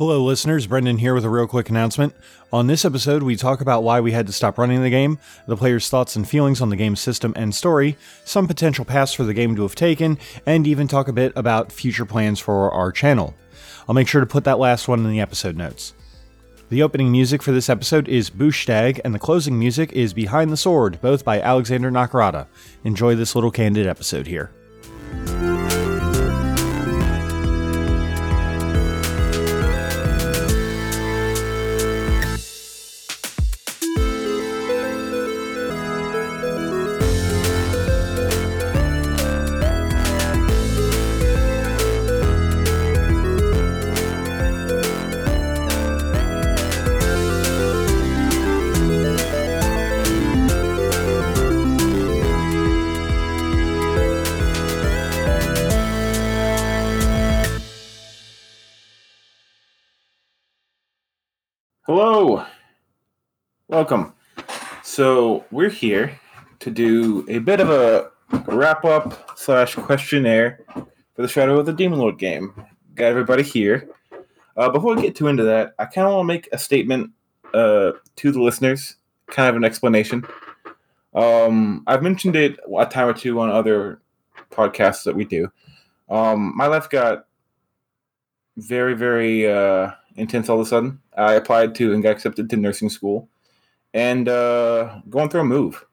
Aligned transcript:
Hello, 0.00 0.24
listeners. 0.24 0.66
Brendan 0.66 0.96
here 0.96 1.12
with 1.12 1.26
a 1.26 1.28
real 1.28 1.46
quick 1.46 1.68
announcement. 1.68 2.14
On 2.54 2.66
this 2.66 2.86
episode, 2.86 3.22
we 3.22 3.36
talk 3.36 3.60
about 3.60 3.82
why 3.82 4.00
we 4.00 4.12
had 4.12 4.26
to 4.28 4.32
stop 4.32 4.56
running 4.56 4.80
the 4.80 4.88
game, 4.88 5.18
the 5.46 5.58
player's 5.58 5.90
thoughts 5.90 6.16
and 6.16 6.26
feelings 6.26 6.62
on 6.62 6.70
the 6.70 6.76
game's 6.76 7.00
system 7.00 7.34
and 7.36 7.54
story, 7.54 7.98
some 8.24 8.48
potential 8.48 8.86
paths 8.86 9.12
for 9.12 9.24
the 9.24 9.34
game 9.34 9.54
to 9.56 9.62
have 9.62 9.74
taken, 9.74 10.18
and 10.46 10.66
even 10.66 10.88
talk 10.88 11.08
a 11.08 11.12
bit 11.12 11.34
about 11.36 11.70
future 11.70 12.06
plans 12.06 12.40
for 12.40 12.70
our 12.70 12.90
channel. 12.90 13.34
I'll 13.86 13.94
make 13.94 14.08
sure 14.08 14.22
to 14.22 14.26
put 14.26 14.44
that 14.44 14.58
last 14.58 14.88
one 14.88 15.04
in 15.04 15.10
the 15.10 15.20
episode 15.20 15.58
notes. 15.58 15.92
The 16.70 16.82
opening 16.82 17.12
music 17.12 17.42
for 17.42 17.52
this 17.52 17.68
episode 17.68 18.08
is 18.08 18.30
Booshtag, 18.30 19.02
and 19.04 19.14
the 19.14 19.18
closing 19.18 19.58
music 19.58 19.92
is 19.92 20.14
Behind 20.14 20.50
the 20.50 20.56
Sword, 20.56 20.98
both 21.02 21.26
by 21.26 21.42
Alexander 21.42 21.90
Nakarada. 21.90 22.46
Enjoy 22.84 23.14
this 23.14 23.34
little 23.34 23.50
candid 23.50 23.86
episode 23.86 24.26
here. 24.26 24.50
Welcome. 63.80 64.12
So 64.82 65.46
we're 65.50 65.70
here 65.70 66.20
to 66.58 66.70
do 66.70 67.24
a 67.30 67.38
bit 67.38 67.60
of 67.60 67.70
a 67.70 68.10
wrap 68.44 68.84
up 68.84 69.38
slash 69.38 69.74
questionnaire 69.74 70.60
for 70.74 71.22
the 71.22 71.26
Shadow 71.26 71.58
of 71.58 71.64
the 71.64 71.72
Demon 71.72 71.98
Lord 71.98 72.18
game. 72.18 72.52
Got 72.94 73.06
everybody 73.06 73.42
here. 73.42 73.88
Uh, 74.54 74.68
before 74.68 74.94
we 74.94 75.00
get 75.00 75.16
too 75.16 75.28
into 75.28 75.44
that, 75.44 75.72
I 75.78 75.86
kind 75.86 76.06
of 76.06 76.12
want 76.12 76.24
to 76.24 76.34
make 76.34 76.48
a 76.52 76.58
statement 76.58 77.12
uh, 77.54 77.92
to 78.16 78.30
the 78.30 78.42
listeners, 78.42 78.96
kind 79.28 79.48
of 79.48 79.56
an 79.56 79.64
explanation. 79.64 80.26
Um, 81.14 81.82
I've 81.86 82.02
mentioned 82.02 82.36
it 82.36 82.60
a 82.78 82.84
time 82.84 83.08
or 83.08 83.14
two 83.14 83.40
on 83.40 83.48
other 83.48 84.02
podcasts 84.50 85.04
that 85.04 85.16
we 85.16 85.24
do. 85.24 85.50
Um, 86.10 86.52
my 86.54 86.66
life 86.66 86.90
got 86.90 87.28
very, 88.58 88.92
very 88.92 89.50
uh, 89.50 89.92
intense 90.16 90.50
all 90.50 90.60
of 90.60 90.66
a 90.66 90.68
sudden. 90.68 91.00
I 91.16 91.32
applied 91.32 91.74
to 91.76 91.94
and 91.94 92.02
got 92.02 92.10
accepted 92.10 92.50
to 92.50 92.58
nursing 92.58 92.90
school 92.90 93.29
and 93.94 94.28
uh, 94.28 95.00
going 95.08 95.28
through 95.28 95.42
a 95.42 95.44
move. 95.44 95.84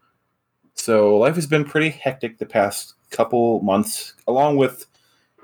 So 0.73 1.17
life 1.17 1.35
has 1.35 1.47
been 1.47 1.65
pretty 1.65 1.89
hectic 1.89 2.37
the 2.37 2.45
past 2.45 2.93
couple 3.09 3.61
months, 3.61 4.13
along 4.27 4.57
with 4.57 4.85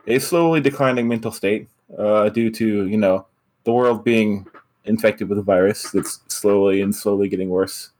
a 0.07 0.19
slowly 0.19 0.61
declining 0.61 1.07
mental 1.07 1.31
state 1.31 1.67
uh, 1.97 2.29
due 2.29 2.51
to, 2.51 2.87
you 2.87 2.97
know, 2.97 3.25
the 3.63 3.71
world 3.71 4.03
being 4.03 4.45
infected 4.85 5.29
with 5.29 5.39
a 5.39 5.43
virus 5.43 5.91
that's 5.91 6.19
slowly 6.27 6.81
and 6.81 6.93
slowly 6.93 7.29
getting 7.29 7.49
worse. 7.49 7.91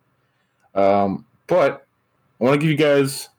Um, 0.76 1.26
but 1.48 1.86
I 2.40 2.44
want 2.44 2.56
to 2.56 2.60
give 2.60 2.72
you 2.72 2.78
guys, 2.78 3.30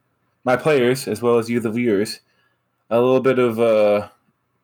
my 0.45 0.57
players, 0.57 1.07
as 1.07 1.21
well 1.21 1.39
as 1.39 1.49
you, 1.51 1.61
the 1.61 1.71
viewers, 1.71 2.21
a 2.91 3.01
little 3.01 3.21
bit 3.21 3.39
of 3.39 3.61
uh, 3.61 4.09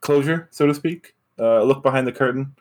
closure, 0.00 0.48
so 0.50 0.66
to 0.66 0.74
speak, 0.74 1.14
uh, 1.38 1.62
look 1.62 1.82
behind 1.82 2.06
the 2.06 2.12
curtain 2.12 2.54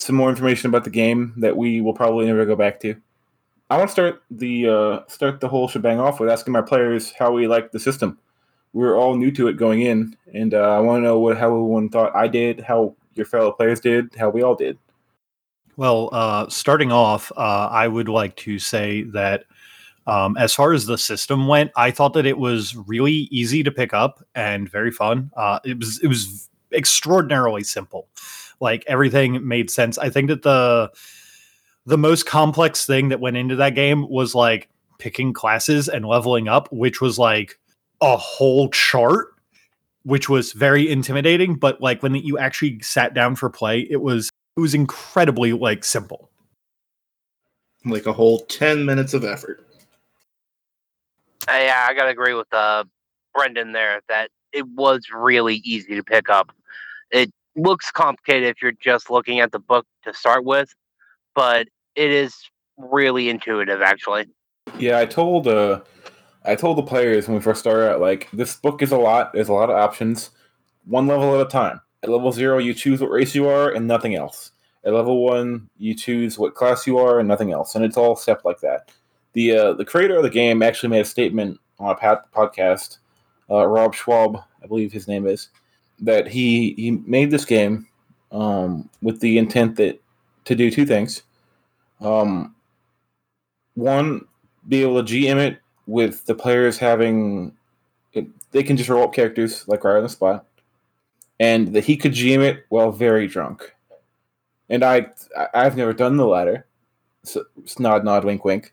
some 0.00 0.16
more 0.16 0.30
information 0.30 0.68
about 0.68 0.84
the 0.84 0.90
game 0.90 1.34
that 1.36 1.56
we 1.56 1.80
will 1.80 1.92
probably 1.92 2.26
never 2.26 2.46
go 2.46 2.56
back 2.56 2.80
to. 2.80 2.96
I 3.70 3.78
want 3.78 3.88
to 3.88 3.92
start 3.92 4.22
the 4.32 4.68
uh, 4.68 5.00
start 5.06 5.40
the 5.40 5.48
whole 5.48 5.68
shebang 5.68 6.00
off 6.00 6.18
with 6.18 6.28
asking 6.28 6.52
my 6.52 6.60
players 6.60 7.12
how 7.12 7.30
we 7.32 7.46
like 7.46 7.70
the 7.70 7.78
system. 7.78 8.18
We 8.72 8.84
are 8.84 8.96
all 8.96 9.16
new 9.16 9.30
to 9.32 9.46
it 9.46 9.56
going 9.56 9.82
in, 9.82 10.16
and 10.34 10.54
uh, 10.54 10.76
I 10.76 10.80
want 10.80 10.98
to 10.98 11.04
know 11.04 11.20
what 11.20 11.38
how 11.38 11.46
everyone 11.46 11.88
thought 11.88 12.14
I 12.14 12.26
did, 12.26 12.60
how 12.60 12.96
your 13.14 13.26
fellow 13.26 13.52
players 13.52 13.78
did, 13.78 14.12
how 14.16 14.28
we 14.30 14.42
all 14.42 14.56
did. 14.56 14.76
Well, 15.76 16.08
uh, 16.12 16.48
starting 16.48 16.90
off, 16.90 17.30
uh, 17.36 17.68
I 17.70 17.86
would 17.86 18.08
like 18.08 18.34
to 18.36 18.58
say 18.58 19.04
that 19.04 19.44
um, 20.06 20.36
as 20.36 20.52
far 20.52 20.72
as 20.72 20.86
the 20.86 20.98
system 20.98 21.46
went, 21.46 21.70
I 21.76 21.92
thought 21.92 22.14
that 22.14 22.26
it 22.26 22.38
was 22.38 22.74
really 22.74 23.28
easy 23.30 23.62
to 23.62 23.70
pick 23.70 23.94
up 23.94 24.20
and 24.34 24.68
very 24.68 24.90
fun. 24.90 25.30
Uh, 25.36 25.60
it 25.64 25.78
was 25.78 26.00
it 26.02 26.08
was 26.08 26.48
extraordinarily 26.72 27.62
simple 27.62 28.08
like 28.60 28.84
everything 28.86 29.46
made 29.46 29.70
sense. 29.70 29.98
I 29.98 30.10
think 30.10 30.28
that 30.28 30.42
the 30.42 30.90
the 31.90 31.98
most 31.98 32.24
complex 32.24 32.86
thing 32.86 33.08
that 33.08 33.18
went 33.18 33.36
into 33.36 33.56
that 33.56 33.74
game 33.74 34.08
was 34.08 34.32
like 34.32 34.68
picking 34.98 35.32
classes 35.32 35.88
and 35.88 36.06
leveling 36.06 36.46
up, 36.46 36.70
which 36.70 37.00
was 37.00 37.18
like 37.18 37.58
a 38.00 38.16
whole 38.16 38.70
chart, 38.70 39.34
which 40.04 40.28
was 40.28 40.52
very 40.52 40.88
intimidating. 40.88 41.56
But 41.56 41.80
like 41.80 42.00
when 42.00 42.14
you 42.14 42.38
actually 42.38 42.78
sat 42.80 43.12
down 43.12 43.34
for 43.34 43.50
play, 43.50 43.80
it 43.90 44.02
was 44.02 44.30
it 44.56 44.60
was 44.60 44.72
incredibly 44.72 45.52
like 45.52 45.82
simple. 45.82 46.30
Like 47.84 48.06
a 48.06 48.12
whole 48.12 48.40
ten 48.46 48.84
minutes 48.84 49.12
of 49.12 49.24
effort. 49.24 49.66
Uh, 51.48 51.54
yeah, 51.54 51.86
I 51.88 51.94
gotta 51.94 52.10
agree 52.10 52.34
with 52.34 52.52
uh, 52.52 52.84
Brendan 53.34 53.72
there 53.72 54.00
that 54.08 54.30
it 54.52 54.68
was 54.68 55.00
really 55.12 55.56
easy 55.64 55.96
to 55.96 56.04
pick 56.04 56.28
up. 56.30 56.52
It 57.10 57.32
looks 57.56 57.90
complicated 57.90 58.48
if 58.48 58.62
you're 58.62 58.70
just 58.80 59.10
looking 59.10 59.40
at 59.40 59.50
the 59.50 59.58
book 59.58 59.86
to 60.04 60.14
start 60.14 60.44
with, 60.44 60.72
but 61.34 61.66
it 61.96 62.10
is 62.10 62.34
really 62.76 63.28
intuitive 63.28 63.82
actually. 63.82 64.26
Yeah, 64.78 64.98
I 64.98 65.06
told 65.06 65.46
uh 65.46 65.80
I 66.44 66.54
told 66.54 66.78
the 66.78 66.82
players 66.82 67.28
when 67.28 67.36
we 67.36 67.42
first 67.42 67.60
started 67.60 67.92
out 67.92 68.00
like 68.00 68.28
this 68.32 68.56
book 68.56 68.82
is 68.82 68.92
a 68.92 68.98
lot, 68.98 69.32
there's 69.32 69.48
a 69.48 69.52
lot 69.52 69.70
of 69.70 69.76
options, 69.76 70.30
one 70.86 71.06
level 71.06 71.38
at 71.38 71.46
a 71.46 71.50
time. 71.50 71.80
At 72.02 72.08
level 72.08 72.32
0 72.32 72.58
you 72.58 72.72
choose 72.72 73.00
what 73.00 73.10
race 73.10 73.34
you 73.34 73.46
are 73.46 73.70
and 73.70 73.86
nothing 73.86 74.14
else. 74.14 74.52
At 74.84 74.94
level 74.94 75.22
1 75.24 75.68
you 75.76 75.94
choose 75.94 76.38
what 76.38 76.54
class 76.54 76.86
you 76.86 76.98
are 76.98 77.18
and 77.18 77.28
nothing 77.28 77.52
else, 77.52 77.74
and 77.74 77.84
it's 77.84 77.96
all 77.96 78.16
step 78.16 78.44
like 78.44 78.60
that. 78.60 78.90
The 79.32 79.56
uh, 79.56 79.72
the 79.74 79.84
creator 79.84 80.16
of 80.16 80.22
the 80.22 80.30
game 80.30 80.62
actually 80.62 80.88
made 80.88 81.02
a 81.02 81.04
statement 81.04 81.60
on 81.78 81.90
a 81.90 82.18
podcast, 82.34 82.98
uh, 83.50 83.66
Rob 83.66 83.94
Schwalb, 83.94 84.42
I 84.62 84.66
believe 84.66 84.92
his 84.92 85.08
name 85.08 85.26
is 85.26 85.48
that 86.00 86.26
he 86.26 86.74
he 86.76 86.92
made 86.92 87.30
this 87.30 87.44
game 87.44 87.86
um, 88.32 88.88
with 89.02 89.20
the 89.20 89.38
intent 89.38 89.76
that 89.76 90.00
to 90.44 90.54
do 90.54 90.70
two 90.70 90.86
things. 90.86 91.22
Um, 92.00 92.54
one, 93.74 94.26
be 94.68 94.82
able 94.82 95.02
to 95.02 95.12
GM 95.12 95.36
it 95.36 95.58
with 95.86 96.24
the 96.26 96.34
players 96.34 96.78
having 96.78 97.56
it, 98.12 98.26
they 98.52 98.62
can 98.62 98.76
just 98.76 98.88
roll 98.88 99.04
up 99.04 99.14
characters 99.14 99.66
like 99.68 99.84
right 99.84 99.96
on 99.96 100.02
the 100.02 100.08
spot, 100.08 100.46
and 101.38 101.74
that 101.74 101.84
he 101.84 101.96
could 101.96 102.12
GM 102.12 102.40
it 102.40 102.64
while 102.68 102.92
very 102.92 103.26
drunk. 103.26 103.74
And 104.68 104.84
I 104.84 105.06
I've 105.54 105.76
never 105.76 105.92
done 105.92 106.16
the 106.16 106.26
latter, 106.26 106.66
so 107.24 107.44
nod 107.78 108.04
nod 108.04 108.24
wink 108.24 108.44
wink, 108.44 108.72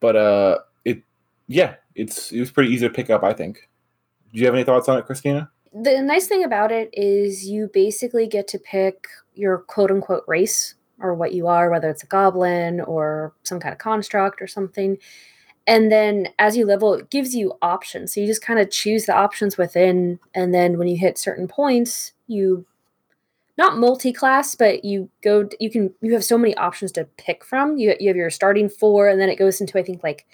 but 0.00 0.16
uh 0.16 0.58
it 0.84 1.02
yeah 1.48 1.76
it's 1.94 2.30
it 2.32 2.40
was 2.40 2.50
pretty 2.50 2.72
easy 2.72 2.86
to 2.86 2.92
pick 2.92 3.10
up 3.10 3.24
I 3.24 3.32
think. 3.32 3.68
Do 4.32 4.38
you 4.38 4.46
have 4.46 4.54
any 4.54 4.64
thoughts 4.64 4.88
on 4.88 4.98
it, 4.98 5.06
Christina? 5.06 5.50
the 5.72 6.02
nice 6.02 6.26
thing 6.26 6.44
about 6.44 6.72
it 6.72 6.90
is 6.92 7.48
you 7.48 7.70
basically 7.72 8.26
get 8.26 8.48
to 8.48 8.58
pick 8.58 9.06
your 9.34 9.58
quote 9.58 9.90
unquote 9.90 10.24
race 10.26 10.74
or 11.00 11.14
what 11.14 11.32
you 11.32 11.46
are, 11.46 11.70
whether 11.70 11.88
it's 11.88 12.02
a 12.02 12.06
goblin 12.06 12.80
or 12.80 13.32
some 13.42 13.60
kind 13.60 13.72
of 13.72 13.78
construct 13.78 14.40
or 14.40 14.46
something. 14.46 14.98
And 15.66 15.90
then 15.90 16.28
as 16.38 16.56
you 16.56 16.66
level, 16.66 16.94
it 16.94 17.10
gives 17.10 17.34
you 17.34 17.54
options. 17.62 18.14
So 18.14 18.20
you 18.20 18.26
just 18.26 18.42
kind 18.42 18.58
of 18.58 18.70
choose 18.70 19.06
the 19.06 19.14
options 19.14 19.56
within. 19.56 20.18
And 20.34 20.54
then 20.54 20.78
when 20.78 20.88
you 20.88 20.96
hit 20.96 21.18
certain 21.18 21.48
points, 21.48 22.12
you 22.26 22.66
not 23.58 23.76
multi-class, 23.76 24.54
but 24.54 24.84
you 24.84 25.10
go, 25.22 25.48
you 25.60 25.70
can, 25.70 25.92
you 26.00 26.14
have 26.14 26.24
so 26.24 26.38
many 26.38 26.56
options 26.56 26.92
to 26.92 27.04
pick 27.18 27.44
from. 27.44 27.76
You, 27.76 27.94
you 28.00 28.08
have 28.08 28.16
your 28.16 28.30
starting 28.30 28.70
four, 28.70 29.06
and 29.06 29.20
then 29.20 29.28
it 29.28 29.38
goes 29.38 29.60
into, 29.60 29.78
I 29.78 29.82
think, 29.82 30.02
like 30.02 30.24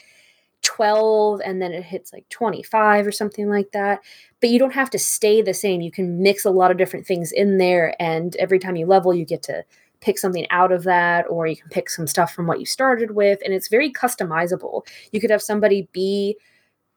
12 0.62 1.40
and 1.44 1.62
then 1.62 1.72
it 1.72 1.84
hits 1.84 2.12
like 2.12 2.28
25 2.28 3.06
or 3.06 3.12
something 3.12 3.48
like 3.48 3.70
that. 3.72 4.00
But 4.40 4.50
you 4.50 4.58
don't 4.58 4.74
have 4.74 4.90
to 4.90 4.98
stay 4.98 5.40
the 5.40 5.54
same. 5.54 5.80
You 5.80 5.92
can 5.92 6.22
mix 6.22 6.44
a 6.44 6.50
lot 6.50 6.70
of 6.70 6.76
different 6.76 7.06
things 7.06 7.30
in 7.30 7.58
there. 7.58 7.94
And 8.00 8.34
every 8.36 8.58
time 8.58 8.76
you 8.76 8.86
level, 8.86 9.14
you 9.14 9.24
get 9.24 9.42
to 9.44 9.64
pick 10.00 10.18
something 10.18 10.46
out 10.50 10.72
of 10.72 10.84
that, 10.84 11.26
or 11.28 11.46
you 11.46 11.56
can 11.56 11.68
pick 11.70 11.90
some 11.90 12.06
stuff 12.06 12.32
from 12.32 12.46
what 12.46 12.60
you 12.60 12.66
started 12.66 13.12
with. 13.12 13.40
And 13.44 13.54
it's 13.54 13.68
very 13.68 13.92
customizable. 13.92 14.86
You 15.12 15.20
could 15.20 15.30
have 15.30 15.42
somebody 15.42 15.88
be 15.92 16.36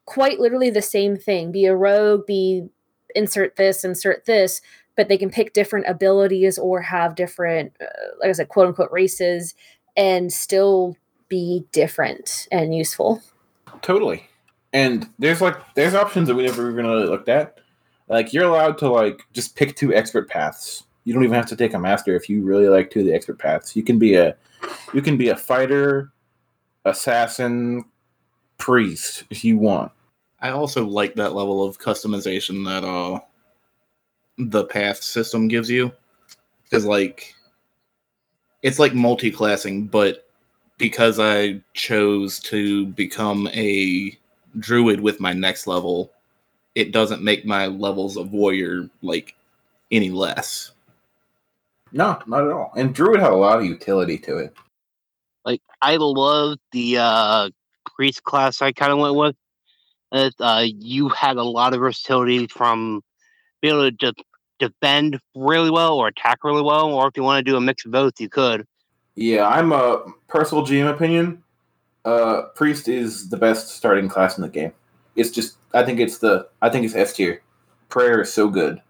quite 0.05 0.39
literally 0.39 0.69
the 0.69 0.81
same 0.81 1.15
thing 1.15 1.51
be 1.51 1.65
a 1.65 1.75
rogue, 1.75 2.25
be 2.25 2.67
insert 3.15 3.55
this, 3.55 3.83
insert 3.83 4.25
this, 4.25 4.61
but 4.95 5.07
they 5.07 5.17
can 5.17 5.29
pick 5.29 5.53
different 5.53 5.85
abilities 5.87 6.57
or 6.57 6.81
have 6.81 7.15
different, 7.15 7.73
uh, 7.81 7.85
like 8.19 8.29
I 8.29 8.33
said, 8.33 8.49
quote 8.49 8.67
unquote 8.67 8.91
races 8.91 9.55
and 9.95 10.31
still 10.31 10.97
be 11.27 11.65
different 11.71 12.47
and 12.51 12.75
useful. 12.75 13.21
Totally. 13.81 14.27
And 14.73 15.09
there's 15.19 15.41
like 15.41 15.55
there's 15.75 15.95
options 15.95 16.27
that 16.27 16.35
we 16.35 16.43
never 16.43 16.69
even 16.71 16.85
really 16.85 17.07
looked 17.07 17.29
at. 17.29 17.59
Like 18.07 18.33
you're 18.33 18.45
allowed 18.45 18.77
to 18.79 18.89
like 18.89 19.21
just 19.33 19.55
pick 19.55 19.75
two 19.75 19.93
expert 19.93 20.29
paths 20.29 20.83
You 21.03 21.13
don't 21.13 21.23
even 21.23 21.35
have 21.35 21.47
to 21.47 21.55
take 21.55 21.73
a 21.73 21.79
master 21.79 22.15
if 22.15 22.29
you 22.29 22.43
really 22.43 22.67
like 22.67 22.91
two 22.91 22.99
of 22.99 23.05
the 23.05 23.13
expert 23.13 23.39
paths. 23.39 23.75
You 23.75 23.83
can 23.83 23.97
be 23.99 24.15
a 24.15 24.35
you 24.93 25.01
can 25.01 25.17
be 25.17 25.29
a 25.29 25.35
fighter, 25.35 26.11
assassin, 26.85 27.85
priest 28.57 29.23
if 29.29 29.43
you 29.43 29.57
want. 29.57 29.91
I 30.41 30.49
also 30.49 30.85
like 30.85 31.15
that 31.15 31.33
level 31.33 31.63
of 31.63 31.79
customization 31.79 32.65
that 32.65 32.87
uh 32.87 33.19
the 34.37 34.65
path 34.65 35.01
system 35.01 35.47
gives 35.47 35.69
you. 35.69 35.91
Because 36.63 36.85
like 36.85 37.33
it's 38.61 38.79
like 38.79 38.93
multi-classing, 38.93 39.87
but 39.87 40.29
because 40.77 41.19
I 41.19 41.61
chose 41.73 42.39
to 42.41 42.87
become 42.87 43.47
a 43.53 44.17
druid 44.59 44.99
with 44.99 45.19
my 45.19 45.33
next 45.33 45.67
level, 45.67 46.11
it 46.75 46.91
doesn't 46.91 47.23
make 47.23 47.45
my 47.45 47.67
levels 47.67 48.17
of 48.17 48.31
warrior 48.31 48.89
like 49.01 49.35
any 49.91 50.09
less. 50.09 50.71
No, 51.91 52.19
not 52.27 52.45
at 52.45 52.51
all. 52.51 52.71
And 52.75 52.93
druid 52.93 53.19
had 53.19 53.31
a 53.31 53.35
lot 53.35 53.59
of 53.59 53.65
utility 53.65 54.17
to 54.19 54.37
it. 54.37 54.55
Like 55.45 55.61
I 55.81 55.97
love 55.97 56.57
the 56.71 56.97
uh 56.97 57.49
priest 57.95 58.23
class 58.23 58.61
I 58.61 58.71
kind 58.71 58.91
of 58.91 58.99
went 58.99 59.15
with. 59.15 59.35
It, 60.11 60.33
uh, 60.39 60.65
you 60.65 61.09
had 61.09 61.37
a 61.37 61.43
lot 61.43 61.73
of 61.73 61.81
versatility 61.81 62.47
from 62.47 63.01
being 63.61 63.75
able 63.75 63.83
to 63.83 63.91
de- 63.91 64.23
defend 64.59 65.19
really 65.35 65.69
well 65.69 65.97
or 65.97 66.07
attack 66.07 66.43
really 66.43 66.61
well, 66.61 66.91
or 66.93 67.07
if 67.07 67.15
you 67.15 67.23
want 67.23 67.45
to 67.45 67.51
do 67.51 67.57
a 67.57 67.61
mix 67.61 67.85
of 67.85 67.91
both, 67.91 68.19
you 68.19 68.29
could. 68.29 68.65
Yeah, 69.15 69.47
I'm 69.47 69.71
a 69.71 70.05
personal 70.27 70.65
GM 70.65 70.89
opinion. 70.89 71.43
Uh, 72.05 72.43
priest 72.55 72.87
is 72.87 73.29
the 73.29 73.37
best 73.37 73.69
starting 73.69 74.07
class 74.07 74.37
in 74.37 74.41
the 74.41 74.49
game. 74.49 74.71
It's 75.15 75.29
just 75.29 75.57
I 75.73 75.83
think 75.83 75.99
it's 75.99 76.19
the 76.19 76.47
I 76.61 76.69
think 76.69 76.85
it's 76.85 76.95
S 76.95 77.13
tier. 77.13 77.41
Prayer 77.89 78.21
is 78.21 78.31
so 78.31 78.49
good, 78.49 78.81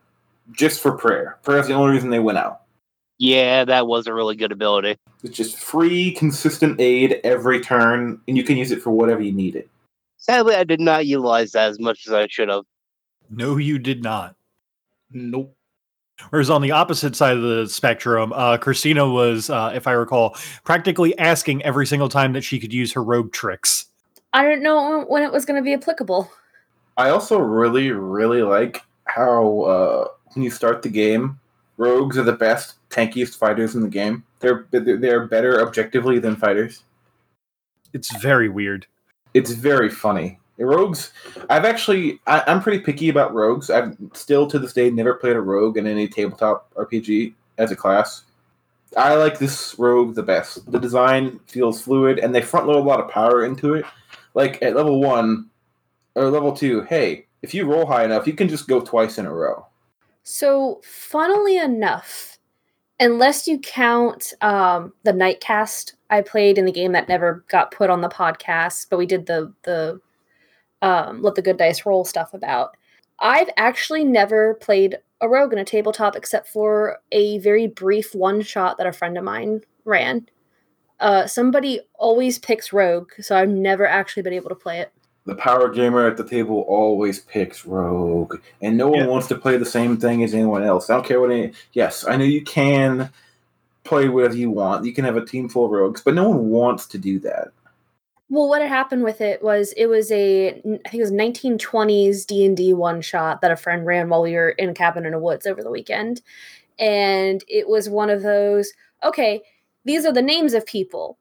just 0.51 0.81
for 0.81 0.92
prayer. 0.92 1.38
Prayer 1.44 1.60
is 1.60 1.68
the 1.68 1.74
only 1.74 1.94
reason 1.94 2.10
they 2.10 2.19
went 2.19 2.38
out. 2.38 2.62
Yeah, 3.19 3.66
that 3.66 3.86
was 3.86 4.07
a 4.07 4.13
really 4.13 4.36
good 4.36 4.54
ability. 4.54 4.98
It's 5.24 5.36
just 5.36 5.57
free, 5.57 6.13
consistent 6.13 6.80
aid 6.80 7.19
every 7.25 7.60
turn, 7.60 8.19
and 8.27 8.38
you 8.38 8.44
can 8.44 8.56
use 8.56 8.71
it 8.71 8.81
for 8.81 8.92
whatever 8.92 9.21
you 9.21 9.33
need 9.33 9.56
it. 9.56 9.69
Sadly, 10.18 10.56
I 10.56 10.63
did 10.63 10.80
not 10.80 11.06
utilize 11.06 11.51
that 11.51 11.69
as 11.69 11.80
much 11.80 12.07
as 12.07 12.13
I 12.13 12.27
should 12.27 12.48
have. 12.48 12.63
No, 13.30 13.57
you 13.57 13.77
did 13.77 14.04
not. 14.04 14.36
Nope. 15.12 15.56
Whereas 16.30 16.50
on 16.50 16.62
the 16.62 16.71
opposite 16.71 17.16
side 17.16 17.36
of 17.36 17.44
the 17.44 17.68
spectrum, 17.68 18.33
uh, 18.33 18.57
Christina 18.57 19.10
was, 19.10 19.50
uh, 19.50 19.72
if 19.74 19.88
I 19.88 19.92
recall, 19.92 20.36
practically 20.63 21.18
asking 21.18 21.63
every 21.63 21.86
single 21.86 22.10
time 22.10 22.33
that 22.33 22.44
she 22.44 22.60
could 22.60 22.74
use 22.74 22.94
her 22.94 23.04
rogue 23.04 23.31
tricks. 23.31 23.86
I 24.33 24.44
didn't 24.44 24.63
know 24.63 25.06
when 25.07 25.24
it 25.24 25.31
was 25.31 25.45
going 25.45 25.62
to 25.62 25.63
be 25.63 25.74
applicable. 25.74 26.30
I 26.98 27.10
also 27.10 27.39
really, 27.39 27.92
really 27.92 28.44
like 28.44 28.83
how 29.06 29.62
uh, 29.62 30.07
when 30.33 30.44
you 30.44 30.51
start 30.51 30.81
the 30.81 30.89
game, 30.89 31.39
rogues 31.79 32.17
are 32.17 32.23
the 32.23 32.33
best, 32.33 32.75
tankiest 32.91 33.37
fighters 33.37 33.73
in 33.73 33.81
the 33.81 33.89
game. 33.89 34.23
They're 34.39 34.67
they're 34.69 35.25
better 35.25 35.65
objectively 35.65 36.19
than 36.19 36.35
fighters. 36.35 36.83
It's 37.93 38.15
very 38.17 38.49
weird. 38.49 38.85
It's 39.33 39.51
very 39.51 39.89
funny. 39.89 40.39
Rogues, 40.59 41.13
I've 41.49 41.63
actually, 41.63 42.19
I, 42.27 42.43
I'm 42.45 42.61
pretty 42.61 42.79
picky 42.79 43.07
about 43.07 43.33
rogues. 43.33 43.69
I've 43.69 43.95
still 44.13 44.45
to 44.47 44.59
this 44.59 44.73
day 44.73 44.89
never 44.89 45.13
played 45.13 45.37
a 45.37 45.41
rogue 45.41 45.77
in 45.77 45.87
any 45.87 46.05
tabletop 46.05 46.69
RPG 46.73 47.33
as 47.57 47.71
a 47.71 47.77
class. 47.77 48.23
I 48.97 49.15
like 49.15 49.39
this 49.39 49.75
rogue 49.79 50.15
the 50.15 50.23
best. 50.23 50.69
The 50.69 50.79
design 50.79 51.39
feels 51.47 51.81
fluid, 51.81 52.19
and 52.19 52.35
they 52.35 52.41
front 52.41 52.67
load 52.67 52.79
a 52.79 52.87
lot 52.87 52.99
of 52.99 53.09
power 53.09 53.45
into 53.45 53.75
it. 53.75 53.85
Like 54.33 54.61
at 54.61 54.75
level 54.75 54.99
one 54.99 55.49
or 56.15 56.29
level 56.29 56.51
two, 56.51 56.81
hey, 56.81 57.25
if 57.41 57.53
you 57.53 57.65
roll 57.65 57.85
high 57.85 58.03
enough, 58.03 58.27
you 58.27 58.33
can 58.33 58.49
just 58.49 58.67
go 58.67 58.81
twice 58.81 59.17
in 59.17 59.25
a 59.25 59.33
row. 59.33 59.65
So, 60.31 60.79
funnily 60.83 61.57
enough, 61.57 62.37
unless 62.99 63.47
you 63.47 63.57
count 63.57 64.31
um, 64.41 64.93
the 65.01 65.11
nightcast 65.11 65.95
I 66.11 66.21
played 66.21 66.59
in 66.59 66.65
the 66.65 66.71
game 66.71 66.91
that 66.91 67.09
never 67.09 67.43
got 67.49 67.71
put 67.71 67.89
on 67.89 68.01
the 68.01 68.09
podcast, 68.09 68.85
but 68.91 68.99
we 68.99 69.07
did 69.07 69.25
the 69.25 69.51
the 69.63 69.99
um, 70.83 71.23
let 71.23 71.33
the 71.33 71.41
good 71.41 71.57
dice 71.57 71.83
roll 71.83 72.05
stuff 72.05 72.35
about. 72.35 72.77
I've 73.19 73.49
actually 73.57 74.03
never 74.03 74.53
played 74.53 74.99
a 75.19 75.27
rogue 75.27 75.51
in 75.51 75.57
a 75.57 75.65
tabletop 75.65 76.15
except 76.15 76.47
for 76.47 76.99
a 77.11 77.39
very 77.39 77.65
brief 77.65 78.13
one 78.13 78.43
shot 78.43 78.77
that 78.77 78.85
a 78.85 78.93
friend 78.93 79.17
of 79.17 79.23
mine 79.23 79.61
ran. 79.83 80.27
Uh, 80.99 81.25
somebody 81.25 81.79
always 81.95 82.37
picks 82.37 82.71
rogue, 82.71 83.09
so 83.19 83.35
I've 83.35 83.49
never 83.49 83.87
actually 83.87 84.21
been 84.21 84.33
able 84.33 84.49
to 84.49 84.55
play 84.55 84.79
it. 84.79 84.93
The 85.29 85.35
power 85.35 85.69
gamer 85.69 86.07
at 86.07 86.17
the 86.17 86.23
table 86.23 86.65
always 86.67 87.19
picks 87.19 87.63
rogue, 87.63 88.39
and 88.63 88.75
no 88.75 88.87
one 88.89 89.01
Yeah. 89.01 89.05
wants 89.05 89.27
to 89.27 89.35
play 89.35 89.57
the 89.57 89.65
same 89.65 89.95
thing 89.95 90.23
as 90.23 90.33
anyone 90.33 90.63
else. 90.63 90.89
I 90.89 90.95
don't 90.95 91.05
care 91.05 91.21
what 91.21 91.29
any. 91.29 91.51
Yes, 91.73 92.03
I 92.07 92.17
know 92.17 92.23
you 92.23 92.41
can 92.43 93.11
play 93.83 94.09
whatever 94.09 94.35
you 94.35 94.49
want. 94.49 94.85
You 94.85 94.91
can 94.91 95.05
have 95.05 95.17
a 95.17 95.23
team 95.23 95.47
full 95.47 95.65
of 95.65 95.71
rogues, 95.71 96.01
but 96.01 96.15
no 96.15 96.29
one 96.29 96.49
wants 96.49 96.87
to 96.87 96.97
do 96.97 97.19
that. 97.19 97.49
Well, 98.31 98.49
what 98.49 98.63
had 98.63 98.69
happened 98.69 99.03
with 99.03 99.21
it 99.21 99.43
was 99.43 99.71
it 99.73 99.85
was 99.85 100.11
a 100.11 100.49
I 100.49 100.61
think 100.61 100.93
it 100.93 100.99
was 100.99 101.11
1920s 101.11 102.25
D 102.25 102.43
and 102.43 102.57
D 102.57 102.73
one 102.73 102.99
shot 102.99 103.41
that 103.41 103.51
a 103.51 103.55
friend 103.55 103.85
ran 103.85 104.09
while 104.09 104.23
we 104.23 104.33
were 104.33 104.49
in 104.49 104.69
a 104.69 104.73
cabin 104.73 105.05
in 105.05 105.11
the 105.11 105.19
woods 105.19 105.45
over 105.45 105.61
the 105.61 105.69
weekend, 105.69 106.21
and 106.79 107.43
it 107.47 107.69
was 107.69 107.87
one 107.87 108.09
of 108.09 108.23
those. 108.23 108.73
Okay, 109.03 109.43
these 109.85 110.07
are 110.07 110.11
the 110.11 110.23
names 110.23 110.55
of 110.55 110.65
people. 110.65 111.19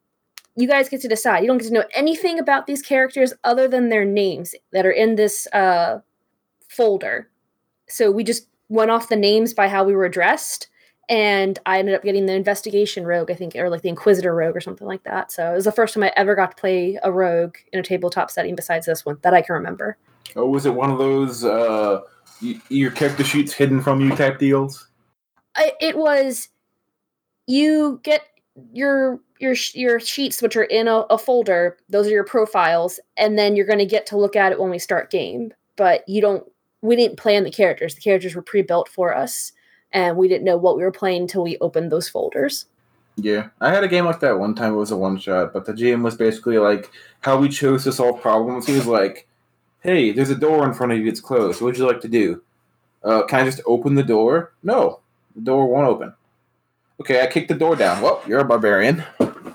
You 0.58 0.66
guys 0.66 0.88
get 0.88 1.00
to 1.02 1.08
decide. 1.08 1.40
You 1.40 1.46
don't 1.46 1.58
get 1.58 1.69
to 1.69 1.75
know 1.75 1.84
anything 1.94 2.40
about 2.40 2.66
these 2.66 2.82
characters 2.82 3.32
other 3.44 3.69
than 3.69 3.90
their 3.90 4.05
names 4.05 4.56
that 4.72 4.84
are 4.84 4.90
in 4.90 5.14
this 5.14 5.46
uh, 5.52 6.00
folder. 6.69 7.28
So 7.88 8.10
we 8.10 8.25
just 8.25 8.49
went 8.69 8.90
off 8.90 9.08
the 9.08 9.14
names 9.14 9.55
by 9.55 9.69
how 9.69 9.84
we 9.84 9.94
were 9.94 10.05
addressed, 10.05 10.69
and 11.08 11.60
I 11.64 11.78
ended 11.78 11.94
up 11.94 12.02
getting 12.02 12.26
the 12.26 12.34
investigation 12.34 13.06
rogue, 13.06 13.31
I 13.31 13.34
think, 13.34 13.55
or 13.55 13.70
like 13.70 13.82
the 13.82 13.88
inquisitor 13.88 14.34
rogue 14.34 14.56
or 14.56 14.60
something 14.60 14.87
like 14.87 15.05
that. 15.05 15.31
So 15.31 15.52
it 15.52 15.55
was 15.55 15.64
the 15.64 15.70
first 15.70 15.94
time 15.94 16.02
I 16.02 16.12
ever 16.16 16.34
got 16.34 16.50
to 16.50 16.60
play 16.60 16.99
a 17.05 17.12
rogue 17.12 17.55
in 17.72 17.78
a 17.78 17.84
tabletop 17.84 18.28
setting 18.28 18.56
besides 18.56 18.87
this 18.87 19.06
one 19.06 19.19
that 19.22 19.34
I 19.34 19.43
can 19.43 19.55
remember. 19.55 19.96
Oh, 20.34 20.46
was 20.46 20.66
it 20.66 20.75
one 20.75 20.90
of 20.90 20.99
those 20.99 21.44
uh, 21.44 22.00
y- 22.43 22.60
your 22.69 22.90
character 22.90 23.22
sheets 23.22 23.52
hidden 23.52 23.81
from 23.81 24.00
you 24.00 24.10
type 24.16 24.40
deals? 24.40 24.88
I, 25.55 25.72
it 25.81 25.96
was 25.96 26.49
you 27.46 28.00
get 28.02 28.22
your 28.72 29.20
your 29.40 29.55
your 29.74 30.01
sheets 30.01 30.43
which 30.43 30.56
are 30.56 30.65
in 30.65 30.89
a, 30.89 31.01
a 31.10 31.19
folder 31.19 31.77
those 31.89 32.06
are 32.06 32.10
your 32.10 32.24
profiles 32.24 32.98
and 33.17 33.39
then 33.39 33.56
you're 33.56 33.67
going 33.67 33.79
to 33.79 33.86
get 33.86 34.06
to 34.06 34.17
look 34.17 34.36
at 34.36 34.53
it 34.53 34.60
when 34.60 34.70
we 34.70 34.79
start 34.79 35.10
game 35.10 35.53
but 35.77 36.06
you 36.08 36.20
don't 36.20 36.51
we 36.82 36.96
didn't 36.96 37.19
plan 37.19 37.44
the 37.44 37.51
characters 37.51 37.94
the 37.94 38.01
characters 38.01 38.34
were 38.34 38.43
pre-built 38.43 38.89
for 38.89 39.15
us 39.15 39.53
and 39.93 40.17
we 40.17 40.29
didn't 40.29 40.44
know 40.44 40.56
what 40.56 40.77
we 40.77 40.82
were 40.82 40.93
playing 40.93 41.22
until 41.22 41.43
we 41.43 41.56
opened 41.58 41.91
those 41.91 42.08
folders 42.08 42.67
Yeah, 43.17 43.48
I 43.60 43.70
had 43.70 43.82
a 43.82 43.89
game 43.89 44.05
like 44.05 44.20
that 44.20 44.39
one 44.39 44.55
time. 44.55 44.74
It 44.74 44.77
was 44.77 44.93
a 44.93 44.96
one 44.96 45.19
shot, 45.19 45.53
but 45.53 45.65
the 45.65 45.72
GM 45.72 46.03
was 46.03 46.15
basically 46.17 46.58
like 46.58 46.91
how 47.20 47.36
we 47.36 47.48
chose 47.48 47.82
to 47.84 47.93
solve 47.93 48.20
problems. 48.22 48.67
He 48.67 48.74
was 48.74 48.86
like, 48.86 49.27
"Hey, 49.81 50.13
there's 50.13 50.31
a 50.31 50.36
door 50.36 50.65
in 50.65 50.72
front 50.72 50.93
of 50.93 50.98
you. 50.98 51.08
It's 51.08 51.20
closed. 51.20 51.60
What 51.60 51.67
would 51.69 51.79
you 51.79 51.86
like 51.86 52.01
to 52.03 52.08
do? 52.08 52.43
Uh, 53.03 53.22
can 53.27 53.41
I 53.41 53.44
just 53.44 53.60
open 53.67 53.96
the 53.96 54.05
door? 54.05 54.53
No, 54.63 55.01
the 55.34 55.41
door 55.43 55.67
won't 55.67 55.89
open. 55.89 56.15
Okay, 57.01 57.20
I 57.22 57.27
kicked 57.27 57.48
the 57.48 57.55
door 57.55 57.74
down. 57.77 58.03
Well, 58.03 58.22
you're 58.27 58.41
a 58.41 58.44
barbarian. 58.44 59.03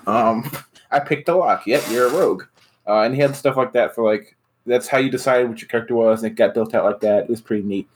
Um, 0.06 0.50
I 0.90 1.00
picked 1.00 1.26
the 1.26 1.34
lock. 1.34 1.66
Yep, 1.66 1.84
you're 1.90 2.06
a 2.06 2.12
rogue. 2.12 2.44
Uh, 2.86 3.02
and 3.02 3.14
he 3.14 3.20
had 3.20 3.34
stuff 3.34 3.56
like 3.56 3.72
that 3.72 3.94
for 3.94 4.04
like 4.04 4.36
that's 4.66 4.88
how 4.88 4.98
you 4.98 5.10
decided 5.10 5.48
what 5.48 5.60
your 5.60 5.68
character 5.68 5.94
was, 5.94 6.22
and 6.22 6.32
it 6.32 6.36
got 6.36 6.54
built 6.54 6.74
out 6.74 6.84
like 6.84 7.00
that. 7.00 7.24
It 7.24 7.30
was 7.30 7.40
pretty 7.40 7.62
neat. 7.62 7.88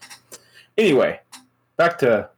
Anyway, 0.76 1.20
back 1.76 1.98
to 1.98 2.28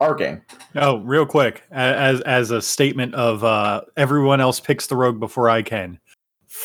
our 0.00 0.14
game. 0.14 0.42
Oh, 0.76 0.98
real 0.98 1.26
quick, 1.26 1.62
as 1.70 2.20
as 2.22 2.50
a 2.50 2.62
statement 2.62 3.14
of 3.14 3.44
uh, 3.44 3.82
everyone 3.96 4.40
else 4.40 4.60
picks 4.60 4.86
the 4.86 4.96
rogue 4.96 5.20
before 5.20 5.48
I 5.48 5.62
can. 5.62 5.98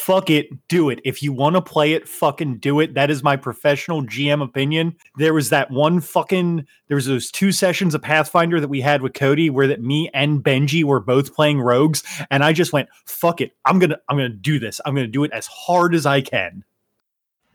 Fuck 0.06 0.30
it, 0.30 0.50
do 0.68 0.90
it. 0.90 1.00
If 1.06 1.24
you 1.24 1.32
want 1.32 1.56
to 1.56 1.62
play 1.62 1.94
it, 1.94 2.10
fucking 2.10 2.58
do 2.58 2.82
it. 2.82 2.94
That 2.94 3.10
is 3.10 3.24
my 3.24 3.38
professional 3.38 4.04
GM 4.04 4.44
opinion. 4.44 4.98
There 5.16 5.34
was 5.34 5.48
that 5.48 5.72
one 5.72 6.02
fucking 6.02 6.68
there 6.90 6.96
was 6.96 7.06
those 7.06 7.32
two 7.32 7.54
sessions 7.54 7.96
of 7.96 8.02
Pathfinder 8.02 8.60
that 8.60 8.68
we 8.68 8.82
had 8.82 9.02
with 9.02 9.14
Cody 9.14 9.50
where 9.50 9.66
that 9.68 9.82
me 9.82 10.10
and 10.14 10.44
Benji 10.44 10.84
were 10.84 11.00
both 11.00 11.34
playing 11.34 11.62
rogues 11.62 12.04
and 12.30 12.44
I 12.44 12.52
just 12.52 12.74
went, 12.74 12.90
"Fuck 13.06 13.40
it. 13.40 13.54
I'm 13.64 13.80
going 13.80 13.92
to 13.92 14.02
I'm 14.10 14.18
going 14.18 14.30
to 14.30 14.38
do 14.38 14.60
this. 14.60 14.82
I'm 14.84 14.94
going 14.94 15.08
to 15.08 15.12
do 15.12 15.24
it 15.24 15.32
as 15.32 15.48
hard 15.48 15.96
as 15.96 16.06
I 16.06 16.20
can." 16.20 16.66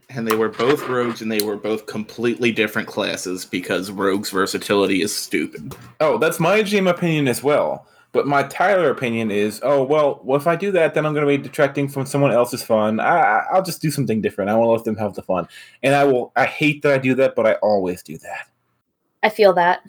And 0.09 0.27
they 0.27 0.35
were 0.35 0.49
both 0.49 0.89
rogues 0.89 1.21
and 1.21 1.31
they 1.31 1.45
were 1.45 1.59
both 1.59 1.85
completely 1.85 2.51
different 2.51 2.89
classes 2.89 3.45
because 3.45 3.91
rogues' 3.91 4.31
versatility 4.31 5.03
is 5.03 5.15
stupid. 5.15 5.75
Oh, 6.01 6.17
that's 6.17 6.41
my 6.41 6.63
GM 6.63 6.89
opinion 6.89 7.29
as 7.29 7.43
well. 7.43 7.87
But 8.13 8.27
my 8.27 8.43
Tyler 8.45 8.91
opinion 8.91 9.31
is, 9.31 9.61
oh 9.63 9.83
well, 9.83 10.21
well 10.25 10.39
if 10.39 10.47
I 10.47 10.57
do 10.57 10.71
that, 10.73 10.95
then 10.95 11.05
I'm 11.05 11.13
going 11.13 11.27
to 11.27 11.37
be 11.37 11.43
detracting 11.43 11.89
from 11.89 12.07
someone 12.07 12.33
else's 12.33 12.63
fun. 12.63 13.01
I, 13.01 13.19
I- 13.19 13.47
I'll 13.53 13.63
just 13.63 13.83
do 13.83 13.91
something 13.91 14.21
different. 14.23 14.51
I 14.51 14.55
want 14.55 14.69
to 14.69 14.73
let 14.73 14.85
them 14.85 14.97
have 14.97 15.15
the 15.15 15.23
fun, 15.23 15.47
and 15.83 15.95
I 15.95 16.05
will. 16.05 16.33
I 16.35 16.47
hate 16.47 16.83
that 16.83 16.93
I 16.93 16.99
do 16.99 17.15
that, 17.17 17.35
but 17.35 17.47
I 17.47 17.55
always 17.55 18.03
do 18.03 18.17
that. 18.19 18.49
i 19.23 19.29
feel 19.29 19.53
that 19.55 19.83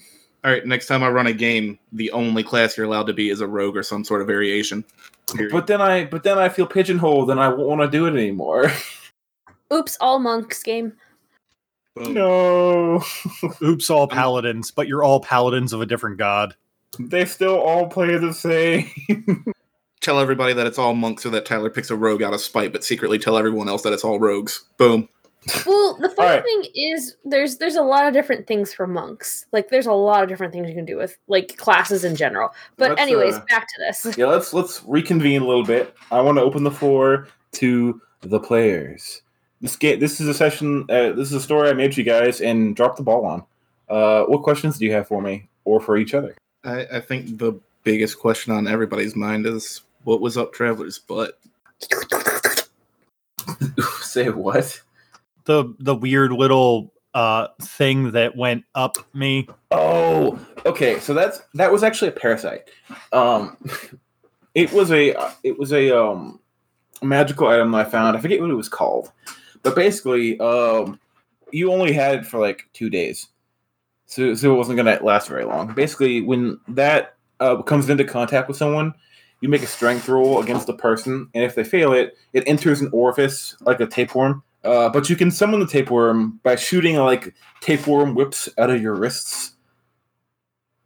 All 0.43 0.51
right, 0.51 0.65
next 0.65 0.87
time 0.87 1.01
I 1.01 1.09
run 1.09 1.27
a 1.27 1.33
game, 1.33 1.79
the 1.93 2.11
only 2.11 2.43
class 2.43 2.75
you're 2.75 2.85
allowed 2.85 3.07
to 3.07 3.13
be 3.13 3.29
is 3.29 3.41
a 3.41 3.47
rogue 3.47 3.77
or 3.77 3.83
some 3.83 4.03
sort 4.03 4.21
of 4.21 4.27
variation. 4.27 4.83
Period. 5.33 5.51
But 5.51 5.67
then 5.67 5.81
I, 5.81 6.05
but 6.05 6.23
then 6.23 6.37
I 6.37 6.49
feel 6.49 6.67
pigeonholed, 6.67 7.31
and 7.31 7.39
I 7.39 7.47
won't 7.47 7.69
want 7.69 7.81
to 7.81 7.87
do 7.89 8.05
it 8.05 8.13
anymore. 8.13 8.71
oops 9.73 9.97
all 10.01 10.17
monks 10.19 10.63
game 10.63 10.93
Boom. 11.95 12.13
No, 12.13 13.03
Oops, 13.61 13.89
all 13.89 14.07
paladins, 14.07 14.71
but 14.71 14.87
you're 14.87 15.03
all 15.03 15.19
paladins 15.19 15.73
of 15.73 15.81
a 15.81 15.85
different 15.85 16.17
god. 16.17 16.55
They 16.97 17.25
still 17.25 17.59
all 17.59 17.87
play 17.87 18.17
the 18.17 18.33
same. 18.33 18.89
Tell 20.01 20.19
everybody 20.19 20.53
that 20.53 20.65
it's 20.65 20.79
all 20.79 20.95
monks 20.95 21.25
or 21.25 21.29
that 21.31 21.45
Tyler 21.45 21.69
picks 21.69 21.89
a 21.89 21.95
rogue 21.95 22.23
out 22.23 22.33
of 22.33 22.39
spite, 22.39 22.71
but 22.71 22.85
secretly 22.85 23.19
tell 23.19 23.37
everyone 23.37 23.67
else 23.67 23.81
that 23.81 23.91
it's 23.91 24.05
all 24.05 24.17
rogues. 24.17 24.63
Boom. 24.77 25.09
Well, 25.65 25.97
the 25.99 26.09
funny 26.09 26.29
Alright. 26.29 26.43
thing 26.43 26.65
is, 26.73 27.15
there's 27.25 27.57
there's 27.57 27.75
a 27.75 27.81
lot 27.81 28.07
of 28.07 28.13
different 28.13 28.47
things 28.47 28.73
for 28.73 28.87
monks. 28.87 29.45
Like, 29.51 29.69
there's 29.69 29.85
a 29.85 29.93
lot 29.93 30.23
of 30.23 30.29
different 30.29 30.53
things 30.53 30.67
you 30.69 30.75
can 30.75 30.85
do 30.85 30.97
with 30.97 31.17
like 31.27 31.57
classes 31.57 32.03
in 32.03 32.15
general. 32.15 32.49
But 32.77 32.91
Let's, 32.91 33.01
anyways, 33.01 33.35
uh, 33.35 33.45
back 33.49 33.67
to 33.67 33.75
this. 33.79 34.17
yeah, 34.17 34.25
let's 34.25 34.53
let's 34.53 34.83
reconvene 34.85 35.41
a 35.41 35.47
little 35.47 35.65
bit. 35.65 35.95
I 36.11 36.21
want 36.21 36.37
to 36.37 36.43
open 36.43 36.63
the 36.63 36.71
floor 36.71 37.27
to 37.53 38.01
the 38.21 38.39
players. 38.39 39.21
This 39.61 39.75
game, 39.75 39.99
this 39.99 40.21
is 40.21 40.27
a 40.27 40.33
session. 40.33 40.83
Uh, 40.89 41.11
this 41.11 41.27
is 41.29 41.33
a 41.33 41.41
story 41.41 41.69
I 41.69 41.73
made 41.73 41.97
you 41.97 42.03
guys 42.03 42.41
and 42.41 42.75
dropped 42.75 42.97
the 42.97 43.03
ball 43.03 43.25
on. 43.25 43.43
Uh, 43.89 44.23
what 44.25 44.43
questions 44.43 44.77
do 44.77 44.85
you 44.85 44.93
have 44.93 45.07
for 45.07 45.21
me 45.21 45.49
or 45.65 45.79
for 45.79 45.97
each 45.97 46.13
other? 46.13 46.35
I, 46.63 46.85
I 46.93 46.99
think 46.99 47.37
the 47.37 47.59
biggest 47.83 48.19
question 48.19 48.53
on 48.53 48.67
everybody's 48.67 49.15
mind 49.15 49.45
is 49.45 49.81
what 50.03 50.21
was 50.21 50.37
up 50.37 50.53
Traveler's 50.53 50.99
butt? 50.99 51.39
Say 54.01 54.29
what? 54.29 54.81
The 55.45 55.73
the 55.79 55.95
weird 55.95 56.31
little 56.31 56.93
uh 57.13 57.47
thing 57.61 58.11
that 58.11 58.35
went 58.35 58.65
up 58.75 58.97
me. 59.13 59.47
Oh, 59.71 60.39
okay. 60.65 60.99
So 60.99 61.13
that's 61.13 61.41
that 61.55 61.71
was 61.71 61.83
actually 61.83 62.09
a 62.09 62.13
parasite. 62.13 62.69
Um, 63.13 63.57
it 64.55 64.71
was 64.71 64.91
a 64.91 65.15
it 65.43 65.57
was 65.57 65.71
a 65.71 65.97
um 65.97 66.39
magical 67.01 67.47
item 67.47 67.73
I 67.73 67.85
found. 67.85 68.17
I 68.17 68.21
forget 68.21 68.41
what 68.41 68.51
it 68.51 68.55
was 68.55 68.69
called, 68.69 69.11
but 69.63 69.75
basically, 69.75 70.39
um, 70.39 70.99
you 71.51 71.71
only 71.71 71.93
had 71.93 72.15
it 72.15 72.25
for 72.25 72.39
like 72.39 72.67
two 72.73 72.89
days, 72.89 73.27
so 74.09 74.33
so 74.33 74.53
it 74.53 74.57
wasn't 74.57 74.75
gonna 74.75 74.99
last 75.03 75.27
very 75.27 75.45
long. 75.45 75.73
Basically, 75.73 76.21
when 76.21 76.59
that 76.67 77.15
uh, 77.39 77.61
comes 77.61 77.89
into 77.89 78.03
contact 78.03 78.47
with 78.47 78.57
someone, 78.57 78.93
you 79.39 79.49
make 79.49 79.61
a 79.61 79.67
strength 79.67 80.09
roll 80.09 80.41
against 80.41 80.65
the 80.65 80.73
person, 80.73 81.29
and 81.33 81.43
if 81.43 81.53
they 81.53 81.63
fail 81.63 81.93
it, 81.93 82.17
it 82.33 82.43
enters 82.47 82.81
an 82.81 82.89
orifice 82.91 83.55
like 83.61 83.79
a 83.79 83.85
tapeworm. 83.85 84.43
Uh, 84.63 84.89
but 84.89 85.09
you 85.09 85.15
can 85.15 85.31
summon 85.31 85.59
the 85.59 85.67
tapeworm 85.67 86.39
by 86.43 86.55
shooting 86.55 86.97
like 86.97 87.33
tapeworm 87.61 88.15
whips 88.15 88.49
out 88.57 88.71
of 88.71 88.81
your 88.81 88.95
wrists 88.95 89.53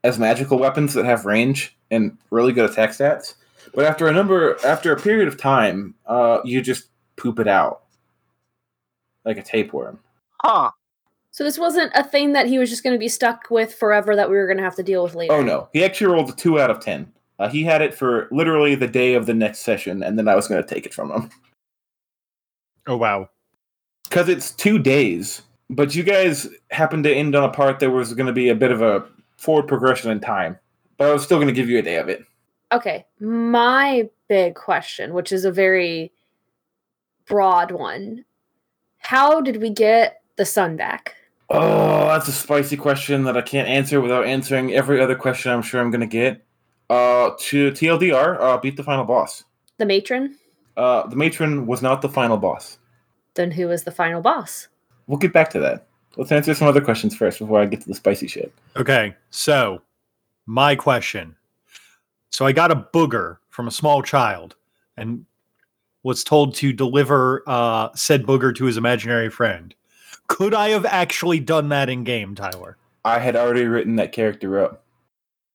as 0.04 0.20
magical 0.20 0.60
weapons 0.60 0.94
that 0.94 1.06
have 1.06 1.26
range 1.26 1.76
and 1.90 2.18
really 2.30 2.52
good 2.52 2.70
attack 2.70 2.92
stats. 2.92 3.36
But 3.74 3.86
after 3.86 4.08
a 4.08 4.12
number, 4.12 4.58
after 4.66 4.92
a 4.92 5.00
period 5.00 5.30
of 5.30 5.38
time, 5.38 5.96
uh, 6.06 6.42
you 6.44 6.62
just 6.62 6.90
poop 7.16 7.40
it 7.40 7.48
out 7.48 7.84
like 9.24 9.38
a 9.38 9.44
tapeworm. 9.44 10.00
Huh. 10.42 10.72
So 11.34 11.44
this 11.44 11.58
wasn't 11.58 11.92
a 11.96 12.04
thing 12.04 12.34
that 12.34 12.46
he 12.46 12.60
was 12.60 12.70
just 12.70 12.84
going 12.84 12.94
to 12.94 13.00
be 13.00 13.10
stuck 13.10 13.50
with 13.50 13.74
forever 13.74 14.16
that 14.16 14.30
we 14.30 14.36
were 14.38 14.46
going 14.46 14.58
to 14.58 14.64
have 14.64 14.76
to 14.76 14.84
deal 14.84 15.04
with 15.04 15.16
later. 15.16 15.34
Oh 15.34 15.42
no, 15.42 15.68
he 15.74 15.84
actually 15.84 16.14
rolled 16.14 16.30
a 16.30 16.34
two 16.34 16.60
out 16.62 16.70
of 16.70 16.80
ten. 16.80 17.12
Uh, 17.40 17.50
he 17.50 17.64
had 17.64 17.82
it 17.82 17.96
for 17.96 18.28
literally 18.32 18.76
the 18.76 18.88
day 18.88 19.16
of 19.16 19.26
the 19.26 19.34
next 19.34 19.60
session, 19.60 20.04
and 20.04 20.18
then 20.18 20.28
I 20.28 20.36
was 20.36 20.48
going 20.48 20.62
to 20.64 20.68
take 20.74 20.86
it 20.86 20.94
from 20.94 21.12
him 21.12 21.30
Oh 22.86 22.96
wow. 22.96 23.30
because 24.04 24.30
it's 24.30 24.52
two 24.52 24.78
days. 24.78 25.42
But 25.72 25.96
you 25.96 26.04
guys 26.04 26.48
happened 26.70 27.04
to 27.06 27.14
end 27.14 27.36
on 27.36 27.44
a 27.44 27.52
part 27.52 27.80
that 27.80 27.90
was 27.90 28.14
going 28.14 28.28
to 28.28 28.34
be 28.34 28.50
a 28.50 28.56
bit 28.56 28.72
of 28.72 28.84
a 28.84 29.04
forward 29.38 29.68
progression 29.68 30.12
in 30.12 30.20
time. 30.20 30.60
But 30.98 31.10
I 31.10 31.14
was 31.14 31.24
still 31.24 31.38
going 31.38 31.48
to 31.48 31.54
give 31.54 31.68
you 31.68 31.80
a 31.80 31.82
day 31.82 31.96
of 31.96 32.10
it. 32.10 32.24
Okay, 32.72 33.08
my 33.20 34.08
big 34.28 34.54
question, 34.54 35.14
which 35.16 35.32
is 35.32 35.46
a 35.46 35.52
very 35.52 36.12
broad 37.26 37.72
one. 37.72 38.24
How 39.00 39.42
did 39.42 39.60
we 39.62 39.72
get 39.72 40.22
the 40.36 40.46
sun 40.46 40.76
back? 40.78 41.16
Oh, 41.50 42.08
that's 42.08 42.28
a 42.28 42.32
spicy 42.32 42.78
question 42.78 43.24
that 43.26 43.38
I 43.38 43.42
can't 43.42 43.68
answer 43.68 44.02
without 44.02 44.26
answering 44.26 44.74
every 44.74 45.02
other 45.02 45.16
question 45.16 45.52
I'm 45.52 45.62
sure 45.62 45.82
I'm 45.82 45.92
going 45.92 46.02
to 46.02 46.08
get. 46.08 46.44
Uh, 46.90 47.32
to 47.40 47.72
TLDR, 47.72 48.40
uh, 48.40 48.58
beat 48.58 48.78
the 48.78 48.84
final 48.84 49.06
boss. 49.06 49.44
The 49.78 49.86
matron? 49.86 50.36
Uh, 50.78 51.08
the 51.08 51.16
matron 51.16 51.66
was 51.66 51.82
not 51.82 52.02
the 52.02 52.10
final 52.10 52.38
boss. 52.38 52.78
Then 53.36 53.52
who 53.52 53.68
was 53.68 53.84
the 53.84 53.92
final 53.92 54.22
boss? 54.22 54.68
We'll 55.08 55.18
get 55.18 55.34
back 55.34 55.50
to 55.52 55.60
that. 55.60 55.88
Let's 56.18 56.32
answer 56.32 56.54
some 56.54 56.68
other 56.68 56.82
questions 56.82 57.16
first 57.16 57.40
before 57.40 57.60
I 57.60 57.66
get 57.66 57.82
to 57.82 57.88
the 57.88 57.96
spicy 57.96 58.28
shit. 58.28 58.54
Okay, 58.78 59.16
so 59.32 59.82
my 60.46 60.76
question. 60.76 61.36
So 62.30 62.46
I 62.46 62.52
got 62.52 62.72
a 62.72 62.76
booger 62.76 63.38
from 63.50 63.68
a 63.68 63.72
small 63.72 64.02
child 64.02 64.56
and 64.98 65.26
was 66.04 66.24
told 66.24 66.54
to 66.56 66.74
deliver 66.74 67.44
uh, 67.48 67.90
said 67.96 68.26
booger 68.26 68.54
to 68.56 68.66
his 68.66 68.78
imaginary 68.78 69.30
friend. 69.30 69.74
Could 70.28 70.54
I 70.54 70.70
have 70.70 70.86
actually 70.86 71.40
done 71.40 71.70
that 71.70 71.90
in 71.90 72.04
game, 72.04 72.36
Tyler? 72.36 72.78
I 73.06 73.20
had 73.20 73.36
already 73.36 73.66
written 73.66 73.98
that 73.98 74.12
character 74.12 74.60
up. 74.60 74.84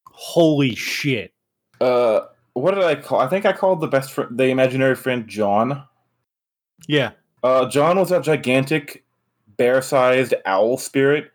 Holy 0.06 0.74
shit. 0.74 1.32
Uh, 1.80 2.20
what 2.52 2.74
did 2.74 2.84
I 2.84 2.96
call? 2.96 3.20
I 3.20 3.28
think 3.28 3.46
I 3.46 3.52
called 3.52 3.80
the 3.80 3.86
best 3.86 4.12
friend, 4.12 4.36
the 4.36 4.44
imaginary 4.46 4.94
friend, 4.94 5.26
John. 5.26 5.84
Yeah. 6.86 7.12
Uh, 7.42 7.68
John 7.68 7.98
was 7.98 8.10
a 8.10 8.20
gigantic, 8.20 9.04
bear-sized 9.56 10.34
owl 10.44 10.76
spirit 10.76 11.30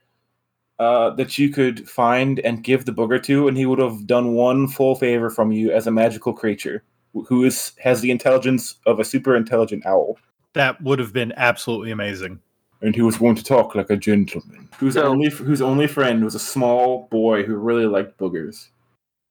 uh, 0.79 1.11
that 1.11 1.37
you 1.37 1.49
could 1.49 1.87
find 1.89 2.39
and 2.39 2.63
give 2.63 2.85
the 2.85 2.91
booger 2.91 3.21
to, 3.23 3.47
and 3.47 3.57
he 3.57 3.65
would 3.65 3.79
have 3.79 4.05
done 4.05 4.33
one 4.33 4.67
full 4.67 4.95
favor 4.95 5.29
from 5.29 5.51
you 5.51 5.71
as 5.71 5.87
a 5.87 5.91
magical 5.91 6.33
creature 6.33 6.83
wh- 7.15 7.25
who 7.27 7.43
is 7.43 7.71
has 7.81 8.01
the 8.01 8.11
intelligence 8.11 8.75
of 8.85 8.99
a 8.99 9.05
super 9.05 9.35
intelligent 9.35 9.85
owl, 9.85 10.17
That 10.53 10.81
would 10.81 10.99
have 10.99 11.13
been 11.13 11.33
absolutely 11.37 11.91
amazing. 11.91 12.39
And 12.83 12.95
who 12.95 13.05
was 13.05 13.17
going 13.17 13.35
to 13.35 13.43
talk 13.43 13.73
like 13.75 13.89
a 13.89 13.97
gentleman. 13.97 14.69
Whose 14.77 14.93
So- 14.93 15.03
only 15.03 15.29
whose 15.29 15.61
only 15.61 15.87
friend 15.87 16.23
was 16.23 16.35
a 16.35 16.39
small 16.39 17.07
boy 17.09 17.43
who 17.43 17.55
really 17.55 17.85
liked 17.85 18.17
boogers. 18.19 18.67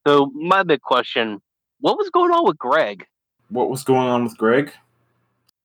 So 0.07 0.33
my 0.35 0.63
big 0.65 0.81
question: 0.81 1.41
What 1.81 1.97
was 1.99 2.11
going 2.11 2.33
on 2.33 2.45
with 2.45 2.59
Greg? 2.59 3.07
What 3.51 3.69
was 3.71 3.85
going 3.85 4.09
on 4.09 4.25
with 4.25 4.37
Greg? 4.37 4.73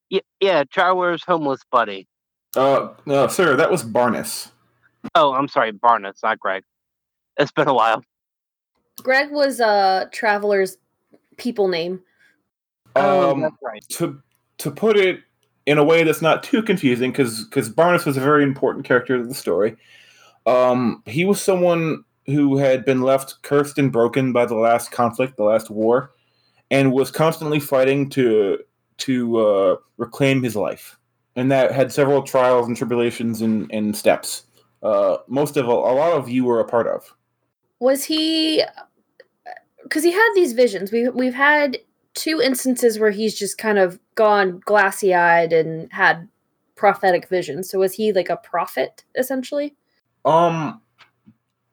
Yeah, 0.09 0.19
yeah, 0.39 0.63
Traveler's 0.65 1.23
homeless 1.25 1.61
buddy. 1.71 2.07
Uh, 2.55 2.89
no, 3.05 3.27
sir, 3.27 3.55
that 3.55 3.71
was 3.71 3.83
Barnes. 3.83 4.51
Oh, 5.15 5.33
I'm 5.33 5.47
sorry, 5.47 5.71
Barnes, 5.71 6.19
not 6.23 6.39
Greg. 6.39 6.63
It's 7.37 7.51
been 7.51 7.67
a 7.67 7.73
while. 7.73 8.03
Greg 9.03 9.31
was 9.31 9.61
uh 9.61 10.05
Traveler's 10.11 10.77
people 11.37 11.67
name. 11.67 12.01
Oh, 12.95 13.31
Um, 13.31 13.41
that's 13.41 13.55
right. 13.63 13.83
to 13.89 14.21
to 14.59 14.71
put 14.71 14.97
it 14.97 15.21
in 15.67 15.77
a 15.77 15.83
way 15.83 16.03
that's 16.03 16.21
not 16.21 16.43
too 16.43 16.63
confusing, 16.63 17.11
because 17.11 17.43
because 17.43 17.69
Barnes 17.69 18.05
was 18.05 18.17
a 18.17 18.21
very 18.21 18.41
important 18.41 18.85
character 18.85 19.17
to 19.17 19.27
the 19.27 19.35
story. 19.35 19.75
Um, 20.47 21.03
he 21.05 21.25
was 21.25 21.41
someone 21.41 22.03
who 22.25 22.57
had 22.57 22.85
been 22.85 23.01
left 23.01 23.41
cursed 23.43 23.77
and 23.77 23.91
broken 23.91 24.33
by 24.33 24.45
the 24.45 24.55
last 24.55 24.91
conflict, 24.91 25.37
the 25.37 25.43
last 25.43 25.69
war, 25.69 26.11
and 26.71 26.93
was 26.93 27.11
constantly 27.11 27.59
fighting 27.59 28.09
to 28.11 28.57
to 28.99 29.37
uh, 29.37 29.75
reclaim 29.97 30.41
his 30.41 30.55
life, 30.55 30.97
and 31.35 31.51
that 31.51 31.71
had 31.71 31.91
several 31.91 32.23
trials 32.23 32.67
and 32.67 32.77
tribulations 32.77 33.41
and, 33.41 33.69
and 33.71 33.95
steps. 33.95 34.43
Uh, 34.81 35.17
most 35.27 35.57
of 35.57 35.67
a 35.67 35.73
lot 35.73 36.13
of 36.13 36.29
you 36.29 36.45
were 36.45 36.61
a 36.61 36.65
part 36.65 36.87
of. 36.87 37.13
Was 37.79 38.05
he 38.05 38.63
because 39.83 40.03
he 40.03 40.13
had 40.13 40.29
these 40.33 40.53
visions. 40.53 40.93
We 40.93 41.09
we've 41.09 41.33
had 41.33 41.77
two 42.17 42.41
instances 42.41 42.99
where 42.99 43.11
he's 43.11 43.37
just 43.37 43.57
kind 43.57 43.77
of 43.77 43.99
gone 44.15 44.59
glassy 44.65 45.13
eyed 45.13 45.53
and 45.53 45.91
had 45.93 46.27
prophetic 46.75 47.29
visions. 47.29 47.69
So 47.69 47.79
was 47.79 47.93
he 47.93 48.11
like 48.11 48.29
a 48.29 48.37
prophet 48.37 49.03
essentially? 49.15 49.75
Um, 50.25 50.81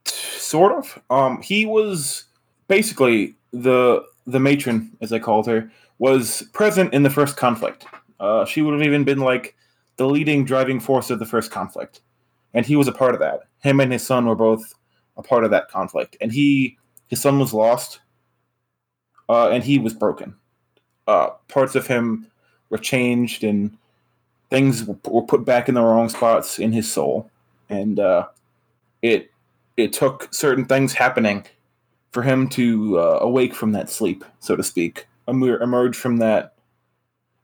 sort 0.06 0.72
of. 0.72 1.02
Um, 1.10 1.40
he 1.40 1.66
was 1.66 2.24
basically 2.68 3.36
the 3.52 4.04
the 4.26 4.38
matron, 4.38 4.96
as 5.00 5.12
I 5.12 5.18
called 5.18 5.46
her, 5.46 5.70
was 5.98 6.42
present 6.52 6.94
in 6.94 7.02
the 7.02 7.10
first 7.10 7.36
conflict. 7.36 7.86
Uh, 8.20 8.44
she 8.44 8.62
would 8.62 8.74
have 8.74 8.86
even 8.86 9.04
been 9.04 9.20
like 9.20 9.56
the 9.96 10.06
leading 10.06 10.44
driving 10.44 10.80
force 10.80 11.10
of 11.10 11.18
the 11.18 11.26
first 11.26 11.50
conflict, 11.50 12.00
and 12.52 12.66
he 12.66 12.76
was 12.76 12.88
a 12.88 12.92
part 12.92 13.14
of 13.14 13.20
that. 13.20 13.40
Him 13.62 13.80
and 13.80 13.92
his 13.92 14.06
son 14.06 14.26
were 14.26 14.36
both 14.36 14.74
a 15.16 15.22
part 15.22 15.44
of 15.44 15.50
that 15.50 15.68
conflict, 15.68 16.16
and 16.20 16.32
he 16.32 16.76
his 17.08 17.22
son 17.22 17.38
was 17.38 17.54
lost, 17.54 18.00
uh, 19.28 19.48
and 19.48 19.64
he 19.64 19.78
was 19.78 19.94
broken. 19.94 20.34
Uh, 21.06 21.30
parts 21.48 21.74
of 21.74 21.86
him 21.86 22.26
were 22.70 22.78
changed, 22.78 23.44
and 23.44 23.76
things 24.50 24.84
were 24.84 25.22
put 25.22 25.44
back 25.44 25.68
in 25.68 25.74
the 25.74 25.82
wrong 25.82 26.08
spots 26.08 26.58
in 26.58 26.72
his 26.72 26.90
soul, 26.90 27.30
and 27.68 27.98
uh, 27.98 28.26
it 29.02 29.30
it 29.76 29.92
took 29.92 30.32
certain 30.32 30.64
things 30.64 30.94
happening 30.94 31.44
for 32.12 32.22
him 32.22 32.48
to 32.48 32.98
uh, 32.98 33.18
awake 33.20 33.54
from 33.54 33.72
that 33.72 33.90
sleep, 33.90 34.24
so 34.38 34.54
to 34.54 34.62
speak, 34.62 35.06
emer- 35.28 35.60
emerge 35.60 35.96
from 35.96 36.18
that, 36.18 36.54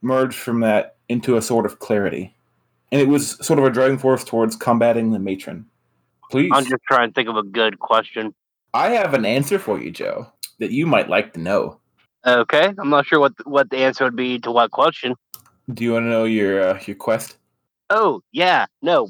emerge 0.03 0.37
from 0.37 0.61
that 0.61 0.95
into 1.09 1.37
a 1.37 1.43
sort 1.43 1.67
of 1.67 1.81
clarity, 1.81 2.35
and 2.93 3.01
it 3.01 3.09
was 3.09 3.45
sort 3.45 3.59
of 3.59 3.65
a 3.65 3.71
driving 3.71 3.99
force 3.99 4.25
towards 4.25 4.57
combating 4.57 5.11
the 5.11 5.19
matron. 5.19 5.67
Please, 6.31 6.53
I'm 6.55 6.65
just 6.65 6.83
trying 6.87 7.09
to 7.09 7.15
think 7.15 7.29
of 7.29 7.37
a 7.37 7.43
good 7.43 7.81
question. 7.81 8.33
I 8.73 8.91
have 8.91 9.15
an 9.15 9.25
answer 9.25 9.59
for 9.59 9.81
you, 9.81 9.91
Joe, 9.91 10.29
that 10.61 10.71
you 10.71 10.87
might 10.87 11.09
like 11.09 11.33
to 11.35 11.41
know. 11.41 11.81
Okay, 12.27 12.73
I'm 12.79 12.91
not 12.91 13.07
sure 13.07 13.19
what 13.19 13.33
what 13.47 13.71
the 13.71 13.79
answer 13.79 14.05
would 14.05 14.17
be 14.17 14.39
to 14.41 14.53
what 14.53 14.71
question. 14.71 15.17
Do 15.73 15.85
you 15.85 15.95
want 15.95 16.05
to 16.05 16.11
know 16.11 16.25
your 16.25 16.61
uh, 16.63 16.81
your 16.87 16.97
quest? 16.97 17.37
Oh 17.89 18.23
yeah, 18.31 18.67
no, 18.83 19.09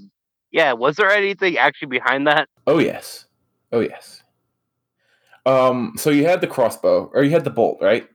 Yeah, 0.51 0.73
was 0.73 0.97
there 0.97 1.11
anything 1.11 1.59
actually 1.59 1.89
behind 1.89 2.27
that? 2.27 2.49
Oh 2.67 2.79
yes. 2.79 3.27
Oh 3.73 3.81
yes. 3.81 4.23
Um. 5.47 5.95
So 5.97 6.11
you 6.11 6.27
had 6.27 6.41
the 6.41 6.47
crossbow, 6.47 7.11
or 7.15 7.23
you 7.23 7.31
had 7.31 7.45
the 7.45 7.51
bolt, 7.51 7.79
right? 7.81 8.09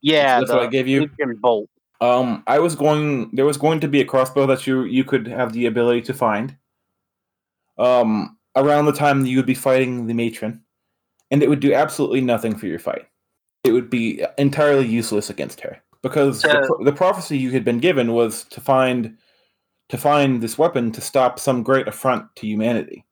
Yeah, 0.00 0.40
That's 0.40 0.52
what 0.52 0.62
I 0.62 0.66
gave 0.66 0.88
you? 0.88 1.08
Bolt. 1.40 1.68
Um. 2.00 2.42
I 2.46 2.58
was 2.58 2.74
going. 2.74 3.30
There 3.32 3.46
was 3.46 3.56
going 3.56 3.80
to 3.80 3.88
be 3.88 4.00
a 4.00 4.04
crossbow 4.04 4.46
that 4.46 4.66
you 4.66 4.84
you 4.84 5.04
could 5.04 5.26
have 5.26 5.52
the 5.52 5.66
ability 5.66 6.02
to 6.02 6.14
find. 6.14 6.56
Um. 7.78 8.36
Around 8.56 8.86
the 8.86 8.92
time 8.92 9.22
that 9.22 9.28
you 9.28 9.36
would 9.36 9.46
be 9.46 9.54
fighting 9.54 10.08
the 10.08 10.14
matron, 10.14 10.62
and 11.30 11.42
it 11.42 11.48
would 11.48 11.60
do 11.60 11.74
absolutely 11.74 12.20
nothing 12.20 12.56
for 12.56 12.66
your 12.66 12.78
fight. 12.78 13.06
It 13.64 13.72
would 13.72 13.90
be 13.90 14.24
entirely 14.38 14.86
useless 14.86 15.30
against 15.30 15.60
her 15.60 15.78
because 16.02 16.42
the, 16.42 16.48
So- 16.50 16.66
pro- 16.66 16.84
the 16.84 16.92
prophecy 16.92 17.36
you 17.38 17.50
had 17.50 17.64
been 17.64 17.78
given 17.78 18.12
was 18.12 18.44
to 18.44 18.60
find 18.60 19.16
to 19.88 19.96
find 19.96 20.42
this 20.42 20.58
weapon 20.58 20.92
to 20.92 21.00
stop 21.00 21.38
some 21.38 21.62
great 21.62 21.88
affront 21.88 22.24
to 22.36 22.46
humanity, 22.46 23.06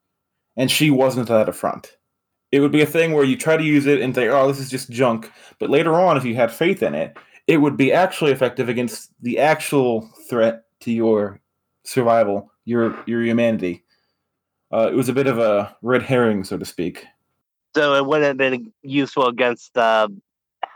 and 0.57 0.71
she 0.71 0.91
wasn't 0.91 1.29
that 1.29 1.49
affront. 1.49 1.97
It 2.53 2.61
would 2.61 2.71
be 2.73 2.83
a 2.83 2.87
thing 2.87 3.13
where 3.13 3.25
you 3.25 3.37
try 3.37 3.57
to 3.57 3.65
use 3.65 3.87
it 3.87 4.01
and 4.03 4.15
think, 4.15 4.31
"Oh, 4.31 4.47
this 4.47 4.61
is 4.61 4.71
just 4.71 4.91
junk," 4.91 5.31
but 5.59 5.71
later 5.71 5.95
on, 5.95 6.17
if 6.17 6.25
you 6.25 6.35
had 6.35 6.53
faith 6.53 6.83
in 6.83 6.95
it, 6.95 7.17
it 7.47 7.57
would 7.59 7.77
be 7.77 7.93
actually 7.93 8.31
effective 8.33 8.69
against 8.69 9.11
the 9.23 9.39
actual 9.39 10.03
threat 10.29 10.65
to 10.81 10.93
your 10.93 11.41
survival, 11.85 12.53
your 12.67 12.95
your 13.07 13.23
humanity. 13.23 13.85
Uh, 14.73 14.89
it 14.91 14.95
was 14.95 15.09
a 15.09 15.13
bit 15.15 15.27
of 15.27 15.39
a 15.39 15.75
red 15.83 16.03
herring, 16.03 16.45
so 16.45 16.59
to 16.59 16.65
speak. 16.65 17.07
So 17.76 17.92
it 17.95 18.06
wouldn't 18.06 18.25
have 18.25 18.37
been 18.38 18.73
useful 18.80 19.26
against 19.26 19.75
the 19.75 20.11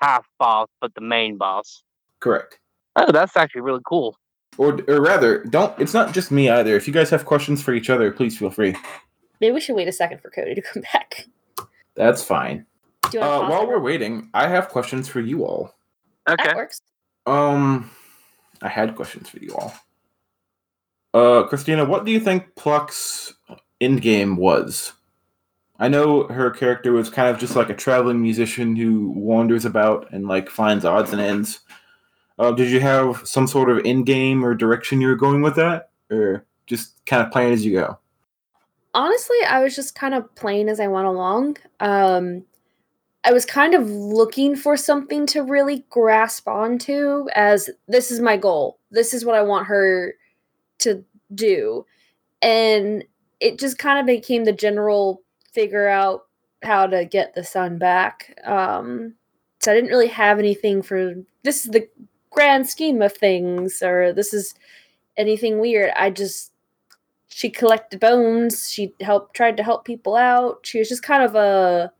half 0.02 0.26
boss, 0.38 0.68
but 0.82 0.94
the 0.94 1.00
main 1.00 1.38
boss. 1.38 1.82
Correct. 2.20 2.58
Oh, 2.96 3.10
that's 3.10 3.38
actually 3.38 3.62
really 3.62 3.80
cool. 3.86 4.18
Or, 4.58 4.78
or 4.86 5.00
rather, 5.00 5.42
don't. 5.44 5.72
It's 5.80 5.94
not 5.94 6.12
just 6.12 6.30
me 6.30 6.50
either. 6.50 6.76
If 6.76 6.86
you 6.86 6.92
guys 6.92 7.08
have 7.08 7.24
questions 7.24 7.62
for 7.62 7.72
each 7.72 7.88
other, 7.88 8.10
please 8.12 8.36
feel 8.36 8.50
free. 8.50 8.76
Maybe 9.40 9.54
we 9.54 9.60
should 9.60 9.76
wait 9.76 9.88
a 9.88 9.92
second 9.92 10.20
for 10.20 10.28
Cody 10.28 10.54
to 10.54 10.60
come 10.74 10.82
back. 10.92 11.26
That's 11.94 12.22
fine. 12.22 12.66
Do 13.10 13.16
you 13.16 13.24
Uh, 13.24 13.28
want 13.38 13.44
to 13.44 13.50
while 13.50 13.66
we're 13.66 13.78
waiting, 13.80 14.28
I 14.34 14.46
have 14.48 14.68
questions 14.68 15.08
for 15.08 15.20
you 15.20 15.46
all. 15.46 15.74
Okay. 16.28 16.44
That 16.44 16.56
works. 16.56 16.82
Um, 17.24 17.90
I 18.60 18.68
had 18.68 18.94
questions 18.94 19.30
for 19.30 19.38
you 19.38 19.54
all. 19.54 19.72
Uh, 21.14 21.44
Christina, 21.48 21.86
what 21.86 22.04
do 22.04 22.12
you 22.12 22.20
think 22.20 22.54
Pluck's 22.56 23.32
end 23.80 24.02
game 24.02 24.36
was? 24.36 24.92
I 25.80 25.88
know 25.88 26.28
her 26.28 26.50
character 26.50 26.92
was 26.92 27.10
kind 27.10 27.28
of 27.28 27.38
just 27.38 27.56
like 27.56 27.70
a 27.70 27.74
traveling 27.74 28.22
musician 28.22 28.76
who 28.76 29.10
wanders 29.10 29.64
about 29.64 30.12
and 30.12 30.28
like 30.28 30.48
finds 30.48 30.84
odds 30.84 31.12
and 31.12 31.20
ends. 31.20 31.60
Uh, 32.38 32.52
did 32.52 32.70
you 32.70 32.80
have 32.80 33.26
some 33.26 33.48
sort 33.48 33.70
of 33.70 33.84
end 33.84 34.06
game 34.06 34.44
or 34.44 34.54
direction 34.54 35.00
you 35.00 35.08
were 35.08 35.16
going 35.16 35.42
with 35.42 35.56
that, 35.56 35.90
or 36.10 36.46
just 36.66 37.04
kind 37.06 37.26
of 37.26 37.32
playing 37.32 37.52
as 37.52 37.64
you 37.64 37.72
go? 37.72 37.98
honestly 38.94 39.36
i 39.48 39.62
was 39.62 39.76
just 39.76 39.94
kind 39.94 40.14
of 40.14 40.34
playing 40.34 40.68
as 40.68 40.80
i 40.80 40.86
went 40.86 41.06
along 41.06 41.56
um 41.80 42.42
i 43.24 43.32
was 43.32 43.44
kind 43.44 43.74
of 43.74 43.88
looking 43.88 44.56
for 44.56 44.76
something 44.76 45.26
to 45.26 45.42
really 45.42 45.84
grasp 45.90 46.48
onto 46.48 47.26
as 47.34 47.70
this 47.88 48.10
is 48.10 48.20
my 48.20 48.36
goal 48.36 48.78
this 48.90 49.14
is 49.14 49.24
what 49.24 49.36
i 49.36 49.42
want 49.42 49.66
her 49.66 50.14
to 50.78 51.04
do 51.34 51.84
and 52.42 53.04
it 53.38 53.58
just 53.58 53.78
kind 53.78 53.98
of 53.98 54.06
became 54.06 54.44
the 54.44 54.52
general 54.52 55.22
figure 55.52 55.88
out 55.88 56.26
how 56.62 56.86
to 56.86 57.04
get 57.04 57.34
the 57.34 57.44
sun 57.44 57.78
back 57.78 58.38
um 58.44 59.14
so 59.60 59.72
i 59.72 59.74
didn't 59.74 59.90
really 59.90 60.06
have 60.06 60.38
anything 60.38 60.82
for 60.82 61.14
this 61.42 61.64
is 61.64 61.70
the 61.70 61.88
grand 62.30 62.68
scheme 62.68 63.00
of 63.02 63.12
things 63.12 63.82
or 63.82 64.12
this 64.12 64.32
is 64.34 64.54
anything 65.16 65.58
weird 65.58 65.90
i 65.96 66.10
just 66.10 66.52
she 67.28 67.48
collected 67.48 67.98
bones 67.98 68.70
she 68.70 68.92
helped 69.00 69.34
tried 69.34 69.56
to 69.56 69.62
help 69.62 69.84
people 69.84 70.16
out 70.16 70.60
she 70.62 70.78
was 70.78 70.88
just 70.88 71.02
kind 71.02 71.22
of 71.22 71.34
a 71.34 71.90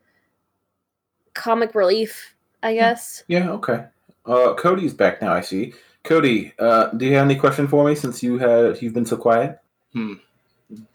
comic 1.34 1.74
relief 1.74 2.34
i 2.62 2.74
guess 2.74 3.24
Yeah, 3.28 3.50
okay. 3.52 3.86
Uh, 4.26 4.54
Cody's 4.54 4.92
back 4.94 5.22
now. 5.22 5.32
I 5.32 5.40
see. 5.40 5.72
Cody, 6.04 6.52
uh, 6.58 6.88
do 6.88 7.06
you 7.06 7.14
have 7.14 7.24
any 7.24 7.36
question 7.36 7.66
for 7.66 7.84
me 7.84 7.94
since 7.94 8.22
you 8.22 8.38
had 8.38 8.80
you've 8.80 8.94
been 8.94 9.06
so 9.06 9.16
quiet? 9.16 9.58
Hmm. 9.92 10.14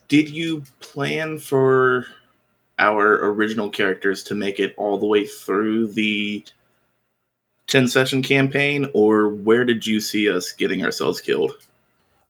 Did 0.07 0.29
you 0.29 0.63
plan 0.79 1.37
for 1.39 2.05
our 2.79 3.25
original 3.29 3.69
characters 3.69 4.23
to 4.23 4.35
make 4.35 4.59
it 4.59 4.73
all 4.77 4.97
the 4.97 5.05
way 5.05 5.25
through 5.25 5.87
the 5.87 6.45
10 7.67 7.87
session 7.87 8.21
campaign, 8.21 8.87
or 8.93 9.29
where 9.29 9.65
did 9.65 9.85
you 9.85 9.99
see 9.99 10.29
us 10.29 10.51
getting 10.51 10.83
ourselves 10.83 11.21
killed? 11.21 11.53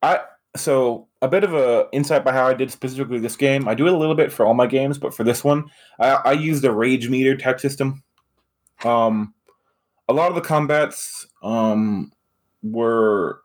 I 0.01 0.21
so 0.55 1.07
a 1.21 1.27
bit 1.27 1.43
of 1.43 1.53
a 1.53 1.87
insight 1.91 2.23
by 2.23 2.31
how 2.31 2.47
I 2.47 2.53
did 2.53 2.71
specifically 2.71 3.19
this 3.19 3.35
game. 3.35 3.67
I 3.67 3.73
do 3.73 3.87
it 3.87 3.93
a 3.93 3.97
little 3.97 4.15
bit 4.15 4.31
for 4.31 4.45
all 4.45 4.53
my 4.53 4.67
games, 4.67 4.97
but 4.97 5.13
for 5.13 5.23
this 5.23 5.43
one, 5.43 5.69
I, 5.99 6.11
I 6.13 6.31
used 6.31 6.63
a 6.63 6.71
rage 6.71 7.09
meter 7.09 7.35
type 7.35 7.59
system. 7.59 8.03
Um, 8.83 9.33
a 10.07 10.13
lot 10.13 10.29
of 10.29 10.35
the 10.35 10.41
combats 10.41 11.27
um 11.43 12.11
were 12.63 13.41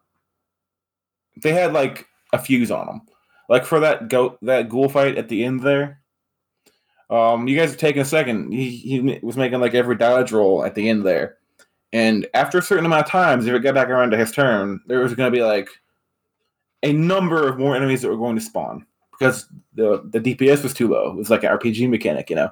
they 1.43 1.53
had 1.53 1.73
like 1.73 2.07
a 2.33 2.39
fuse 2.39 2.71
on 2.71 2.87
them. 2.87 3.03
Like 3.49 3.65
for 3.65 3.81
that 3.81 4.09
goat 4.09 4.39
that 4.43 4.69
ghoul 4.69 4.89
fight 4.89 5.19
at 5.19 5.29
the 5.29 5.45
end 5.45 5.63
there. 5.63 6.00
Um, 7.11 7.49
you 7.49 7.59
guys 7.59 7.75
are 7.75 7.79
taking 7.79 8.03
a 8.03 8.07
second. 8.07 8.53
He 8.53 8.71
he 8.71 9.19
was 9.23 9.37
making 9.37 9.61
like 9.61 9.75
every 9.75 9.97
dodge 9.97 10.31
roll 10.33 10.65
at 10.65 10.75
the 10.75 10.89
end 10.89 11.05
there, 11.05 11.39
and 11.93 12.27
after 12.35 12.59
a 12.59 12.63
certain 12.63 12.87
amount 12.87 13.07
of 13.07 13.11
times, 13.11 13.47
if 13.47 13.55
it 13.55 13.61
got 13.61 13.75
back 13.75 13.89
around 13.89 14.13
to 14.13 14.17
his 14.17 14.31
turn, 14.33 14.81
there 14.87 15.01
was 15.01 15.15
going 15.15 15.31
to 15.31 15.37
be 15.37 15.43
like 15.43 15.69
a 16.83 16.93
number 16.93 17.49
of 17.49 17.59
more 17.59 17.77
enemies 17.77 18.03
that 18.03 18.09
were 18.09 18.17
going 18.17 18.37
to 18.37 18.43
spawn 18.43 18.87
because 19.11 19.47
the 19.75 20.03
the 20.11 20.21
DPS 20.21 20.63
was 20.63 20.73
too 20.73 20.89
low. 20.89 21.11
It 21.11 21.17
was 21.17 21.31
like 21.31 21.43
an 21.43 21.51
RPG 21.51 21.89
mechanic, 21.89 22.31
you 22.31 22.37
know. 22.37 22.51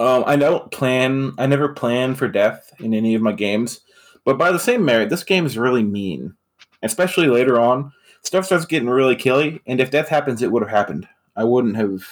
Um, 0.00 0.24
I 0.26 0.34
don't 0.34 0.70
plan. 0.72 1.32
I 1.38 1.46
never 1.46 1.68
plan 1.68 2.16
for 2.16 2.26
death 2.26 2.72
in 2.80 2.92
any 2.92 3.14
of 3.14 3.22
my 3.22 3.32
games, 3.32 3.80
but 4.24 4.36
by 4.36 4.50
the 4.50 4.58
same 4.58 4.84
merit, 4.84 5.10
this 5.10 5.24
game 5.24 5.46
is 5.46 5.56
really 5.56 5.84
mean, 5.84 6.34
especially 6.82 7.28
later 7.28 7.60
on. 7.60 7.92
Stuff 8.22 8.46
starts 8.46 8.64
getting 8.64 8.88
really 8.88 9.16
killy, 9.16 9.60
and 9.66 9.80
if 9.80 9.90
death 9.90 10.08
happens, 10.08 10.42
it 10.42 10.50
would 10.50 10.62
have 10.62 10.70
happened. 10.70 11.06
I 11.36 11.44
wouldn't 11.44 11.76
have. 11.76 12.02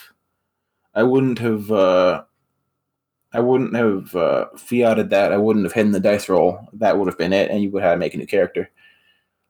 I 0.95 1.03
wouldn't 1.03 1.39
have. 1.39 1.71
Uh, 1.71 2.25
I 3.35 3.41
wouldn't 3.41 3.75
have 3.75 4.15
uh, 4.15 4.47
fiated 4.59 5.11
that. 5.11 5.33
I 5.33 5.39
wouldn't 5.39 5.65
have 5.65 5.73
hidden 5.73 5.93
the 5.93 6.01
dice 6.01 6.29
roll. 6.29 6.69
That 6.75 6.99
would 6.99 7.09
have 7.09 7.17
been 7.17 7.33
it, 7.33 7.51
and 7.51 7.63
you 7.63 7.71
would 7.71 7.83
have 7.83 7.91
had 7.91 7.95
to 7.95 8.01
make 8.01 8.15
a 8.15 8.19
new 8.19 8.27
character. 8.27 8.71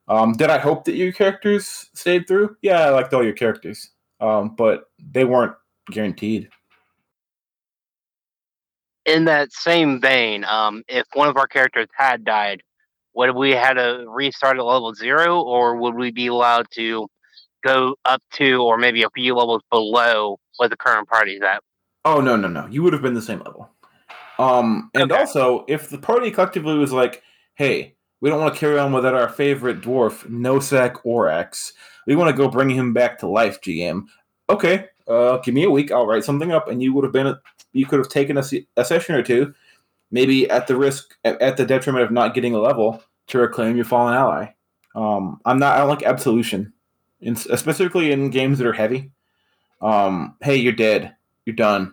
Um, 0.08 0.34
did 0.34 0.50
I 0.50 0.58
hope 0.58 0.84
that 0.84 0.94
your 0.94 1.12
characters 1.12 1.90
stayed 1.94 2.28
through? 2.28 2.56
Yeah, 2.62 2.80
I 2.80 2.90
liked 2.90 3.12
all 3.12 3.24
your 3.24 3.32
characters, 3.32 3.90
um, 4.20 4.54
but 4.56 4.90
they 5.12 5.24
weren't 5.24 5.54
guaranteed. 5.90 6.48
In 9.04 9.24
that 9.24 9.52
same 9.52 10.00
vein, 10.00 10.44
um, 10.44 10.84
if 10.86 11.06
one 11.14 11.28
of 11.28 11.36
our 11.36 11.48
characters 11.48 11.88
had 11.96 12.24
died, 12.24 12.62
would 13.14 13.34
we 13.34 13.50
had 13.50 13.74
to 13.74 14.04
restart 14.08 14.58
at 14.58 14.64
level 14.64 14.94
zero, 14.94 15.40
or 15.40 15.76
would 15.76 15.94
we 15.94 16.12
be 16.12 16.28
allowed 16.28 16.66
to 16.74 17.08
go 17.64 17.96
up 18.04 18.22
to, 18.34 18.62
or 18.62 18.78
maybe 18.78 19.02
a 19.02 19.10
few 19.10 19.34
levels 19.34 19.62
below 19.70 20.38
what 20.56 20.70
the 20.70 20.76
current 20.76 21.08
party's 21.08 21.42
at? 21.42 21.62
Oh 22.04 22.20
no, 22.20 22.36
no, 22.36 22.48
no! 22.48 22.66
You 22.66 22.82
would 22.82 22.92
have 22.92 23.02
been 23.02 23.14
the 23.14 23.22
same 23.22 23.40
level. 23.40 23.70
Um, 24.38 24.90
and 24.94 25.10
Okay. 25.12 25.20
also, 25.20 25.64
if 25.68 25.88
the 25.88 25.98
party 25.98 26.30
collectively 26.30 26.76
was 26.76 26.92
like, 26.92 27.22
"Hey, 27.54 27.94
we 28.20 28.28
don't 28.30 28.40
want 28.40 28.54
to 28.54 28.60
carry 28.60 28.78
on 28.78 28.92
without 28.92 29.14
our 29.14 29.28
favorite 29.28 29.80
dwarf, 29.80 30.26
Nosak 30.28 31.04
Orax. 31.04 31.72
We 32.06 32.16
want 32.16 32.30
to 32.30 32.36
go 32.36 32.48
bring 32.48 32.70
him 32.70 32.92
back 32.92 33.18
to 33.20 33.28
life." 33.28 33.60
GM, 33.60 34.06
okay, 34.50 34.86
uh, 35.06 35.36
give 35.38 35.54
me 35.54 35.64
a 35.64 35.70
week. 35.70 35.92
I'll 35.92 36.06
write 36.06 36.24
something 36.24 36.50
up, 36.50 36.68
and 36.68 36.82
you 36.82 36.92
would 36.92 37.04
have 37.04 37.12
been. 37.12 37.36
You 37.72 37.86
could 37.86 38.00
have 38.00 38.08
taken 38.08 38.36
a, 38.36 38.42
a 38.76 38.84
session 38.84 39.14
or 39.14 39.22
two, 39.22 39.54
maybe 40.10 40.50
at 40.50 40.66
the 40.66 40.76
risk, 40.76 41.14
at, 41.24 41.40
at 41.40 41.56
the 41.56 41.64
detriment 41.64 42.04
of 42.04 42.10
not 42.10 42.34
getting 42.34 42.54
a 42.54 42.58
level 42.60 43.02
to 43.28 43.38
reclaim 43.38 43.76
your 43.76 43.84
fallen 43.84 44.14
ally. 44.14 44.48
Um, 44.94 45.40
I'm 45.44 45.58
not. 45.58 45.76
I 45.76 45.78
don't 45.78 45.88
like 45.88 46.02
absolution, 46.02 46.72
in, 47.20 47.36
specifically 47.36 48.10
in 48.12 48.30
games 48.30 48.58
that 48.58 48.66
are 48.66 48.72
heavy. 48.72 49.12
Um, 49.82 50.36
hey, 50.40 50.56
you're 50.56 50.72
dead. 50.72 51.14
You're 51.44 51.56
done. 51.56 51.92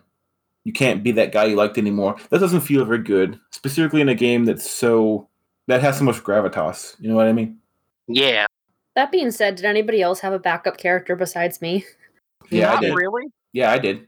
You 0.64 0.72
can't 0.72 1.02
be 1.02 1.10
that 1.12 1.32
guy 1.32 1.46
you 1.46 1.56
liked 1.56 1.78
anymore. 1.78 2.16
That 2.30 2.38
doesn't 2.38 2.60
feel 2.60 2.84
very 2.84 3.02
good, 3.02 3.40
specifically 3.50 4.00
in 4.00 4.08
a 4.08 4.14
game 4.14 4.44
that's 4.44 4.70
so 4.70 5.28
that 5.66 5.80
has 5.80 5.98
so 5.98 6.04
much 6.04 6.22
gravitas. 6.22 6.96
You 7.00 7.08
know 7.08 7.16
what 7.16 7.26
I 7.26 7.32
mean? 7.32 7.58
Yeah, 8.06 8.46
that 8.94 9.10
being 9.10 9.30
said 9.30 9.56
did 9.56 9.64
anybody 9.64 10.02
else 10.02 10.20
have 10.20 10.32
a 10.32 10.38
backup 10.38 10.76
character 10.76 11.16
besides 11.16 11.60
me 11.62 11.84
Yeah, 12.50 12.74
I 12.74 12.80
did. 12.80 12.94
really. 12.94 13.24
Yeah, 13.52 13.72
I 13.72 13.78
did. 13.78 14.06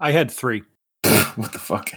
I 0.00 0.10
had 0.10 0.30
three. 0.30 0.62
what 1.36 1.52
the 1.52 1.58
fuck? 1.58 1.90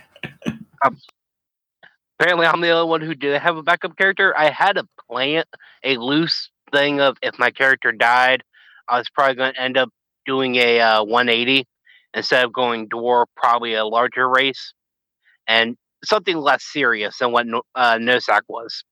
Apparently, 2.19 2.45
I'm 2.45 2.62
the 2.62 2.69
only 2.69 2.89
one 2.89 3.02
who 3.02 3.13
did 3.15 3.41
have 3.41 3.58
a 3.58 3.63
backup 3.63 3.98
character. 3.98 4.38
I 4.38 4.50
had 4.50 4.78
a 4.78 4.88
plan, 5.10 5.43
a 5.84 5.98
loose 5.98 6.50
thing 6.71 7.02
of 7.02 7.17
if 7.21 7.38
my 7.38 7.52
character 7.52 7.91
died, 7.91 8.43
I 8.88 8.98
was 8.98 9.10
probably 9.10 9.36
going 9.36 9.54
to 9.54 9.62
end 9.62 9.78
up 9.78 9.89
doing 10.26 10.56
a 10.56 10.80
uh, 10.80 11.04
180 11.04 11.68
instead 12.14 12.44
of 12.46 12.54
going 12.54 12.88
dwarf, 12.90 13.26
probably 13.36 13.74
a 13.74 13.86
larger 13.86 14.28
race, 14.30 14.74
and 15.48 15.76
something 16.04 16.38
less 16.38 16.64
serious 16.64 17.18
than 17.20 17.32
what 17.32 17.46
No- 17.48 17.64
uh, 17.76 17.96
Nosak 17.96 18.42
was. 18.48 18.84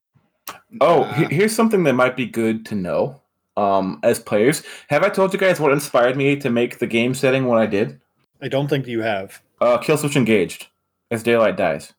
Oh, 0.82 1.04
here's 1.04 1.56
something 1.56 1.84
that 1.84 1.94
might 1.94 2.16
be 2.18 2.26
good 2.26 2.66
to 2.68 2.76
know. 2.76 3.22
um, 3.56 4.00
as 4.02 4.18
players. 4.20 4.64
Have 4.90 5.04
I 5.04 5.10
told 5.10 5.32
you 5.32 5.38
guys 5.40 5.60
what 5.60 5.72
inspired 5.72 6.18
me 6.18 6.36
to 6.38 6.50
make 6.50 6.80
the 6.80 6.88
game 6.88 7.14
setting 7.14 7.46
what 7.46 7.60
I 7.60 7.68
did? 7.68 8.00
I 8.42 8.48
don't 8.48 8.68
think 8.68 8.88
you 8.88 9.02
have. 9.04 9.42
Uh, 9.62 9.78
Killswitch 9.78 10.16
Engage 10.16 10.72
as 11.12 11.22
Daylight 11.22 11.56
Dies. 11.56 11.94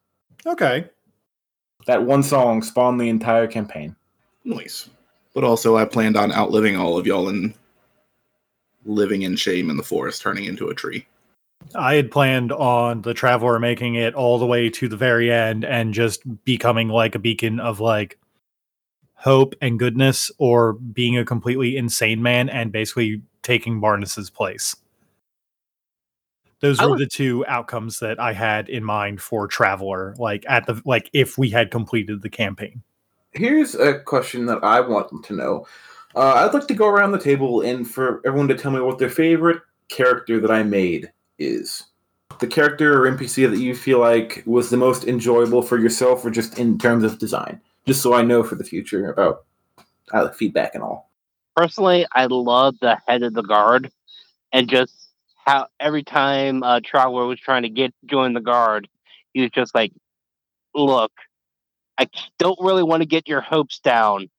Okay. 0.45 0.91
That 1.87 2.03
one 2.03 2.25
song 2.25 2.61
spawned 2.63 3.01
the 3.01 3.09
entire 3.09 3.47
campaign. 3.47 3.95
Nice. 4.45 4.91
But 5.33 5.45
also, 5.45 5.77
I 5.77 5.85
planned 5.85 6.17
on 6.17 6.33
outliving 6.33 6.77
all 6.77 6.99
of 6.99 7.07
y'all 7.07 7.29
and 7.29 7.55
living 8.85 9.23
in 9.23 9.37
shame 9.37 9.71
in 9.71 9.77
the 9.77 9.83
forest, 9.83 10.23
turning 10.23 10.45
into 10.45 10.69
a 10.69 10.75
tree. 10.75 11.07
I 11.75 11.95
had 11.95 12.11
planned 12.11 12.53
on 12.53 13.03
the 13.03 13.15
traveler 13.15 13.59
making 13.59 13.95
it 13.95 14.15
all 14.15 14.39
the 14.39 14.47
way 14.47 14.69
to 14.71 14.89
the 14.89 14.97
very 14.97 15.33
end 15.33 15.65
and 15.65 15.95
just 15.95 16.23
becoming 16.45 16.89
like 16.89 17.15
a 17.15 17.19
beacon 17.19 17.59
of 17.59 17.81
like 17.81 18.19
hope 19.15 19.55
and 19.63 19.79
goodness 19.79 20.31
or 20.39 20.75
being 20.75 21.17
a 21.17 21.25
completely 21.25 21.77
insane 21.77 22.23
man 22.23 22.51
and 22.51 22.71
basically 22.71 23.23
taking 23.43 23.81
Barnes's 23.81 24.29
place. 24.29 24.77
Those 26.61 26.79
I 26.79 26.85
were 26.85 26.91
would- 26.93 27.01
the 27.01 27.07
two 27.07 27.45
outcomes 27.47 28.01
that 28.01 28.21
I 28.21 28.33
had 28.33 28.69
in 28.69 28.85
mind 28.85 29.21
for 29.23 29.47
Traveler, 29.47 30.15
like 30.19 30.45
at 30.49 30.67
the 30.67 30.81
like 30.85 31.09
if 31.13 31.39
we 31.39 31.51
had 31.51 31.71
completed 31.71 32.23
the 32.23 32.31
campaign. 32.31 32.83
Here's 33.33 33.75
a 33.75 33.99
question 33.99 34.47
that 34.47 34.63
I 34.63 34.81
want 34.81 35.25
to 35.25 35.33
know. 35.33 35.67
Uh, 36.15 36.35
I'd 36.35 36.55
like 36.55 36.69
to 36.69 36.75
go 36.75 36.89
around 36.89 37.13
the 37.13 37.19
table 37.19 37.63
and 37.63 37.89
for 37.89 38.21
everyone 38.25 38.49
to 38.49 38.55
tell 38.55 38.71
me 38.71 38.81
what 38.81 38.99
their 38.99 39.11
favorite 39.11 39.61
character 39.89 40.41
that 40.41 40.51
I 40.51 40.63
made 40.63 41.11
is. 41.39 41.85
The 42.41 42.47
character 42.47 43.03
or 43.05 43.11
NPC 43.11 43.51
that 43.51 43.59
you 43.59 43.75
feel 43.75 43.99
like 43.99 44.43
was 44.47 44.71
the 44.71 44.77
most 44.77 45.05
enjoyable 45.05 45.63
for 45.63 45.79
yourself 45.79 46.25
or 46.25 46.31
just 46.31 46.59
in 46.59 46.79
terms 46.79 47.05
of 47.05 47.19
design. 47.19 47.61
Just 47.87 48.03
so 48.03 48.15
I 48.15 48.23
know 48.23 48.43
for 48.43 48.55
the 48.55 48.65
future 48.65 49.11
about 49.11 49.45
uh, 50.13 50.31
feedback 50.31 50.75
and 50.75 50.83
all. 50.83 51.11
Personally, 51.57 52.07
I 52.13 52.27
love 52.27 52.77
the 52.81 52.99
head 53.07 53.23
of 53.23 53.35
the 53.35 53.43
guard 53.43 53.91
and 54.53 54.69
just 54.69 55.11
how 55.47 55.67
every 55.81 56.03
time 56.03 56.63
uh, 56.63 56.81
Traveler 56.83 57.27
was 57.27 57.41
trying 57.41 57.63
to 57.63 57.69
get 57.69 57.95
join 58.07 58.33
the 58.33 58.41
guard, 58.41 58.89
he 59.33 59.43
was 59.43 59.51
just 59.51 59.75
like, 59.75 59.93
"Look, 60.75 61.13
I 61.99 62.09
don't 62.39 62.59
really 62.61 62.83
want 62.83 63.03
to 63.03 63.07
get 63.07 63.29
your 63.29 63.41
hopes 63.41 63.79
down, 63.81 64.31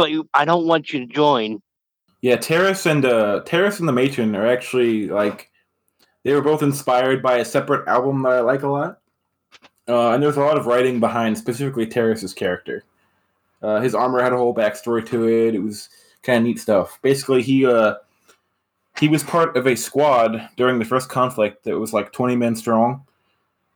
but 0.00 0.10
I 0.32 0.46
don't 0.46 0.66
want 0.66 0.94
you 0.94 1.06
to 1.06 1.12
join." 1.12 1.60
Yeah, 2.22 2.36
Terrace 2.36 2.86
and 2.86 3.04
uh, 3.04 3.40
Terrace 3.44 3.80
and 3.80 3.88
the 3.88 3.92
Matron 3.92 4.34
are 4.34 4.46
actually 4.46 5.08
like 5.08 5.50
they 6.24 6.34
were 6.34 6.42
both 6.42 6.62
inspired 6.62 7.22
by 7.22 7.36
a 7.36 7.44
separate 7.44 7.86
album 7.86 8.22
that 8.22 8.32
I 8.32 8.40
like 8.40 8.62
a 8.62 8.68
lot. 8.68 8.98
Uh, 9.86 10.12
and 10.12 10.22
there's 10.22 10.36
a 10.36 10.40
lot 10.40 10.56
of 10.56 10.66
writing 10.66 11.00
behind 11.00 11.36
specifically 11.36 11.86
Terrace's 11.86 12.32
character. 12.32 12.84
Uh, 13.62 13.80
his 13.80 13.94
armor 13.94 14.22
had 14.22 14.32
a 14.32 14.36
whole 14.36 14.54
backstory 14.54 15.04
to 15.06 15.28
it. 15.28 15.54
It 15.54 15.62
was 15.62 15.90
kind 16.22 16.38
of 16.38 16.44
neat 16.44 16.58
stuff. 16.58 16.98
Basically, 17.02 17.42
he 17.42 17.66
uh, 17.66 17.96
he 18.98 19.08
was 19.08 19.22
part 19.22 19.56
of 19.56 19.66
a 19.66 19.76
squad 19.76 20.48
during 20.56 20.78
the 20.78 20.84
first 20.84 21.10
conflict 21.10 21.64
that 21.64 21.78
was 21.78 21.92
like 21.92 22.12
20 22.12 22.36
men 22.36 22.56
strong, 22.56 23.04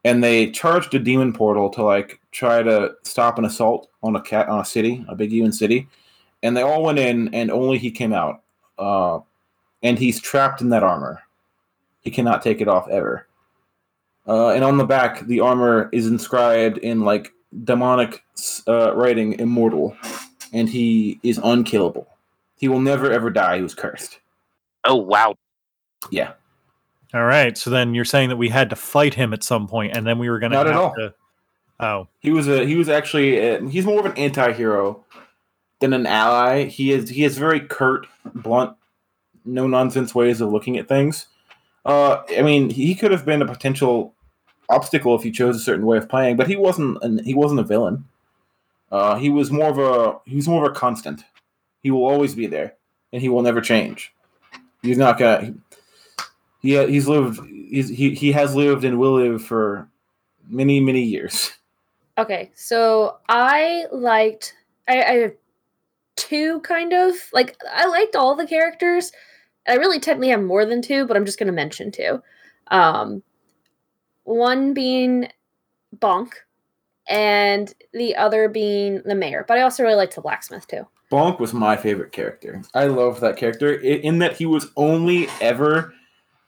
and 0.04 0.24
they 0.24 0.50
charged 0.50 0.94
a 0.94 0.98
demon 0.98 1.34
portal 1.34 1.68
to 1.70 1.82
like 1.82 2.18
try 2.30 2.62
to 2.62 2.92
stop 3.02 3.38
an 3.38 3.44
assault 3.44 3.90
on 4.02 4.16
a 4.16 4.22
cat 4.22 4.48
on 4.48 4.60
a 4.60 4.64
city, 4.64 5.04
a 5.08 5.14
big 5.14 5.32
even 5.32 5.52
city 5.52 5.87
and 6.44 6.54
they 6.57 6.62
all 6.62 6.83
went 6.85 6.98
in, 7.00 7.35
and 7.35 7.50
only 7.50 7.78
he 7.78 7.90
came 7.90 8.12
out. 8.12 8.42
Uh, 8.78 9.20
and 9.83 9.98
he's 9.98 10.20
trapped 10.20 10.61
in 10.61 10.68
that 10.68 10.83
armor. 10.83 11.22
He 12.02 12.11
cannot 12.11 12.42
take 12.42 12.61
it 12.61 12.68
off 12.68 12.87
ever. 12.88 13.26
Uh, 14.28 14.50
and 14.50 14.62
on 14.62 14.76
the 14.76 14.85
back, 14.85 15.26
the 15.26 15.40
armor 15.40 15.88
is 15.92 16.07
inscribed 16.07 16.78
in 16.78 17.00
like 17.00 17.33
demonic 17.64 18.22
uh, 18.68 18.94
writing, 18.94 19.38
"Immortal," 19.38 19.96
and 20.52 20.68
he 20.68 21.18
is 21.22 21.40
unkillable. 21.42 22.07
He 22.57 22.68
will 22.68 22.80
never 22.80 23.11
ever 23.11 23.30
die. 23.30 23.57
He 23.57 23.62
was 23.62 23.74
cursed. 23.74 24.20
Oh 24.85 24.96
wow! 24.96 25.35
Yeah, 26.11 26.33
All 27.14 27.24
right. 27.24 27.57
So 27.57 27.70
then 27.70 27.94
you're 27.94 28.04
saying 28.04 28.28
that 28.28 28.37
we 28.37 28.48
had 28.50 28.70
to 28.70 28.76
fight 28.76 29.14
him 29.14 29.33
at 29.33 29.42
some 29.42 29.66
point, 29.66 29.96
and 29.96 30.07
then 30.07 30.18
we 30.18 30.28
were 30.30 30.38
going 30.38 30.52
to 30.52 30.59
Not 30.59 30.66
have 30.66 30.74
at 30.74 30.80
all. 30.80 30.94
to. 30.94 31.14
Oh, 31.80 32.09
he 32.20 32.30
was 32.30 32.48
a 32.48 32.64
he 32.66 32.76
was 32.76 32.88
actually 32.88 33.38
a, 33.38 33.68
he's 33.68 33.85
more 33.85 33.98
of 34.00 34.07
an 34.07 34.16
anti-hero 34.16 35.04
an 35.92 36.06
ally. 36.06 36.64
He 36.64 36.92
is 36.92 37.08
he 37.08 37.22
has 37.22 37.36
very 37.36 37.60
curt, 37.60 38.06
blunt, 38.34 38.76
no 39.44 39.66
nonsense 39.66 40.14
ways 40.14 40.40
of 40.40 40.50
looking 40.50 40.78
at 40.78 40.88
things. 40.88 41.26
Uh, 41.84 42.22
I 42.36 42.42
mean, 42.42 42.70
he 42.70 42.94
could 42.94 43.10
have 43.10 43.26
been 43.26 43.42
a 43.42 43.46
potential 43.46 44.14
obstacle 44.68 45.14
if 45.14 45.22
he 45.22 45.30
chose 45.30 45.56
a 45.56 45.60
certain 45.60 45.84
way 45.84 45.98
of 45.98 46.08
playing, 46.08 46.36
but 46.36 46.48
he 46.48 46.56
wasn't. 46.56 47.02
An, 47.02 47.22
he 47.24 47.34
wasn't 47.34 47.60
a 47.60 47.64
villain. 47.64 48.04
Uh, 48.90 49.16
he 49.16 49.28
was 49.28 49.50
more 49.50 49.68
of 49.68 49.78
a 49.78 50.18
he 50.28 50.36
was 50.36 50.48
more 50.48 50.64
of 50.64 50.70
a 50.70 50.74
constant. 50.74 51.24
He 51.82 51.90
will 51.90 52.06
always 52.06 52.34
be 52.34 52.46
there, 52.46 52.74
and 53.12 53.20
he 53.20 53.28
will 53.28 53.42
never 53.42 53.60
change. 53.60 54.14
He's 54.82 54.98
not 54.98 55.18
gonna. 55.18 55.54
He 56.60 56.82
he's 56.86 57.08
lived. 57.08 57.40
He's, 57.46 57.88
he 57.88 58.14
he 58.14 58.32
has 58.32 58.54
lived 58.54 58.84
and 58.84 58.98
will 58.98 59.14
live 59.14 59.44
for 59.44 59.88
many 60.48 60.80
many 60.80 61.02
years. 61.02 61.52
Okay, 62.16 62.52
so 62.54 63.18
I 63.28 63.86
liked 63.90 64.54
I, 64.86 65.02
I 65.02 65.32
two 66.16 66.61
kind 66.61 66.92
of 66.92 67.14
like 67.33 67.57
I 67.70 67.87
liked 67.87 68.16
all 68.16 68.35
the 68.35 68.46
characters. 68.46 69.12
I 69.66 69.74
really 69.74 70.00
technically 70.00 70.29
have 70.31 70.42
more 70.42 70.64
than 70.64 70.83
two, 70.83 71.07
but 71.07 71.16
I'm 71.16 71.24
just 71.24 71.38
gonna 71.38 71.53
mention 71.53 71.90
two. 71.90 72.22
Um 72.68 73.22
one 74.24 74.74
being 74.74 75.29
Bonk 75.98 76.33
and 77.07 77.72
the 77.92 78.16
other 78.16 78.48
being 78.48 79.03
the 79.05 79.14
mayor. 79.14 79.44
But 79.46 79.59
I 79.59 79.62
also 79.62 79.83
really 79.83 79.96
liked 79.96 80.14
the 80.14 80.22
blacksmith 80.22 80.66
too. 80.66 80.87
Bonk 81.11 81.38
was 81.38 81.53
my 81.53 81.77
favorite 81.77 82.12
character. 82.12 82.62
I 82.74 82.87
love 82.87 83.20
that 83.20 83.37
character 83.37 83.74
in 83.74 84.18
that 84.20 84.37
he 84.37 84.46
was 84.46 84.68
only 84.77 85.29
ever 85.40 85.92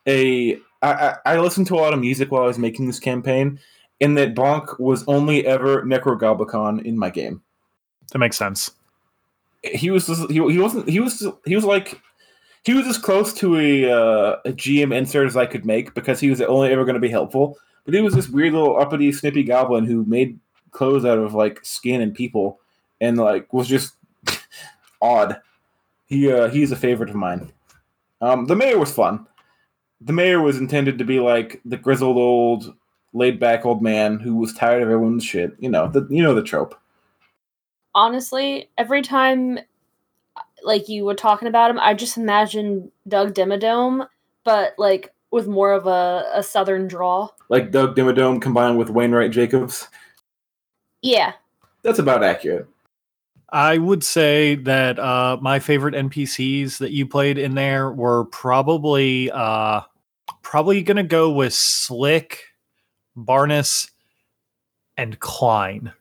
a. 0.07 0.57
I, 0.83 0.93
I, 0.93 1.17
I 1.27 1.39
listened 1.39 1.67
to 1.69 1.75
a 1.75 1.81
lot 1.81 1.93
of 1.93 2.01
music 2.01 2.31
while 2.31 2.43
I 2.43 2.47
was 2.47 2.59
making 2.59 2.87
this 2.87 2.99
campaign, 2.99 3.59
in 4.01 4.15
that 4.15 4.35
Bonk 4.35 4.79
was 4.79 5.05
only 5.09 5.47
ever 5.47 5.83
Necrogoblikon 5.83 6.85
in 6.85 6.99
my 6.99 7.11
game. 7.11 7.43
that 8.13 8.19
makes 8.19 8.37
sense. 8.37 8.71
He 9.62 9.90
was 9.90 10.07
just- 10.07 10.31
he, 10.31 10.37
he 10.53 10.59
wasn't 10.59 10.88
he 10.88 11.01
was 11.01 11.27
he 11.45 11.55
was 11.57 11.64
like 11.64 12.01
he 12.64 12.75
was 12.75 12.87
as 12.87 12.99
close 12.99 13.33
to 13.35 13.57
a 13.59 13.90
uh, 13.90 14.37
a 14.45 14.53
GM 14.53 14.95
insert 14.95 15.27
as 15.27 15.37
I 15.37 15.47
could 15.47 15.64
make 15.64 15.95
because 15.95 16.21
he 16.21 16.31
was 16.31 16.38
the 16.40 16.47
only 16.49 16.71
ever 16.73 16.85
going 16.85 16.95
to 16.95 17.01
be 17.01 17.09
helpful. 17.11 17.59
But 17.85 17.95
he 17.95 18.01
was 18.01 18.14
this 18.14 18.29
weird 18.29 18.53
little 18.55 18.79
uppity 18.81 19.12
snippy 19.12 19.45
goblin 19.45 19.85
who 19.87 20.05
made 20.05 20.38
clothes 20.73 21.05
out 21.05 21.19
of 21.19 21.35
like 21.35 21.64
skin 21.64 22.01
and 22.01 22.12
people, 22.14 22.59
and 23.01 23.16
like 23.16 23.53
was 23.53 23.69
just 23.69 23.95
odd. 25.03 25.40
He 26.07 26.31
uh, 26.33 26.49
he's 26.49 26.73
a 26.73 26.77
favorite 26.77 27.11
of 27.11 27.16
mine. 27.16 27.53
Um, 28.21 28.47
the 28.47 28.57
mayor 28.57 28.79
was 28.79 28.92
fun. 28.92 29.27
The 30.01 30.12
mayor 30.12 30.40
was 30.40 30.59
intended 30.59 30.99
to 30.99 31.05
be 31.05 31.21
like 31.21 31.61
the 31.64 31.77
grizzled 31.77 32.16
old, 32.16 32.75
laid 33.12 33.38
back 33.40 33.64
old 33.64 33.83
man 33.83 34.19
who 34.19 34.35
was 34.37 34.53
tired 34.53 34.83
of 34.83 34.90
everyone's 34.90 35.25
shit. 35.25 35.55
You 35.59 35.69
know 35.71 35.88
the 35.88 36.07
you 36.11 36.23
know 36.23 36.35
the 36.35 36.42
trope. 36.42 36.79
Honestly, 37.97 38.71
every 38.79 39.03
time 39.03 39.59
like 40.63 40.89
you 40.89 41.05
were 41.05 41.15
talking 41.15 41.49
about 41.49 41.71
him, 41.71 41.81
I 41.81 41.95
just 41.95 42.17
imagined 42.17 42.93
Doug 43.09 43.35
Dimmadome, 43.35 44.07
but 44.45 44.75
like 44.77 45.15
with 45.31 45.49
more 45.49 45.73
of 45.73 45.87
a, 45.87 46.25
a 46.35 46.43
southern 46.43 46.87
draw. 46.87 47.29
Like 47.49 47.71
Doug 47.71 47.97
Dimmadome 47.97 48.41
combined 48.41 48.79
with 48.79 48.91
Wainwright 48.91 49.31
Jacobs. 49.31 49.89
Yeah. 51.01 51.33
That's 51.83 51.99
about 51.99 52.23
accurate. 52.23 52.69
I 53.51 53.79
would 53.79 54.03
say 54.03 54.57
that 54.57 54.99
uh, 54.99 55.39
my 55.41 55.59
favorite 55.59 55.95
NPCs 55.95 56.79
that 56.79 56.91
you 56.91 57.07
played 57.07 57.39
in 57.39 57.55
there 57.55 57.91
were 57.91 58.25
probably 58.27 59.31
uh, 59.31 59.83
probably 60.43 60.83
gonna 60.83 61.05
go 61.05 61.31
with 61.31 61.55
Slick, 61.55 62.43
Barnes, 63.15 63.91
and 64.97 65.19
Klein. 65.21 65.93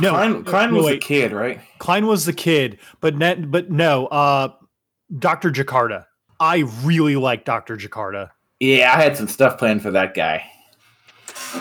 No, 0.00 0.10
Klein, 0.10 0.44
Klein 0.44 0.70
no, 0.70 0.76
was 0.78 0.86
a 0.86 0.90
wait. 0.90 1.02
kid, 1.02 1.32
right? 1.32 1.60
Klein 1.78 2.06
was 2.06 2.24
the 2.24 2.32
kid, 2.32 2.78
but 3.00 3.16
net, 3.16 3.50
but 3.50 3.70
no, 3.70 4.06
uh, 4.06 4.48
Doctor 5.18 5.50
Jakarta. 5.50 6.06
I 6.40 6.64
really 6.82 7.16
like 7.16 7.44
Doctor 7.44 7.76
Jakarta. 7.76 8.30
Yeah, 8.60 8.92
I 8.94 9.02
had 9.02 9.16
some 9.16 9.28
stuff 9.28 9.58
planned 9.58 9.82
for 9.82 9.90
that 9.90 10.14
guy. 10.14 10.44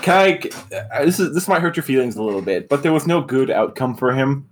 Can 0.01 0.13
I? 0.15 0.75
uh, 0.93 1.05
This 1.05 1.19
is 1.19 1.33
this 1.33 1.47
might 1.47 1.61
hurt 1.61 1.75
your 1.75 1.83
feelings 1.83 2.15
a 2.15 2.23
little 2.23 2.41
bit, 2.41 2.69
but 2.69 2.81
there 2.81 2.93
was 2.93 3.05
no 3.05 3.21
good 3.21 3.51
outcome 3.51 3.95
for 3.95 4.13
him. 4.13 4.49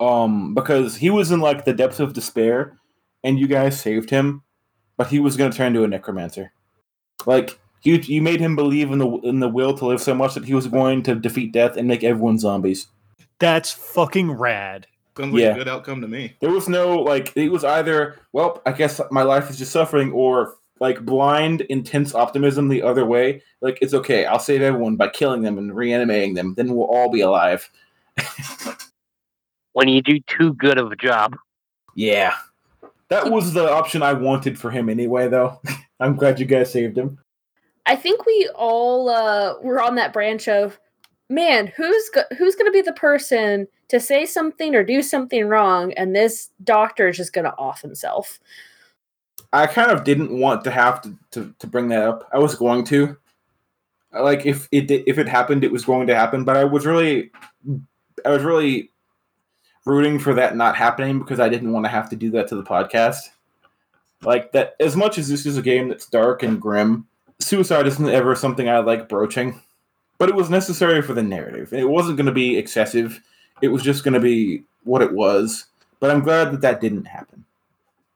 Um, 0.00 0.52
because 0.54 0.96
he 0.96 1.10
was 1.10 1.30
in 1.30 1.40
like 1.40 1.64
the 1.64 1.72
depths 1.72 2.00
of 2.00 2.12
despair, 2.12 2.76
and 3.22 3.38
you 3.38 3.46
guys 3.46 3.80
saved 3.80 4.10
him, 4.10 4.42
but 4.96 5.06
he 5.06 5.20
was 5.20 5.36
going 5.36 5.50
to 5.50 5.56
turn 5.56 5.68
into 5.68 5.84
a 5.84 5.88
necromancer. 5.88 6.52
Like 7.24 7.58
you, 7.82 7.94
you 7.96 8.22
made 8.22 8.40
him 8.40 8.56
believe 8.56 8.90
in 8.92 8.98
the 8.98 9.08
in 9.18 9.40
the 9.40 9.48
will 9.48 9.76
to 9.78 9.86
live 9.86 10.00
so 10.00 10.14
much 10.14 10.34
that 10.34 10.44
he 10.44 10.54
was 10.54 10.66
going 10.66 11.02
to 11.04 11.14
defeat 11.14 11.52
death 11.52 11.76
and 11.76 11.88
make 11.88 12.04
everyone 12.04 12.38
zombies. 12.38 12.86
That's 13.38 13.72
fucking 13.72 14.30
rad. 14.32 14.86
Sounds 15.18 15.34
like 15.34 15.42
Yeah. 15.42 15.50
a 15.50 15.58
good 15.58 15.68
outcome 15.68 16.00
to 16.00 16.08
me. 16.08 16.34
There 16.40 16.50
was 16.50 16.68
no 16.68 16.98
like 17.00 17.32
it 17.36 17.50
was 17.50 17.64
either 17.64 18.16
well, 18.32 18.62
I 18.64 18.72
guess 18.72 19.00
my 19.10 19.22
life 19.22 19.50
is 19.50 19.58
just 19.58 19.72
suffering 19.72 20.12
or 20.12 20.54
like 20.80 21.04
blind 21.04 21.60
intense 21.62 22.14
optimism 22.14 22.68
the 22.68 22.82
other 22.82 23.04
way. 23.04 23.42
Like 23.60 23.78
it's 23.82 23.94
okay, 23.94 24.24
I'll 24.26 24.38
save 24.38 24.62
everyone 24.62 24.96
by 24.96 25.08
killing 25.08 25.42
them 25.42 25.58
and 25.58 25.74
reanimating 25.74 26.34
them. 26.34 26.54
Then 26.56 26.74
we'll 26.74 26.86
all 26.86 27.10
be 27.10 27.20
alive. 27.20 27.68
when 29.72 29.88
you 29.88 30.02
do 30.02 30.20
too 30.20 30.54
good 30.54 30.78
of 30.78 30.90
a 30.92 30.96
job. 30.96 31.36
Yeah. 31.94 32.34
That 33.08 33.30
was 33.30 33.52
the 33.52 33.70
option 33.70 34.02
I 34.02 34.14
wanted 34.14 34.58
for 34.58 34.70
him 34.70 34.88
anyway, 34.88 35.28
though. 35.28 35.60
I'm 36.00 36.16
glad 36.16 36.40
you 36.40 36.46
guys 36.46 36.72
saved 36.72 36.96
him. 36.96 37.18
I 37.86 37.96
think 37.96 38.26
we 38.26 38.48
all 38.54 39.08
uh, 39.08 39.58
were 39.60 39.82
on 39.82 39.96
that 39.96 40.12
branch 40.12 40.48
of, 40.48 40.78
man, 41.28 41.66
who's 41.76 42.10
go- 42.10 42.36
who's 42.38 42.54
going 42.54 42.66
to 42.66 42.72
be 42.72 42.82
the 42.82 42.92
person 42.92 43.66
to 43.88 43.98
say 43.98 44.24
something 44.24 44.74
or 44.74 44.84
do 44.84 45.02
something 45.02 45.46
wrong, 45.46 45.92
and 45.94 46.14
this 46.14 46.50
doctor 46.62 47.08
is 47.08 47.16
just 47.16 47.32
going 47.32 47.44
to 47.44 47.56
off 47.56 47.82
himself. 47.82 48.38
I 49.52 49.66
kind 49.66 49.90
of 49.90 50.04
didn't 50.04 50.38
want 50.38 50.64
to 50.64 50.70
have 50.70 51.02
to, 51.02 51.18
to, 51.32 51.54
to 51.58 51.66
bring 51.66 51.88
that 51.88 52.02
up. 52.02 52.28
I 52.32 52.38
was 52.38 52.54
going 52.54 52.84
to, 52.84 53.16
like, 54.12 54.46
if 54.46 54.68
it 54.72 54.90
if 54.90 55.18
it 55.18 55.28
happened, 55.28 55.64
it 55.64 55.72
was 55.72 55.84
going 55.84 56.06
to 56.06 56.14
happen. 56.14 56.44
But 56.44 56.56
I 56.56 56.64
was 56.64 56.86
really, 56.86 57.30
I 58.24 58.30
was 58.30 58.44
really 58.44 58.90
rooting 59.84 60.18
for 60.18 60.32
that 60.34 60.56
not 60.56 60.76
happening 60.76 61.18
because 61.18 61.40
I 61.40 61.48
didn't 61.48 61.72
want 61.72 61.84
to 61.84 61.90
have 61.90 62.08
to 62.10 62.16
do 62.16 62.30
that 62.30 62.48
to 62.48 62.56
the 62.56 62.62
podcast. 62.62 63.18
Like 64.22 64.52
that, 64.52 64.76
as 64.80 64.96
much 64.96 65.18
as 65.18 65.28
this 65.28 65.44
is 65.44 65.58
a 65.58 65.62
game 65.62 65.88
that's 65.88 66.06
dark 66.06 66.42
and 66.44 66.60
grim, 66.60 67.06
suicide 67.42 67.86
isn't 67.86 68.08
ever 68.08 68.34
something 68.34 68.68
I 68.68 68.78
like 68.78 69.08
broaching. 69.08 69.60
But 70.18 70.28
it 70.28 70.34
was 70.34 70.50
necessary 70.50 71.02
for 71.02 71.14
the 71.14 71.22
narrative. 71.22 71.72
It 71.72 71.88
wasn't 71.88 72.16
going 72.16 72.26
to 72.26 72.32
be 72.32 72.56
excessive. 72.56 73.20
It 73.60 73.68
was 73.68 73.82
just 73.82 74.04
going 74.04 74.14
to 74.14 74.20
be 74.20 74.62
what 74.84 75.02
it 75.02 75.12
was. 75.12 75.66
But 75.98 76.10
I'm 76.10 76.20
glad 76.20 76.52
that 76.52 76.60
that 76.60 76.80
didn't 76.80 77.06
happen. 77.06 77.44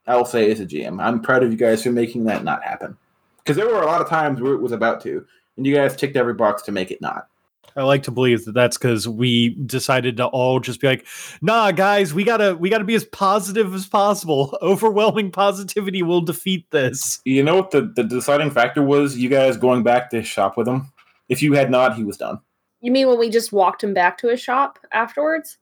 I'll 0.06 0.24
say 0.24 0.50
as 0.50 0.60
a 0.60 0.66
GM, 0.66 1.02
I'm 1.02 1.20
proud 1.20 1.42
of 1.42 1.50
you 1.50 1.56
guys 1.56 1.82
for 1.82 1.90
making 1.90 2.24
that 2.24 2.44
not 2.44 2.62
happen. 2.62 2.96
Because 3.38 3.56
there 3.56 3.66
were 3.66 3.82
a 3.82 3.86
lot 3.86 4.00
of 4.00 4.08
times 4.08 4.40
where 4.40 4.54
it 4.54 4.60
was 4.60 4.72
about 4.72 5.00
to, 5.02 5.26
and 5.56 5.66
you 5.66 5.74
guys 5.74 5.96
ticked 5.96 6.16
every 6.16 6.34
box 6.34 6.62
to 6.62 6.72
make 6.72 6.90
it 6.90 7.00
not. 7.00 7.28
I 7.76 7.82
like 7.82 8.02
to 8.04 8.10
believe 8.10 8.46
that 8.46 8.52
that's 8.52 8.78
because 8.78 9.06
we 9.06 9.50
decided 9.66 10.16
to 10.16 10.26
all 10.26 10.60
just 10.60 10.80
be 10.80 10.86
like, 10.86 11.06
"Nah, 11.42 11.72
guys, 11.72 12.14
we 12.14 12.24
gotta 12.24 12.56
we 12.56 12.70
gotta 12.70 12.84
be 12.84 12.94
as 12.94 13.04
positive 13.04 13.74
as 13.74 13.86
possible. 13.86 14.56
Overwhelming 14.62 15.30
positivity 15.30 16.02
will 16.02 16.22
defeat 16.22 16.70
this." 16.70 17.20
You 17.24 17.42
know 17.42 17.56
what 17.56 17.72
the, 17.72 17.92
the 17.94 18.02
deciding 18.04 18.50
factor 18.50 18.82
was? 18.82 19.18
You 19.18 19.28
guys 19.28 19.56
going 19.56 19.82
back 19.82 20.10
to 20.10 20.22
shop 20.22 20.56
with 20.56 20.66
him. 20.66 20.90
If 21.28 21.42
you 21.42 21.52
had 21.52 21.70
not, 21.70 21.96
he 21.96 22.04
was 22.04 22.16
done. 22.16 22.40
You 22.80 22.92
mean 22.92 23.08
when 23.08 23.18
we 23.18 23.28
just 23.28 23.52
walked 23.52 23.84
him 23.84 23.92
back 23.92 24.16
to 24.18 24.28
his 24.28 24.40
shop 24.40 24.78
afterwards? 24.92 25.58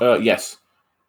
Uh, 0.00 0.18
yes. 0.18 0.56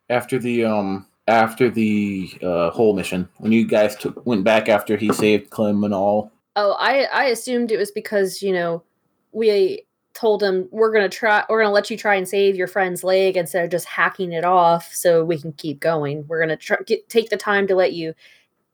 After 0.10 0.38
the 0.38 0.66
um 0.66 1.08
after 1.28 1.70
the 1.70 2.32
uh 2.44 2.70
whole 2.70 2.96
mission, 2.96 3.28
when 3.38 3.52
you 3.52 3.66
guys 3.66 3.96
took 3.96 4.24
went 4.26 4.44
back 4.44 4.70
after 4.70 4.98
he 4.98 5.12
saved 5.13 5.50
Clem 5.50 5.84
and 5.84 5.94
all. 5.94 6.32
Oh, 6.56 6.76
I 6.80 7.06
I 7.13 7.24
assumed 7.26 7.72
it 7.72 7.78
was 7.78 7.92
because 7.92 8.42
you 8.42 8.54
know 8.54 8.84
we 9.32 9.86
told 10.13 10.43
him 10.43 10.67
we're 10.71 10.91
gonna 10.91 11.10
try 11.10 11.43
we're 11.49 11.62
gonna 11.62 11.73
let 11.73 11.89
you 11.89 11.97
try 11.97 12.15
and 12.15 12.28
save 12.28 12.56
your 12.56 12.67
friend's 12.67 13.04
leg 13.04 13.36
instead 13.36 13.63
of 13.65 13.71
just 13.71 13.86
hacking 13.86 14.32
it 14.32 14.45
off 14.45 14.93
so 14.93 15.23
we 15.23 15.39
can 15.39 15.52
keep 15.54 15.80
going 15.80 16.26
we're 16.28 16.39
gonna 16.39 16.58
try, 16.58 16.78
get, 16.86 17.08
take 17.10 17.30
the 17.30 17.38
time 17.38 17.67
to 17.67 17.76
let 17.76 17.93
you 17.93 18.13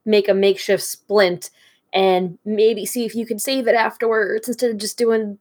make 0.06 0.28
a 0.28 0.34
makeshift 0.34 0.84
splint 0.84 1.50
and 1.94 2.38
maybe 2.46 2.86
see 2.86 3.06
if 3.06 3.16
you 3.16 3.26
can 3.26 3.40
save 3.40 3.68
it 3.68 3.76
afterwards 3.76 4.48
instead 4.48 4.72
of 4.72 4.78
just 4.78 4.98
doing 4.98 5.38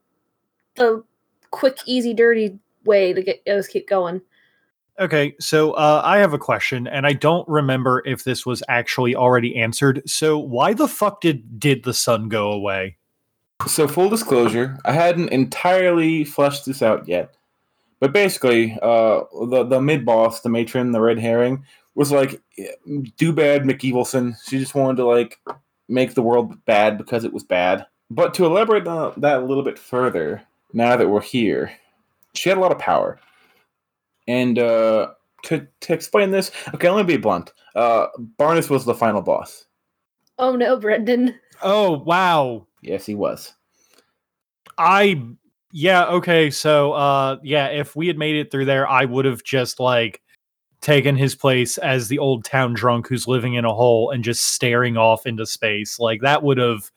the 0.76 1.02
quick 1.50 1.78
easy 1.84 2.14
dirty 2.14 2.58
way 2.84 3.12
to 3.12 3.22
get 3.22 3.42
us 3.48 3.66
keep 3.66 3.88
going 3.88 4.20
Okay, 5.00 5.36
so 5.38 5.72
uh, 5.74 6.02
I 6.04 6.18
have 6.18 6.32
a 6.32 6.38
question, 6.38 6.88
and 6.88 7.06
I 7.06 7.12
don't 7.12 7.46
remember 7.48 8.02
if 8.04 8.24
this 8.24 8.44
was 8.44 8.64
actually 8.68 9.14
already 9.14 9.54
answered. 9.54 10.02
So, 10.06 10.36
why 10.36 10.74
the 10.74 10.88
fuck 10.88 11.20
did 11.20 11.60
did 11.60 11.84
the 11.84 11.94
sun 11.94 12.28
go 12.28 12.50
away? 12.50 12.96
So 13.66 13.88
full 13.88 14.08
disclosure, 14.08 14.78
I 14.84 14.92
hadn't 14.92 15.30
entirely 15.30 16.24
fleshed 16.24 16.64
this 16.64 16.80
out 16.82 17.08
yet. 17.08 17.34
But 18.00 18.12
basically, 18.12 18.78
uh, 18.80 19.22
the 19.50 19.64
the 19.68 19.80
mid 19.80 20.04
boss, 20.04 20.40
the 20.40 20.48
matron, 20.48 20.92
the 20.92 21.00
red 21.00 21.18
herring, 21.18 21.64
was 21.96 22.12
like, 22.12 22.40
do 23.16 23.32
bad 23.32 23.64
McEvilson. 23.64 24.36
She 24.46 24.58
just 24.58 24.74
wanted 24.76 24.98
to 24.98 25.06
like 25.06 25.40
make 25.88 26.14
the 26.14 26.22
world 26.22 26.64
bad 26.64 26.96
because 26.96 27.24
it 27.24 27.32
was 27.32 27.42
bad. 27.42 27.86
But 28.10 28.32
to 28.34 28.46
elaborate 28.46 28.86
on 28.86 29.14
that 29.20 29.42
a 29.42 29.44
little 29.44 29.64
bit 29.64 29.78
further, 29.78 30.42
now 30.72 30.96
that 30.96 31.08
we're 31.08 31.20
here, 31.20 31.72
she 32.34 32.48
had 32.48 32.58
a 32.58 32.60
lot 32.60 32.72
of 32.72 32.78
power. 32.78 33.18
And 34.28 34.58
uh, 34.60 35.08
to 35.44 35.66
to 35.80 35.92
explain 35.92 36.30
this, 36.30 36.52
okay, 36.74 36.88
let 36.88 37.04
me 37.04 37.16
be 37.16 37.20
blunt. 37.20 37.52
Uh, 37.74 38.06
Barnes 38.16 38.70
was 38.70 38.84
the 38.84 38.94
final 38.94 39.20
boss. 39.22 39.66
oh 40.38 40.54
no 40.54 40.78
brendan 40.78 41.34
Oh 41.60 41.98
wow, 41.98 42.67
Yes, 42.82 43.06
he 43.06 43.14
was. 43.14 43.54
I 44.76 45.22
yeah 45.72 46.06
okay. 46.06 46.50
So 46.50 46.92
uh, 46.92 47.38
yeah, 47.42 47.66
if 47.68 47.96
we 47.96 48.06
had 48.06 48.18
made 48.18 48.36
it 48.36 48.50
through 48.50 48.66
there, 48.66 48.88
I 48.88 49.04
would 49.04 49.24
have 49.24 49.42
just 49.42 49.80
like 49.80 50.22
taken 50.80 51.16
his 51.16 51.34
place 51.34 51.78
as 51.78 52.08
the 52.08 52.18
old 52.18 52.44
town 52.44 52.72
drunk 52.72 53.08
who's 53.08 53.26
living 53.26 53.54
in 53.54 53.64
a 53.64 53.74
hole 53.74 54.10
and 54.10 54.22
just 54.22 54.42
staring 54.54 54.96
off 54.96 55.26
into 55.26 55.44
space. 55.46 55.98
Like 55.98 56.20
that 56.22 56.42
would 56.42 56.58
have 56.58 56.90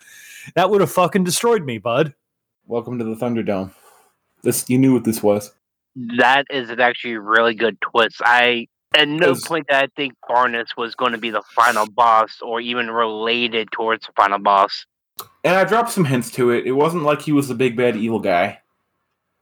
that 0.55 0.69
would 0.69 0.81
have 0.81 0.91
fucking 0.91 1.23
destroyed 1.23 1.65
me, 1.65 1.77
bud. 1.77 2.13
Welcome 2.67 2.99
to 2.99 3.03
the 3.03 3.15
Thunderdome. 3.15 3.71
This 4.43 4.69
you 4.69 4.77
knew 4.77 4.93
what 4.93 5.03
this 5.03 5.23
was. 5.23 5.51
That 6.17 6.45
is 6.49 6.69
an 6.69 6.79
actually 6.79 7.17
really 7.17 7.55
good 7.55 7.79
twist. 7.81 8.21
I 8.23 8.67
at 8.93 9.07
no 9.07 9.35
point 9.35 9.67
that 9.69 9.83
I 9.83 9.87
think 9.95 10.13
Barnes 10.27 10.71
was 10.75 10.95
going 10.95 11.13
to 11.13 11.17
be 11.17 11.29
the 11.29 11.43
final 11.55 11.89
boss 11.89 12.39
or 12.41 12.59
even 12.59 12.91
related 12.91 13.71
towards 13.71 14.05
the 14.05 14.11
final 14.13 14.39
boss. 14.39 14.85
And 15.43 15.55
I 15.55 15.63
dropped 15.63 15.91
some 15.91 16.05
hints 16.05 16.31
to 16.31 16.51
it. 16.51 16.65
It 16.65 16.73
wasn't 16.73 17.03
like 17.03 17.21
he 17.21 17.31
was 17.31 17.47
the 17.47 17.55
big 17.55 17.75
bad 17.75 17.95
evil 17.95 18.19
guy. 18.19 18.59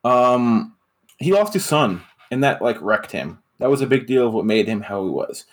Um, 0.03 0.75
he 1.17 1.33
lost 1.33 1.53
his 1.53 1.65
son, 1.65 2.01
and 2.31 2.43
that 2.43 2.61
like 2.61 2.81
wrecked 2.81 3.11
him. 3.11 3.39
That 3.59 3.69
was 3.69 3.81
a 3.81 3.87
big 3.87 4.07
deal 4.07 4.27
of 4.27 4.33
what 4.33 4.45
made 4.45 4.67
him 4.67 4.81
how 4.81 5.03
he 5.03 5.09
was. 5.09 5.45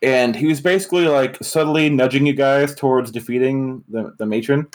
And 0.00 0.36
he 0.36 0.46
was 0.46 0.60
basically 0.60 1.08
like 1.08 1.42
subtly 1.42 1.90
nudging 1.90 2.26
you 2.26 2.32
guys 2.32 2.74
towards 2.74 3.10
defeating 3.10 3.82
the, 3.88 4.14
the 4.18 4.26
matron 4.26 4.68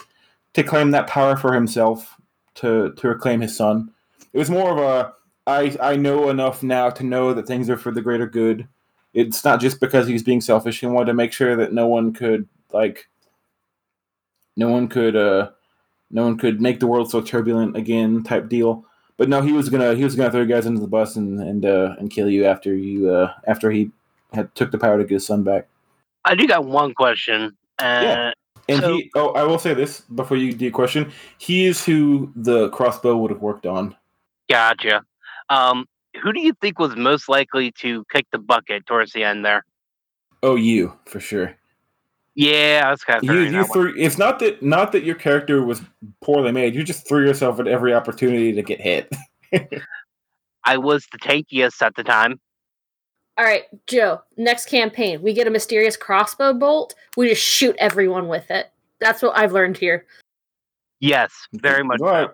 to 0.53 0.63
claim 0.63 0.91
that 0.91 1.07
power 1.07 1.37
for 1.37 1.53
himself 1.53 2.15
to 2.55 2.93
to 2.93 3.07
reclaim 3.07 3.39
his 3.39 3.55
son. 3.55 3.91
It 4.33 4.37
was 4.37 4.49
more 4.49 4.71
of 4.71 4.77
a 4.79 5.13
I 5.47 5.75
I 5.81 5.95
know 5.95 6.29
enough 6.29 6.61
now 6.61 6.89
to 6.89 7.03
know 7.03 7.33
that 7.33 7.47
things 7.47 7.69
are 7.69 7.77
for 7.77 7.91
the 7.91 8.01
greater 8.01 8.27
good. 8.27 8.67
It's 9.13 9.45
not 9.45 9.61
just 9.61 9.79
because 9.79 10.07
he's 10.07 10.23
being 10.23 10.41
selfish. 10.41 10.79
He 10.79 10.87
wanted 10.87 11.07
to 11.07 11.13
make 11.13 11.31
sure 11.31 11.55
that 11.55 11.71
no 11.71 11.87
one 11.87 12.11
could 12.13 12.47
like 12.73 13.07
no 14.57 14.69
one 14.69 14.87
could 14.87 15.15
uh 15.15 15.49
no 16.11 16.23
one 16.23 16.37
could 16.37 16.61
make 16.61 16.79
the 16.79 16.87
world 16.87 17.09
so 17.09 17.21
turbulent 17.21 17.75
again 17.75 18.23
type 18.23 18.47
deal 18.49 18.85
but 19.17 19.29
no 19.29 19.41
he 19.41 19.51
was 19.51 19.69
gonna 19.69 19.93
he 19.95 20.03
was 20.03 20.15
gonna 20.15 20.29
throw 20.31 20.41
you 20.41 20.47
guys 20.47 20.65
into 20.65 20.81
the 20.81 20.87
bus 20.87 21.15
and 21.15 21.39
and 21.39 21.65
uh 21.65 21.95
and 21.99 22.11
kill 22.11 22.29
you 22.29 22.45
after 22.45 22.75
you 22.75 23.09
uh 23.09 23.33
after 23.47 23.71
he 23.71 23.91
had 24.33 24.53
took 24.55 24.71
the 24.71 24.77
power 24.77 24.97
to 24.97 25.03
get 25.03 25.15
his 25.15 25.25
son 25.25 25.43
back 25.43 25.67
I 26.25 26.35
do 26.35 26.47
got 26.47 26.63
one 26.65 26.93
question. 26.93 27.57
Uh, 27.79 27.99
Yeah. 28.03 28.31
and 28.69 28.79
So- 28.81 28.95
he 28.97 29.11
oh 29.15 29.29
i 29.33 29.43
will 29.43 29.59
say 29.59 29.73
this 29.73 30.01
before 30.01 30.37
you 30.37 30.53
do 30.53 30.65
your 30.65 30.71
question 30.73 31.11
he 31.37 31.65
is 31.65 31.83
who 31.83 32.31
the 32.35 32.69
crossbow 32.69 33.17
would 33.17 33.31
have 33.31 33.41
worked 33.41 33.65
on 33.65 33.95
Gotcha. 34.49 35.03
Um, 35.49 35.85
who 36.21 36.31
do 36.33 36.39
you 36.41 36.53
think 36.61 36.77
was 36.77 36.95
most 36.95 37.27
likely 37.27 37.71
to 37.79 38.03
kick 38.11 38.27
the 38.31 38.37
bucket 38.37 38.85
towards 38.85 39.13
the 39.13 39.23
end 39.23 39.43
there? 39.45 39.65
oh 40.43 40.55
you 40.55 40.93
for 41.05 41.19
sure 41.19 41.55
Yeah, 42.35 42.83
I 42.85 42.91
was 42.91 43.03
kind 43.03 43.17
of 43.17 43.23
you, 43.23 43.41
you 43.41 43.51
that 43.51 43.69
one. 43.69 43.69
threw 43.69 43.93
it's 43.97 44.17
not 44.17 44.39
that 44.39 44.63
not 44.63 44.91
that 44.93 45.03
your 45.03 45.15
character 45.15 45.63
was 45.63 45.81
poorly 46.21 46.51
made 46.51 46.73
you 46.73 46.83
just 46.83 47.07
threw 47.07 47.25
yourself 47.25 47.59
at 47.59 47.67
every 47.67 47.93
opportunity 47.93 48.51
to 48.53 48.61
get 48.63 48.81
hit 48.81 49.11
I 50.65 50.77
was 50.77 51.05
the 51.11 51.19
tankiest 51.19 51.81
at 51.83 51.95
the 51.95 52.03
time. 52.03 52.39
all 53.37 53.45
right 53.45 53.65
joe 53.85 54.19
next 54.35 54.65
campaign 54.65 55.21
we 55.21 55.33
get 55.33 55.45
a 55.45 55.51
mysterious 55.51 55.95
crossbow 55.95 56.53
bolt 56.53 56.95
we 57.17 57.29
just 57.29 57.43
shoot 57.43 57.75
everyone 57.77 58.27
with 58.27 58.49
it 58.49 58.71
that's 58.99 59.21
what 59.21 59.37
i've 59.37 59.53
learned 59.53 59.77
here 59.77 60.05
Yes, 61.03 61.33
very 61.51 61.83
much. 61.83 61.99
All 61.99 62.07
right. 62.07 62.29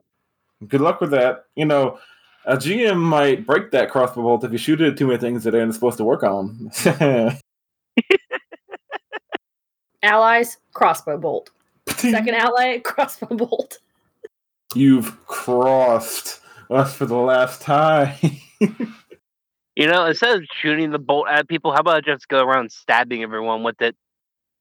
Good 0.68 0.82
luck 0.82 1.02
with 1.02 1.10
that. 1.10 1.46
You 1.56 1.66
know, 1.66 1.98
a 2.46 2.56
GM 2.56 3.00
might 3.00 3.44
break 3.44 3.72
that 3.72 3.90
crossbow 3.90 4.22
bolt 4.22 4.44
if 4.44 4.52
you 4.52 4.60
shoot 4.60 4.80
it 4.80 4.92
at 4.92 4.96
too 4.98 5.08
many 5.08 5.18
things 5.18 5.44
that 5.44 5.56
aren't 5.56 5.74
supposed 5.74 5.98
to 5.98 6.04
work 6.04 6.22
on. 6.22 6.70
allies 10.04 10.58
crossbow 10.74 11.18
bolt 11.18 11.50
second 11.98 12.36
ally 12.36 12.78
crossbow 12.84 13.36
bolt 13.36 13.80
You've 14.76 15.26
crossed 15.26 16.42
us 16.70 16.94
for 16.94 17.08
the 17.08 17.16
last 17.18 17.62
time. 17.62 18.16
You 19.76 19.88
know, 19.88 20.06
instead 20.06 20.38
of 20.38 20.44
shooting 20.62 20.92
the 20.92 21.00
bolt 21.00 21.28
at 21.30 21.48
people, 21.48 21.72
how 21.72 21.80
about 21.80 22.06
just 22.06 22.28
go 22.28 22.44
around 22.44 22.72
stabbing 22.72 23.24
everyone 23.24 23.64
with 23.64 23.82
it? 23.82 23.96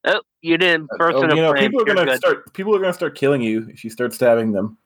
Oh, 0.05 0.23
you 0.41 0.57
didn't 0.57 0.89
uh, 0.93 0.97
burst 0.97 1.17
Oh, 1.17 1.23
into 1.25 1.37
you 1.37 1.43
know, 1.43 1.53
flames. 1.53 1.67
people 1.67 1.83
are 1.83 1.87
You're 1.87 1.95
gonna 1.97 2.11
good. 2.13 2.19
start. 2.19 2.53
People 2.55 2.75
are 2.75 2.79
gonna 2.79 2.93
start 2.95 3.17
killing 3.17 3.43
you 3.43 3.69
if 3.69 3.83
you 3.85 3.91
start 3.91 4.15
stabbing 4.15 4.53
them. 4.53 4.79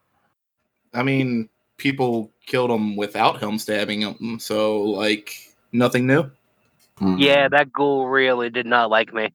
I 0.95 1.03
mean, 1.03 1.49
people 1.77 2.33
killed 2.47 2.71
him 2.71 2.97
without 2.97 3.41
him 3.43 3.59
stabbing 3.59 4.01
him, 4.01 4.39
so 4.41 4.83
like 4.83 5.35
nothing 5.73 6.07
new. 6.07 6.31
Yeah, 7.01 7.47
mm-hmm. 7.47 7.55
that 7.55 7.73
ghoul 7.73 8.09
really 8.09 8.51
did 8.51 8.67
not 8.67 8.91
like 8.91 9.13
me. 9.13 9.33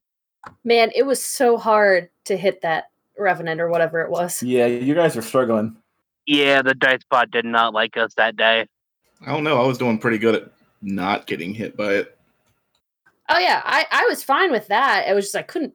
Man, 0.63 0.91
it 0.95 1.04
was 1.04 1.21
so 1.21 1.58
hard 1.58 2.10
to 2.26 2.38
hit 2.38 2.62
that 2.62 2.89
revenant 3.17 3.60
or 3.60 3.69
whatever 3.69 4.02
it 4.02 4.10
was. 4.10 4.41
Yeah, 4.43 4.65
you 4.65 4.93
guys 4.95 5.17
are 5.17 5.21
struggling. 5.21 5.76
Yeah, 6.26 6.62
the 6.62 6.73
dice 6.73 7.02
bot 7.10 7.32
did 7.32 7.45
not 7.45 7.73
like 7.73 7.97
us 7.97 8.13
that 8.15 8.36
day. 8.36 8.67
I 9.26 9.32
don't 9.32 9.43
know. 9.43 9.62
I 9.62 9.65
was 9.65 9.78
doing 9.78 9.97
pretty 9.97 10.17
good 10.17 10.36
at 10.36 10.52
not 10.82 11.26
getting 11.26 11.54
hit 11.54 11.76
by 11.76 11.93
it. 11.93 12.17
Oh 13.30 13.39
yeah, 13.39 13.62
I 13.65 13.86
I 13.91 14.06
was 14.06 14.23
fine 14.23 14.52
with 14.52 14.67
that. 14.67 15.08
It 15.08 15.13
was 15.13 15.26
just 15.26 15.36
I 15.36 15.41
couldn't 15.41 15.73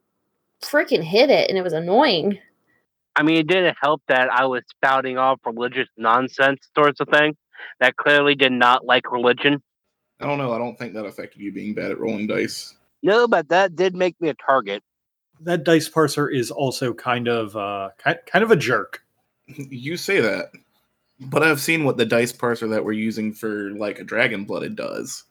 freaking 0.63 1.03
hit 1.03 1.31
it, 1.31 1.49
and 1.49 1.59
it 1.59 1.63
was 1.63 1.73
annoying. 1.73 2.39
I 3.17 3.23
mean, 3.23 3.37
it 3.37 3.47
didn't 3.47 3.77
help 3.83 4.03
that 4.09 4.33
I 4.33 4.47
was 4.47 4.63
spouting 4.71 5.19
off 5.19 5.41
religious 5.45 5.89
nonsense 5.99 6.61
towards 6.75 6.99
the 6.99 7.05
thing 7.05 7.37
that 7.81 7.97
clearly 7.97 8.35
did 8.35 8.53
not 8.53 8.87
like 8.87 9.13
religion. 9.13 9.63
I 10.21 10.27
don't 10.27 10.39
know. 10.39 10.53
I 10.53 10.59
don't 10.59 10.79
think 10.79 10.95
that 10.95 11.05
affected 11.05 11.41
you 11.41 11.53
being 11.53 11.75
bad 11.75 11.91
at 11.91 11.99
rolling 11.99 12.27
dice. 12.27 12.75
No, 13.03 13.27
but 13.27 13.49
that 13.49 13.75
did 13.77 13.95
make 13.95 14.21
me 14.21 14.29
a 14.29 14.35
target. 14.35 14.83
That 15.41 15.65
dice 15.65 15.89
parser 15.89 16.33
is 16.33 16.51
also 16.51 16.95
kind 16.95 17.27
of 17.29 17.57
uh, 17.57 17.91
kind 17.99 18.43
of 18.45 18.51
a 18.51 18.57
jerk. 18.57 19.03
You 19.49 19.97
say 19.97 20.21
that, 20.21 20.53
but 21.21 21.43
I've 21.43 21.61
seen 21.61 21.85
what 21.85 21.97
the 21.99 22.07
dice 22.07 22.33
parser 22.33 22.71
that 22.71 22.85
we're 22.85 22.93
using 22.93 23.33
for 23.35 23.73
like 23.73 23.99
a 23.99 24.05
dragon 24.05 24.45
blooded 24.45 24.77
does, 24.77 25.25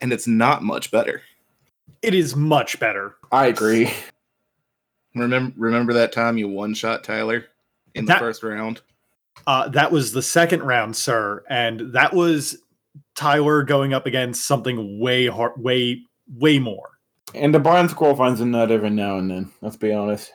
and 0.00 0.12
it's 0.12 0.28
not 0.28 0.62
much 0.62 0.90
better. 0.92 1.22
It 2.02 2.14
is 2.14 2.36
much 2.36 2.78
better. 2.78 3.16
I 3.32 3.46
agree. 3.46 3.90
Remember, 5.14 5.52
remember 5.56 5.92
that 5.94 6.12
time 6.12 6.38
you 6.38 6.48
one 6.48 6.72
shot 6.72 7.02
Tyler 7.02 7.46
in 7.94 8.04
the 8.04 8.10
That- 8.12 8.20
first 8.20 8.42
round? 8.42 8.80
Uh, 9.46 9.68
that 9.70 9.90
was 9.92 10.12
the 10.12 10.22
second 10.22 10.62
round, 10.62 10.96
sir, 10.96 11.42
and 11.50 11.92
that 11.92 12.14
was 12.14 12.58
Tyler 13.16 13.64
going 13.64 13.92
up 13.92 14.06
against 14.06 14.46
something 14.46 14.98
way 15.00 15.26
hard, 15.26 15.52
way, 15.60 16.02
way 16.34 16.58
more. 16.58 16.90
And 17.34 17.54
the 17.54 17.58
barn 17.58 17.88
squirrel 17.88 18.16
finds 18.16 18.40
a 18.40 18.46
nut 18.46 18.70
every 18.70 18.90
now 18.90 19.18
and 19.18 19.30
then. 19.30 19.50
Let's 19.60 19.76
be 19.76 19.92
honest. 19.92 20.32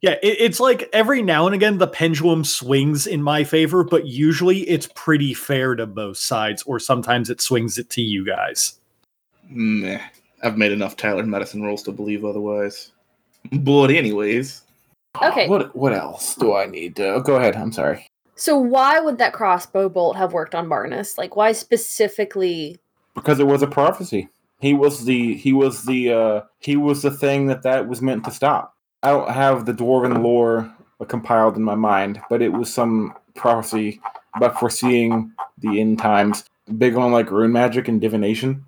Yeah, 0.00 0.16
it, 0.22 0.36
it's 0.40 0.60
like 0.60 0.88
every 0.92 1.22
now 1.22 1.46
and 1.46 1.54
again 1.54 1.78
the 1.78 1.86
pendulum 1.86 2.42
swings 2.44 3.06
in 3.06 3.22
my 3.22 3.44
favor, 3.44 3.84
but 3.84 4.06
usually 4.06 4.60
it's 4.60 4.88
pretty 4.94 5.34
fair 5.34 5.74
to 5.74 5.86
both 5.86 6.16
sides, 6.16 6.62
or 6.62 6.78
sometimes 6.78 7.28
it 7.28 7.40
swings 7.40 7.76
it 7.76 7.90
to 7.90 8.02
you 8.02 8.24
guys. 8.24 8.78
Meh. 9.48 10.00
I've 10.42 10.56
made 10.56 10.72
enough 10.72 10.96
Tyler 10.96 11.24
medicine 11.24 11.62
rolls 11.62 11.82
to 11.82 11.92
believe 11.92 12.24
otherwise. 12.24 12.92
But 13.52 13.90
anyways, 13.90 14.62
Okay. 15.20 15.48
What 15.48 15.74
what 15.74 15.92
else 15.92 16.34
do 16.36 16.54
I 16.54 16.66
need 16.66 16.96
to? 16.96 17.14
Oh, 17.14 17.20
go 17.20 17.36
ahead. 17.36 17.56
I'm 17.56 17.72
sorry. 17.72 18.06
So 18.36 18.56
why 18.56 19.00
would 19.00 19.18
that 19.18 19.32
crossbow 19.32 19.88
bolt 19.88 20.16
have 20.16 20.32
worked 20.32 20.54
on 20.54 20.68
Barnes? 20.68 21.18
Like 21.18 21.36
why 21.36 21.52
specifically? 21.52 22.78
Because 23.14 23.40
it 23.40 23.46
was 23.46 23.62
a 23.62 23.66
prophecy. 23.66 24.28
He 24.60 24.74
was 24.74 25.04
the 25.04 25.34
he 25.34 25.52
was 25.52 25.84
the 25.84 26.12
uh 26.12 26.40
he 26.58 26.76
was 26.76 27.02
the 27.02 27.10
thing 27.10 27.46
that 27.46 27.62
that 27.62 27.88
was 27.88 28.02
meant 28.02 28.24
to 28.24 28.30
stop. 28.30 28.76
I 29.02 29.10
don't 29.10 29.30
have 29.30 29.64
the 29.64 29.72
dwarven 29.72 30.22
lore 30.22 30.72
compiled 31.08 31.56
in 31.56 31.62
my 31.62 31.74
mind, 31.74 32.20
but 32.28 32.42
it 32.42 32.52
was 32.52 32.72
some 32.72 33.14
prophecy 33.34 34.00
about 34.34 34.58
foreseeing 34.58 35.32
the 35.58 35.80
end 35.80 35.98
times. 35.98 36.44
Big 36.76 36.94
on 36.94 37.10
like 37.10 37.30
rune 37.30 37.52
magic 37.52 37.88
and 37.88 38.00
divination. 38.00 38.64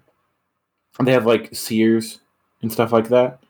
They 1.02 1.12
have 1.12 1.26
like 1.26 1.55
seers 1.55 2.20
and 2.62 2.72
stuff 2.72 2.92
like 2.92 3.09
that. 3.09 3.40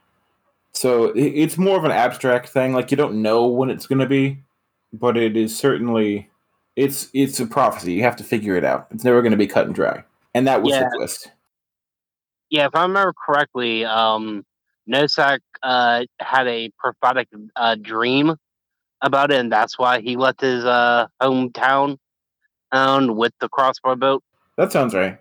So 0.73 1.13
it's 1.15 1.59
more 1.59 1.77
of 1.77 1.85
an 1.85 1.91
abstract 1.91 2.49
thing. 2.49 2.73
Like 2.73 2.91
you 2.91 2.97
don't 2.97 3.23
know 3.23 3.47
when 3.47 3.71
it's 3.71 3.87
going 3.87 3.99
to 3.99 4.07
be, 4.07 4.43
but 4.93 5.17
it 5.17 5.37
is 5.37 5.57
certainly 5.57 6.31
it's 6.77 7.09
it's 7.13 7.39
a 7.41 7.47
prophecy. 7.47 7.93
You 7.93 8.03
have 8.03 8.17
to 8.17 8.25
figure 8.25 8.57
it 8.57 8.65
out. 8.65 8.89
It's 8.91 9.05
never 9.05 9.23
going 9.23 9.33
to 9.33 9.39
be 9.39 9.47
cut 9.47 9.67
and 9.67 9.75
dry. 9.75 10.05
And 10.35 10.47
that 10.47 10.63
was 10.63 10.73
Yeah. 10.73 10.85
the 10.85 10.97
twist. 10.97 11.31
Yeah, 12.51 12.67
if 12.67 12.75
I 12.75 12.83
remember 12.83 13.15
correctly, 13.27 13.85
um, 13.85 14.45
Nosak 14.89 15.41
uh, 15.63 16.05
had 16.21 16.47
a 16.47 16.71
prophetic 16.79 17.29
uh, 17.57 17.77
dream 17.77 18.37
about 19.01 19.31
it, 19.31 19.41
and 19.41 19.51
that's 19.51 19.79
why 19.79 20.01
he 20.01 20.17
left 20.17 20.41
his 20.41 20.65
uh, 20.65 21.07
hometown 21.21 21.99
um, 22.73 23.17
with 23.17 23.33
the 23.41 23.49
crossbow 23.49 23.97
boat. 23.97 24.23
That 24.57 24.71
sounds 24.73 24.95
right. 24.95 25.19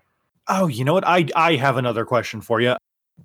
Oh, 0.47 0.67
you 0.67 0.83
know 0.83 0.93
what? 0.93 1.07
I 1.07 1.27
I 1.35 1.55
have 1.55 1.77
another 1.77 2.05
question 2.05 2.41
for 2.41 2.59
you. 2.59 2.75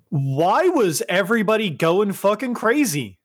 Why 0.09 0.67
was 0.69 1.03
everybody 1.09 1.69
going 1.69 2.13
fucking 2.13 2.53
crazy? 2.53 3.17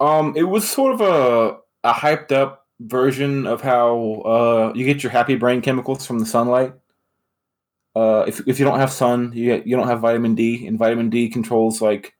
Um, 0.00 0.34
it 0.36 0.44
was 0.44 0.68
sort 0.68 0.94
of 0.94 1.00
a 1.02 1.58
a 1.82 1.92
hyped 1.92 2.32
up 2.32 2.66
version 2.80 3.46
of 3.46 3.60
how 3.60 4.22
uh 4.24 4.72
you 4.74 4.84
get 4.84 5.02
your 5.02 5.12
happy 5.12 5.36
brain 5.36 5.60
chemicals 5.60 6.06
from 6.06 6.18
the 6.18 6.26
sunlight. 6.26 6.72
Uh, 7.94 8.24
if 8.26 8.46
if 8.46 8.58
you 8.58 8.64
don't 8.64 8.78
have 8.78 8.92
sun, 8.92 9.32
you 9.34 9.62
you 9.64 9.76
don't 9.76 9.88
have 9.88 10.00
vitamin 10.00 10.34
D, 10.34 10.66
and 10.66 10.78
vitamin 10.78 11.10
D 11.10 11.28
controls 11.28 11.80
like 11.80 12.14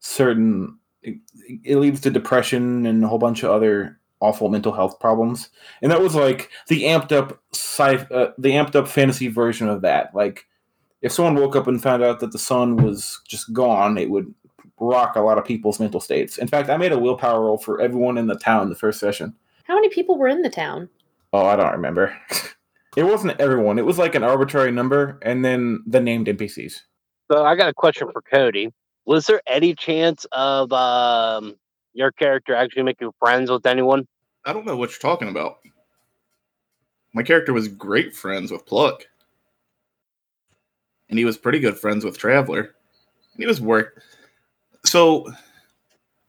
certain. 0.00 0.78
It, 1.02 1.18
it 1.64 1.76
leads 1.76 2.00
to 2.00 2.10
depression 2.10 2.86
and 2.86 3.04
a 3.04 3.08
whole 3.08 3.18
bunch 3.18 3.42
of 3.42 3.50
other 3.50 4.00
awful 4.20 4.48
mental 4.48 4.72
health 4.72 4.98
problems. 4.98 5.50
And 5.82 5.92
that 5.92 6.00
was 6.00 6.14
like 6.14 6.50
the 6.68 6.84
amped 6.84 7.12
up 7.12 7.40
sci- 7.52 8.06
uh, 8.10 8.32
the 8.38 8.50
amped 8.50 8.74
up 8.74 8.88
fantasy 8.88 9.28
version 9.28 9.68
of 9.68 9.82
that. 9.82 10.14
Like 10.14 10.46
if 11.02 11.12
someone 11.12 11.36
woke 11.36 11.56
up 11.56 11.66
and 11.66 11.82
found 11.82 12.02
out 12.02 12.20
that 12.20 12.32
the 12.32 12.38
sun 12.38 12.76
was 12.76 13.20
just 13.28 13.52
gone, 13.52 13.98
it 13.98 14.10
would 14.10 14.32
rock 14.78 15.16
a 15.16 15.20
lot 15.20 15.38
of 15.38 15.44
people's 15.44 15.80
mental 15.80 16.00
states. 16.00 16.38
In 16.38 16.48
fact, 16.48 16.68
I 16.68 16.76
made 16.76 16.92
a 16.92 16.98
willpower 16.98 17.44
roll 17.44 17.58
for 17.58 17.80
everyone 17.80 18.18
in 18.18 18.26
the 18.26 18.36
town 18.36 18.68
the 18.68 18.74
first 18.74 19.00
session. 19.00 19.34
How 19.64 19.74
many 19.74 19.88
people 19.88 20.18
were 20.18 20.28
in 20.28 20.42
the 20.42 20.50
town? 20.50 20.88
Oh, 21.32 21.46
I 21.46 21.56
don't 21.56 21.72
remember. 21.72 22.16
it 22.96 23.04
wasn't 23.04 23.38
everyone. 23.40 23.78
It 23.78 23.84
was 23.84 23.98
like 23.98 24.14
an 24.14 24.24
arbitrary 24.24 24.72
number 24.72 25.18
and 25.22 25.44
then 25.44 25.82
the 25.86 26.00
named 26.00 26.26
NPCs. 26.26 26.80
So 27.30 27.44
I 27.44 27.54
got 27.54 27.68
a 27.68 27.74
question 27.74 28.08
for 28.12 28.22
Cody. 28.22 28.72
Was 29.04 29.26
there 29.26 29.40
any 29.46 29.74
chance 29.74 30.26
of 30.32 30.72
um, 30.72 31.54
your 31.92 32.10
character 32.12 32.54
actually 32.54 32.82
making 32.82 33.10
friends 33.18 33.50
with 33.50 33.66
anyone? 33.66 34.06
I 34.44 34.52
don't 34.52 34.66
know 34.66 34.76
what 34.76 34.90
you're 34.90 34.98
talking 34.98 35.28
about. 35.28 35.58
My 37.12 37.22
character 37.22 37.52
was 37.52 37.68
great 37.68 38.14
friends 38.14 38.50
with 38.50 38.66
Pluck. 38.66 39.06
And 41.08 41.18
he 41.18 41.24
was 41.24 41.38
pretty 41.38 41.60
good 41.60 41.78
friends 41.78 42.04
with 42.04 42.18
Traveler. 42.18 42.60
And 42.60 43.38
he 43.38 43.46
was 43.46 43.60
work. 43.60 44.02
So, 44.84 45.32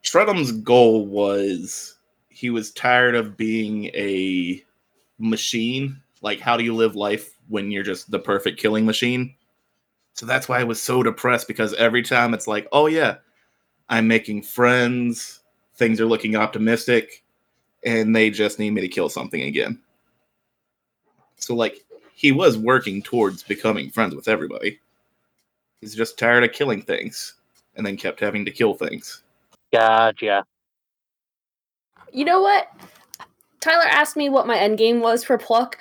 Stredham's 0.04 0.52
goal 0.52 1.06
was 1.06 1.96
he 2.28 2.50
was 2.50 2.70
tired 2.72 3.14
of 3.14 3.36
being 3.36 3.86
a 3.86 4.64
machine. 5.18 6.00
Like, 6.22 6.40
how 6.40 6.56
do 6.56 6.64
you 6.64 6.74
live 6.74 6.96
life 6.96 7.34
when 7.48 7.70
you're 7.70 7.82
just 7.82 8.10
the 8.10 8.18
perfect 8.18 8.60
killing 8.60 8.84
machine? 8.84 9.34
So 10.14 10.26
that's 10.26 10.48
why 10.48 10.60
I 10.60 10.64
was 10.64 10.82
so 10.82 11.02
depressed 11.02 11.46
because 11.46 11.74
every 11.74 12.02
time 12.02 12.34
it's 12.34 12.48
like, 12.48 12.66
oh 12.72 12.86
yeah, 12.86 13.16
I'm 13.88 14.08
making 14.08 14.42
friends, 14.42 15.40
things 15.76 16.00
are 16.00 16.06
looking 16.06 16.34
optimistic, 16.34 17.22
and 17.84 18.14
they 18.14 18.30
just 18.30 18.58
need 18.58 18.70
me 18.70 18.80
to 18.80 18.88
kill 18.88 19.08
something 19.08 19.42
again. 19.42 19.80
So 21.36 21.54
like 21.54 21.84
he 22.14 22.32
was 22.32 22.58
working 22.58 23.00
towards 23.00 23.44
becoming 23.44 23.90
friends 23.90 24.14
with 24.14 24.26
everybody. 24.26 24.80
He's 25.80 25.94
just 25.94 26.18
tired 26.18 26.42
of 26.42 26.52
killing 26.52 26.82
things 26.82 27.34
and 27.76 27.86
then 27.86 27.96
kept 27.96 28.18
having 28.18 28.44
to 28.44 28.50
kill 28.50 28.74
things. 28.74 29.22
Gotcha. 29.72 30.44
You 32.12 32.24
know 32.24 32.40
what? 32.40 32.68
Tyler 33.60 33.86
asked 33.88 34.16
me 34.16 34.28
what 34.28 34.46
my 34.46 34.56
end 34.56 34.78
game 34.78 35.00
was 35.00 35.22
for 35.22 35.38
Pluck. 35.38 35.78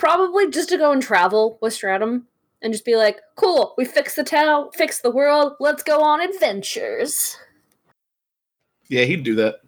Probably 0.00 0.50
just 0.50 0.70
to 0.70 0.78
go 0.78 0.92
and 0.92 1.02
travel 1.02 1.58
with 1.60 1.74
Stratum 1.74 2.26
and 2.62 2.72
just 2.72 2.86
be 2.86 2.96
like, 2.96 3.20
cool, 3.36 3.74
we 3.76 3.84
fixed 3.84 4.16
the 4.16 4.24
town, 4.24 4.70
fixed 4.72 5.02
the 5.02 5.10
world, 5.10 5.52
let's 5.60 5.82
go 5.82 6.02
on 6.02 6.22
adventures. 6.22 7.36
Yeah, 8.88 9.04
he'd 9.04 9.24
do 9.24 9.34
that. 9.34 9.60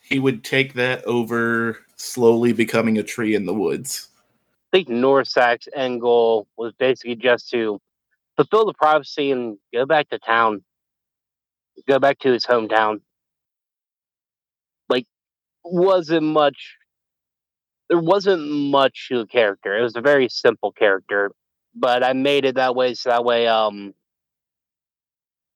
He 0.00 0.20
would 0.20 0.44
take 0.44 0.74
that 0.74 1.04
over 1.06 1.78
slowly 1.96 2.52
becoming 2.52 2.98
a 2.98 3.02
tree 3.02 3.34
in 3.34 3.46
the 3.46 3.52
woods. 3.52 4.10
I 4.72 4.76
think 4.76 4.88
Norsak's 4.88 5.66
end 5.74 6.00
goal 6.00 6.46
was 6.56 6.72
basically 6.74 7.16
just 7.16 7.50
to 7.50 7.80
fulfill 8.36 8.66
the 8.66 8.74
prophecy 8.74 9.32
and 9.32 9.58
go 9.74 9.86
back 9.86 10.08
to 10.10 10.20
town, 10.20 10.62
go 11.88 11.98
back 11.98 12.20
to 12.20 12.30
his 12.30 12.46
hometown. 12.46 13.00
Like, 14.88 15.06
wasn't 15.64 16.26
much. 16.26 16.75
There 17.88 17.98
wasn't 17.98 18.48
much 18.50 19.08
to 19.08 19.18
the 19.18 19.26
character. 19.26 19.76
It 19.76 19.82
was 19.82 19.96
a 19.96 20.00
very 20.00 20.28
simple 20.28 20.72
character, 20.72 21.30
but 21.74 22.02
I 22.02 22.12
made 22.12 22.44
it 22.44 22.56
that 22.56 22.74
way 22.74 22.94
so 22.94 23.10
that 23.10 23.24
way, 23.24 23.46
um, 23.46 23.94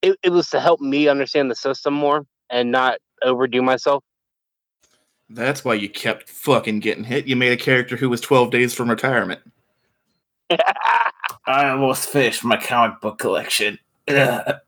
it, 0.02 0.16
it 0.22 0.30
was 0.30 0.48
to 0.50 0.60
help 0.60 0.80
me 0.80 1.08
understand 1.08 1.50
the 1.50 1.54
system 1.56 1.94
more 1.94 2.24
and 2.48 2.70
not 2.70 2.98
overdo 3.22 3.62
myself. 3.62 4.02
That's 5.28 5.64
why 5.64 5.74
you 5.74 5.88
kept 5.88 6.28
fucking 6.28 6.80
getting 6.80 7.04
hit. 7.04 7.26
You 7.26 7.36
made 7.36 7.52
a 7.52 7.56
character 7.56 7.96
who 7.96 8.08
was 8.08 8.20
12 8.20 8.50
days 8.50 8.74
from 8.74 8.90
retirement. 8.90 9.40
I 11.46 11.68
almost 11.68 12.08
finished 12.08 12.44
my 12.44 12.56
comic 12.56 13.00
book 13.00 13.18
collection. 13.18 13.78
I 14.08 14.60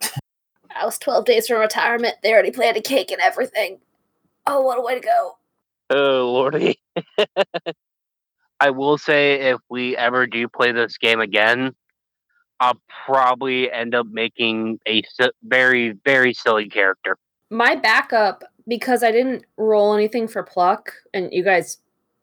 was 0.85 0.99
12 0.99 1.25
days 1.25 1.49
from 1.49 1.59
retirement. 1.59 2.15
They 2.23 2.33
already 2.33 2.53
planned 2.53 2.77
a 2.77 2.81
cake 2.81 3.11
and 3.11 3.21
everything. 3.21 3.81
Oh, 4.47 4.63
what 4.63 4.79
a 4.79 4.83
way 4.83 4.95
to 4.95 5.01
go. 5.01 5.37
Oh 5.95 6.33
lordy. 6.33 6.81
I 8.61 8.71
will 8.71 8.97
say 8.97 9.51
if 9.51 9.59
we 9.69 9.95
ever 9.97 10.27
do 10.27 10.49
play 10.49 10.73
this 10.73 10.97
game 10.97 11.21
again, 11.21 11.75
I'll 12.61 12.81
probably 13.05 13.71
end 13.71 13.95
up 13.95 14.07
making 14.11 14.79
a 14.89 15.03
very 15.43 15.99
very 16.05 16.33
silly 16.33 16.69
character. 16.69 17.19
My 17.51 17.77
backup, 17.77 18.43
because 18.67 19.03
I 19.03 19.13
didn't 19.13 19.45
roll 19.59 19.93
anything 19.93 20.29
for 20.29 20.43
Pluck, 20.43 20.95
and 21.13 21.29
you 21.31 21.45
guys 21.45 21.79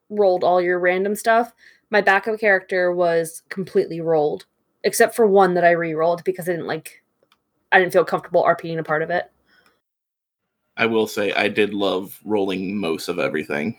rolled 0.10 0.44
all 0.44 0.60
your 0.60 0.80
random 0.80 1.14
stuff, 1.14 1.54
my 1.92 2.02
backup 2.02 2.40
character 2.40 2.92
was 2.92 3.44
completely 3.50 4.02
rolled, 4.02 4.46
except 4.84 5.16
for 5.16 5.28
one 5.28 5.54
that 5.54 5.64
I 5.64 5.72
re-rolled 5.72 6.24
because 6.24 6.50
I 6.50 6.54
didn't 6.54 6.66
like, 6.66 7.04
I 7.72 7.80
didn't 7.80 7.94
feel 7.94 8.06
comfortable 8.06 8.44
RPing 8.44 8.80
a 8.80 8.84
part 8.84 9.04
of 9.04 9.12
it. 9.12 9.32
I 10.80 10.86
will 10.86 11.08
say 11.08 11.34
I 11.34 11.50
did 11.50 11.74
love 11.74 12.18
rolling 12.24 12.78
most 12.80 13.10
of 13.10 13.20
everything. 13.20 13.76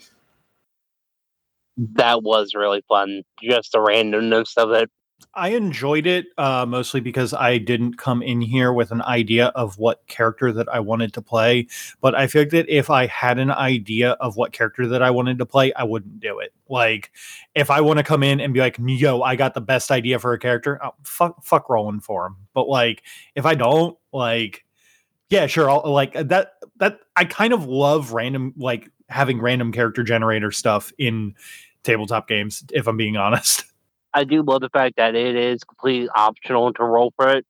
That 1.78 2.22
was 2.22 2.53
really 2.55 2.84
fun. 2.88 3.22
Just 3.42 3.72
the 3.72 3.78
randomness 3.78 4.59
of 4.59 4.70
it. 4.72 4.90
I 5.34 5.51
enjoyed 5.51 6.07
it 6.07 6.26
uh, 6.36 6.66
mostly 6.66 7.01
because 7.01 7.32
I 7.32 7.57
didn't 7.59 7.96
come 7.96 8.22
in 8.22 8.42
here 8.42 8.72
with 8.72 8.90
an 8.90 9.01
idea 9.03 9.46
of 9.48 9.78
what 9.78 10.07
character 10.09 10.53
that 10.53 10.68
I 10.68 10.80
wanted 10.80 11.14
to 11.14 11.22
play. 11.22 11.68
But 12.03 12.14
I 12.14 12.26
feel 12.26 12.42
like 12.42 12.51
that 12.51 12.68
if 12.68 12.90
I 12.90 13.07
had 13.07 13.38
an 13.38 13.51
idea 13.51 14.12
of 14.12 14.36
what 14.36 14.53
character 14.53 14.86
that 14.88 15.03
I 15.03 15.11
wanted 15.11 15.38
to 15.38 15.46
play, 15.46 15.72
I 15.72 15.84
wouldn't 15.84 16.20
do 16.20 16.38
it. 16.38 16.53
Like, 16.68 17.12
if 17.55 17.70
I 17.70 17.80
want 17.80 17.98
to 17.98 18.05
come 18.05 18.22
in 18.22 18.40
and 18.40 18.53
be 18.53 18.61
like, 18.61 18.76
"Yo, 18.78 19.22
I 19.22 19.36
got 19.36 19.55
the 19.55 19.61
best 19.62 19.90
idea 19.90 20.18
for 20.18 20.34
a 20.34 20.38
character," 20.38 20.78
oh, 20.84 20.94
fuck, 21.03 21.42
fuck 21.44 21.70
rolling 21.70 22.01
for 22.01 22.26
him. 22.26 22.36
But 22.53 22.68
like, 22.68 23.03
if 23.34 23.46
I 23.46 23.55
don't, 23.55 23.96
like, 24.12 24.64
yeah, 25.30 25.46
sure, 25.46 25.70
I'll 25.70 25.90
like 25.90 26.14
that. 26.14 26.55
That 26.81 27.01
I 27.14 27.24
kind 27.24 27.53
of 27.53 27.66
love 27.66 28.12
random, 28.12 28.55
like 28.57 28.91
having 29.09 29.41
random 29.41 29.72
character 29.72 30.03
generator 30.03 30.51
stuff 30.51 30.93
in 30.99 31.35
tabletop 31.83 32.26
games. 32.26 32.64
If 32.72 32.87
I'm 32.89 32.97
being 32.97 33.16
honest. 33.18 33.64
I 34.12 34.24
do 34.24 34.43
love 34.43 34.61
the 34.61 34.70
fact 34.70 34.97
that 34.97 35.14
it 35.14 35.37
is 35.37 35.62
completely 35.62 36.09
optional 36.14 36.72
to 36.72 36.85
roll 36.85 37.12
for 37.16 37.28
it. 37.28 37.47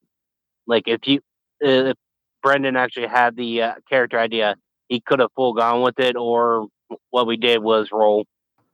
Like 0.67 0.85
if 0.87 1.07
you, 1.07 1.21
if 1.61 1.97
Brendan 2.43 2.77
actually 2.77 3.07
had 3.07 3.37
the 3.37 3.63
uh, 3.63 3.75
character 3.89 4.19
idea, 4.19 4.57
he 4.89 5.01
could 5.01 5.21
have 5.21 5.31
full 5.35 5.55
gone 5.55 5.83
with 5.83 5.99
it, 5.99 6.17
or 6.17 6.67
what 7.11 7.27
we 7.27 7.37
did 7.37 7.63
was 7.63 7.89
roll. 7.93 8.27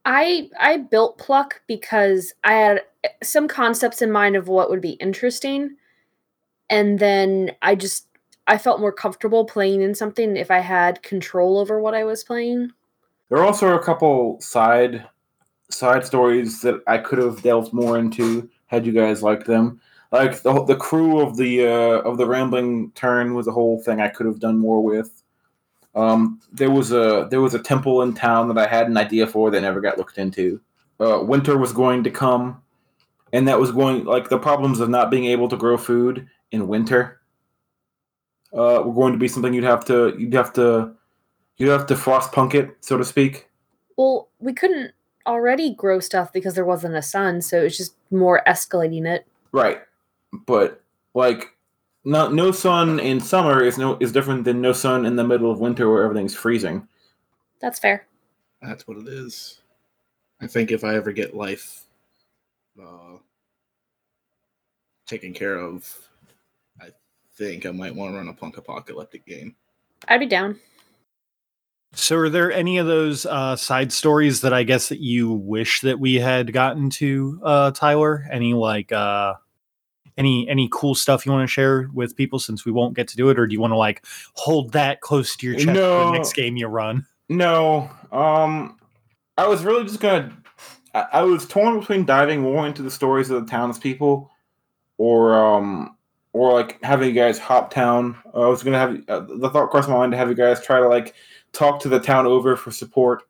I 0.04 0.48
I 0.58 0.78
built 0.78 1.18
pluck 1.18 1.60
because 1.66 2.32
I 2.44 2.52
had 2.52 2.82
eh, 3.04 3.08
some 3.22 3.48
concepts 3.48 4.02
in 4.02 4.10
mind 4.10 4.36
of 4.36 4.48
what 4.48 4.70
would 4.70 4.80
be 4.80 4.92
interesting, 4.92 5.76
and 6.70 6.98
then 6.98 7.52
I 7.62 7.74
just 7.74 8.06
I 8.46 8.58
felt 8.58 8.80
more 8.80 8.92
comfortable 8.92 9.44
playing 9.44 9.82
in 9.82 9.94
something 9.94 10.36
if 10.36 10.50
I 10.50 10.60
had 10.60 11.02
control 11.02 11.58
over 11.58 11.80
what 11.80 11.94
I 11.94 12.04
was 12.04 12.22
playing. 12.22 12.70
There 13.28 13.38
are 13.38 13.44
also 13.44 13.74
a 13.74 13.82
couple 13.82 14.40
side 14.40 15.06
side 15.68 16.06
stories 16.06 16.60
that 16.60 16.80
I 16.86 16.98
could 16.98 17.18
have 17.18 17.42
delved 17.42 17.72
more 17.72 17.98
into 17.98 18.48
had 18.66 18.86
you 18.86 18.92
guys 18.92 19.22
liked 19.22 19.46
them. 19.46 19.80
Like 20.12 20.42
the 20.42 20.64
the 20.64 20.76
crew 20.76 21.20
of 21.20 21.36
the 21.36 21.66
uh, 21.66 22.00
of 22.08 22.18
the 22.18 22.26
rambling 22.26 22.92
turn 22.92 23.34
was 23.34 23.48
a 23.48 23.52
whole 23.52 23.82
thing 23.82 24.00
I 24.00 24.08
could 24.08 24.26
have 24.26 24.38
done 24.38 24.58
more 24.58 24.82
with. 24.82 25.22
Um, 25.96 26.40
there 26.52 26.70
was 26.70 26.92
a 26.92 27.26
there 27.30 27.40
was 27.40 27.54
a 27.54 27.58
temple 27.58 28.02
in 28.02 28.14
town 28.14 28.48
that 28.48 28.58
I 28.58 28.68
had 28.68 28.86
an 28.86 28.96
idea 28.96 29.26
for 29.26 29.50
that 29.50 29.60
never 29.60 29.80
got 29.80 29.98
looked 29.98 30.18
into. 30.18 30.60
Uh, 31.00 31.20
winter 31.22 31.58
was 31.58 31.72
going 31.72 32.04
to 32.04 32.10
come, 32.10 32.62
and 33.32 33.48
that 33.48 33.58
was 33.58 33.72
going 33.72 34.04
like 34.04 34.28
the 34.28 34.38
problems 34.38 34.78
of 34.78 34.88
not 34.88 35.10
being 35.10 35.24
able 35.24 35.48
to 35.48 35.56
grow 35.56 35.76
food 35.76 36.28
in 36.52 36.68
winter. 36.68 37.20
Uh, 38.56 38.82
were 38.82 38.94
going 38.94 39.12
to 39.12 39.18
be 39.18 39.28
something 39.28 39.52
you'd 39.52 39.64
have 39.64 39.84
to 39.84 40.16
you'd 40.18 40.32
have 40.32 40.52
to 40.54 40.92
you'd 41.58 41.68
have 41.68 41.86
to 41.86 41.94
Frostpunk 41.94 42.54
it, 42.54 42.76
so 42.80 42.96
to 42.96 43.04
speak. 43.04 43.48
Well, 43.96 44.28
we 44.38 44.54
couldn't 44.54 44.92
already 45.26 45.74
grow 45.74 46.00
stuff 46.00 46.32
because 46.32 46.54
there 46.54 46.64
wasn't 46.64 46.94
a 46.94 47.02
sun, 47.02 47.42
so 47.42 47.62
it's 47.62 47.76
just 47.76 47.94
more 48.10 48.42
escalating 48.46 49.06
it. 49.06 49.26
Right. 49.52 49.80
But 50.46 50.82
like 51.14 51.54
no 52.04 52.28
no 52.28 52.50
sun 52.50 52.98
in 53.00 53.20
summer 53.20 53.62
is 53.62 53.76
no 53.76 53.98
is 54.00 54.12
different 54.12 54.44
than 54.44 54.60
no 54.60 54.72
sun 54.72 55.04
in 55.04 55.16
the 55.16 55.24
middle 55.24 55.50
of 55.50 55.60
winter 55.60 55.90
where 55.90 56.04
everything's 56.04 56.34
freezing. 56.34 56.86
That's 57.60 57.78
fair. 57.78 58.06
That's 58.62 58.86
what 58.86 58.96
it 58.96 59.08
is. 59.08 59.60
I 60.40 60.46
think 60.46 60.70
if 60.70 60.84
I 60.84 60.94
ever 60.94 61.12
get 61.12 61.34
life 61.34 61.84
uh, 62.80 63.18
taken 65.06 65.32
care 65.32 65.56
of, 65.58 66.08
I 66.15 66.15
think 67.36 67.66
I 67.66 67.70
might 67.70 67.94
want 67.94 68.12
to 68.12 68.16
run 68.18 68.28
a 68.28 68.32
punk 68.32 68.56
apocalyptic 68.56 69.26
game. 69.26 69.54
I'd 70.08 70.20
be 70.20 70.26
down. 70.26 70.58
So, 71.92 72.16
are 72.16 72.28
there 72.28 72.52
any 72.52 72.78
of 72.78 72.86
those 72.86 73.24
uh, 73.24 73.56
side 73.56 73.92
stories 73.92 74.42
that 74.42 74.52
I 74.52 74.64
guess 74.64 74.88
that 74.90 75.00
you 75.00 75.32
wish 75.32 75.80
that 75.80 75.98
we 75.98 76.16
had 76.16 76.52
gotten 76.52 76.90
to, 76.90 77.40
uh, 77.42 77.70
Tyler? 77.70 78.26
Any 78.30 78.52
like 78.52 78.92
uh, 78.92 79.34
any 80.18 80.48
any 80.48 80.68
cool 80.70 80.94
stuff 80.94 81.24
you 81.24 81.32
want 81.32 81.48
to 81.48 81.52
share 81.52 81.88
with 81.92 82.16
people 82.16 82.38
since 82.38 82.64
we 82.64 82.72
won't 82.72 82.94
get 82.94 83.08
to 83.08 83.16
do 83.16 83.30
it, 83.30 83.38
or 83.38 83.46
do 83.46 83.52
you 83.52 83.60
want 83.60 83.72
to 83.72 83.76
like 83.76 84.04
hold 84.34 84.72
that 84.72 85.00
close 85.00 85.36
to 85.36 85.46
your 85.46 85.54
chest 85.56 85.68
for 85.68 85.72
the 85.72 86.12
next 86.12 86.34
game 86.34 86.56
you 86.56 86.66
run? 86.66 87.06
No. 87.28 87.90
Um 88.12 88.78
I 89.38 89.46
was 89.46 89.64
really 89.64 89.84
just 89.84 90.00
gonna 90.00 90.36
I, 90.94 91.06
I 91.12 91.22
was 91.22 91.46
torn 91.46 91.80
between 91.80 92.04
diving 92.04 92.40
more 92.40 92.66
into 92.66 92.82
the 92.82 92.90
stories 92.90 93.30
of 93.30 93.44
the 93.44 93.50
townspeople 93.50 94.30
or 94.98 95.34
um 95.34 95.95
or 96.36 96.52
like 96.52 96.82
having 96.82 97.08
you 97.08 97.14
guys 97.14 97.38
hop 97.38 97.72
town. 97.72 98.14
I 98.34 98.46
was 98.46 98.62
gonna 98.62 98.78
have 98.78 99.02
uh, 99.08 99.20
the 99.20 99.48
thought 99.48 99.70
crossed 99.70 99.88
my 99.88 99.96
mind 99.96 100.12
to 100.12 100.18
have 100.18 100.28
you 100.28 100.34
guys 100.34 100.62
try 100.62 100.80
to 100.80 100.86
like 100.86 101.14
talk 101.52 101.80
to 101.80 101.88
the 101.88 101.98
town 101.98 102.26
over 102.26 102.56
for 102.56 102.70
support. 102.70 103.22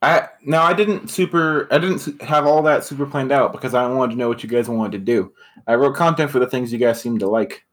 I 0.00 0.28
now 0.44 0.62
I 0.62 0.72
didn't 0.72 1.10
super 1.10 1.66
I 1.72 1.78
didn't 1.78 2.22
have 2.22 2.46
all 2.46 2.62
that 2.62 2.84
super 2.84 3.04
planned 3.04 3.32
out 3.32 3.50
because 3.50 3.74
I 3.74 3.84
wanted 3.88 4.12
to 4.12 4.18
know 4.18 4.28
what 4.28 4.44
you 4.44 4.48
guys 4.48 4.68
wanted 4.68 4.92
to 4.92 5.04
do. 5.04 5.32
I 5.66 5.74
wrote 5.74 5.96
content 5.96 6.30
for 6.30 6.38
the 6.38 6.46
things 6.46 6.72
you 6.72 6.78
guys 6.78 7.00
seemed 7.00 7.18
to 7.20 7.28
like. 7.28 7.66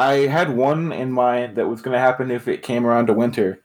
I 0.00 0.26
had 0.26 0.56
one 0.56 0.90
in 0.90 1.12
mind 1.12 1.54
that 1.56 1.68
was 1.68 1.80
to 1.80 1.96
happen 1.96 2.32
if 2.32 2.48
it 2.48 2.62
came 2.62 2.84
around 2.84 3.06
to 3.06 3.12
winter, 3.12 3.62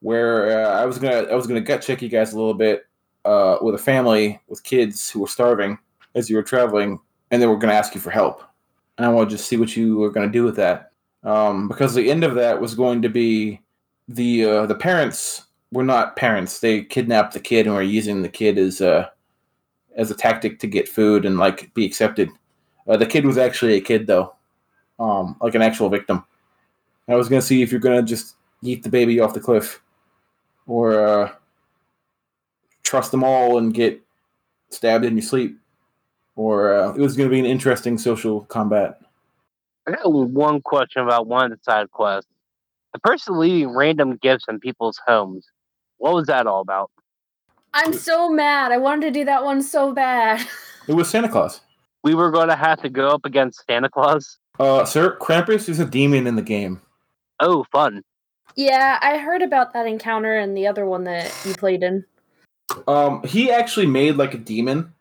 where 0.00 0.64
uh, 0.64 0.80
I 0.80 0.86
was 0.86 0.96
gonna 0.96 1.26
I 1.30 1.34
was 1.34 1.46
gonna 1.46 1.60
gut 1.60 1.82
check 1.82 2.00
you 2.00 2.08
guys 2.08 2.32
a 2.32 2.36
little 2.36 2.54
bit 2.54 2.86
uh, 3.26 3.58
with 3.60 3.74
a 3.74 3.78
family 3.78 4.40
with 4.48 4.62
kids 4.62 5.10
who 5.10 5.20
were 5.20 5.26
starving 5.26 5.78
as 6.14 6.30
you 6.30 6.36
were 6.36 6.42
traveling, 6.42 7.00
and 7.30 7.42
they 7.42 7.46
were 7.46 7.58
to 7.60 7.78
ask 7.78 7.94
you 7.94 8.00
for 8.00 8.10
help, 8.10 8.42
and 8.98 9.06
I 9.06 9.10
want 9.10 9.30
to 9.30 9.36
just 9.36 9.48
see 9.48 9.56
what 9.56 9.76
you 9.76 9.96
were 9.96 10.10
going 10.10 10.26
to 10.26 10.32
do 10.32 10.44
with 10.44 10.56
that, 10.56 10.92
um, 11.22 11.68
because 11.68 11.94
the 11.94 12.10
end 12.10 12.24
of 12.24 12.34
that 12.34 12.60
was 12.60 12.74
going 12.74 13.02
to 13.02 13.08
be 13.08 13.60
the 14.08 14.44
uh, 14.44 14.66
the 14.66 14.74
parents 14.74 15.44
were 15.72 15.84
not 15.84 16.16
parents; 16.16 16.60
they 16.60 16.82
kidnapped 16.82 17.32
the 17.34 17.40
kid 17.40 17.66
and 17.66 17.74
were 17.74 17.82
using 17.82 18.22
the 18.22 18.28
kid 18.28 18.58
as 18.58 18.80
a 18.80 19.10
as 19.96 20.10
a 20.10 20.14
tactic 20.14 20.58
to 20.58 20.66
get 20.66 20.88
food 20.88 21.24
and 21.24 21.38
like 21.38 21.72
be 21.74 21.84
accepted. 21.84 22.28
Uh, 22.86 22.96
the 22.96 23.06
kid 23.06 23.24
was 23.24 23.38
actually 23.38 23.74
a 23.74 23.80
kid 23.80 24.06
though, 24.06 24.34
um, 24.98 25.36
like 25.40 25.54
an 25.54 25.62
actual 25.62 25.88
victim. 25.88 26.24
I 27.08 27.16
was 27.16 27.28
gonna 27.28 27.42
see 27.42 27.62
if 27.62 27.70
you're 27.70 27.80
gonna 27.80 28.02
just 28.02 28.36
yeet 28.62 28.82
the 28.82 28.88
baby 28.88 29.20
off 29.20 29.34
the 29.34 29.40
cliff, 29.40 29.82
or 30.66 31.06
uh, 31.06 31.32
trust 32.82 33.10
them 33.10 33.24
all 33.24 33.58
and 33.58 33.74
get 33.74 34.00
stabbed 34.70 35.04
in 35.04 35.16
your 35.16 35.22
sleep, 35.22 35.58
or 36.36 36.74
uh, 36.74 36.94
it 36.94 37.00
was 37.00 37.16
gonna 37.16 37.30
be 37.30 37.40
an 37.40 37.46
interesting 37.46 37.98
social 37.98 38.42
combat. 38.42 39.00
I 39.86 39.92
got 39.92 40.10
one 40.10 40.60
question 40.62 41.02
about 41.02 41.26
one 41.26 41.52
of 41.52 41.58
the 41.58 41.62
side 41.62 41.90
quests. 41.90 42.30
The 42.92 43.00
person 43.00 43.38
leaving 43.38 43.74
random 43.74 44.16
gifts 44.16 44.46
in 44.48 44.60
people's 44.60 45.00
homes. 45.06 45.46
What 45.98 46.14
was 46.14 46.26
that 46.26 46.46
all 46.46 46.60
about? 46.60 46.90
I'm 47.74 47.92
so 47.92 48.30
mad. 48.30 48.72
I 48.72 48.78
wanted 48.78 49.12
to 49.12 49.20
do 49.20 49.24
that 49.24 49.44
one 49.44 49.62
so 49.62 49.92
bad. 49.92 50.46
It 50.86 50.92
was 50.92 51.08
Santa 51.08 51.30
Claus. 51.30 51.62
We 52.02 52.14
were 52.14 52.30
going 52.30 52.48
to 52.48 52.56
have 52.56 52.82
to 52.82 52.90
go 52.90 53.08
up 53.08 53.24
against 53.24 53.64
Santa 53.66 53.88
Claus. 53.88 54.36
Uh, 54.60 54.84
sir, 54.84 55.16
Krampus 55.18 55.66
is 55.66 55.80
a 55.80 55.86
demon 55.86 56.26
in 56.26 56.36
the 56.36 56.42
game. 56.42 56.82
Oh, 57.40 57.64
fun! 57.72 58.02
yeah, 58.56 58.98
I 59.02 59.18
heard 59.18 59.42
about 59.42 59.72
that 59.72 59.86
encounter 59.86 60.38
and 60.38 60.56
the 60.56 60.66
other 60.66 60.86
one 60.86 61.04
that 61.04 61.34
you 61.44 61.54
played 61.54 61.82
in. 61.82 62.04
Um, 62.86 63.22
he 63.24 63.50
actually 63.50 63.86
made 63.86 64.16
like 64.16 64.34
a 64.34 64.38
demon. 64.38 64.92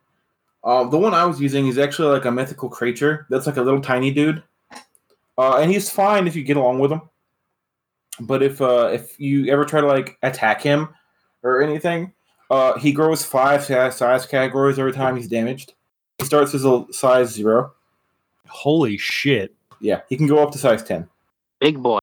Uh, 0.64 0.86
the 0.86 0.98
one 0.98 1.14
I 1.14 1.26
was 1.26 1.42
using 1.42 1.68
is 1.68 1.78
actually 1.78 2.08
like 2.10 2.26
a 2.26 2.32
mythical 2.32 2.70
creature 2.70 3.26
that's 3.30 3.46
like 3.46 3.58
a 3.58 3.62
little 3.62 3.82
tiny 3.82 4.12
dude, 4.12 4.42
uh, 5.38 5.58
and 5.58 5.70
he's 5.72 5.90
fine 5.90 6.26
if 6.28 6.36
you 6.36 6.44
get 6.44 6.58
along 6.58 6.80
with 6.80 6.92
him. 6.92 7.02
But 8.22 8.42
if 8.44 8.62
uh, 8.62 8.90
if 8.94 9.20
you 9.20 9.48
ever 9.52 9.66
try 9.66 9.82
to 9.82 9.88
like 9.88 10.18
attack 10.24 10.62
him 10.62 10.90
or 11.42 11.62
anything, 11.62 12.14
uh, 12.50 12.78
he 12.80 12.92
grows 12.94 13.26
five 13.26 13.64
size 13.66 13.98
size 13.98 14.26
categories 14.26 14.80
every 14.80 14.94
time 14.94 15.16
he's 15.18 15.28
damaged. 15.28 15.74
He 16.20 16.26
starts 16.26 16.54
as 16.54 16.64
a 16.64 16.86
size 16.92 17.30
zero. 17.32 17.74
Holy 18.48 18.98
shit! 18.98 19.54
Yeah, 19.82 20.02
he 20.08 20.16
can 20.16 20.28
go 20.28 20.38
up 20.42 20.52
to 20.52 20.58
size 20.58 20.84
ten. 20.84 21.10
Big 21.60 21.82
boy. 21.82 22.00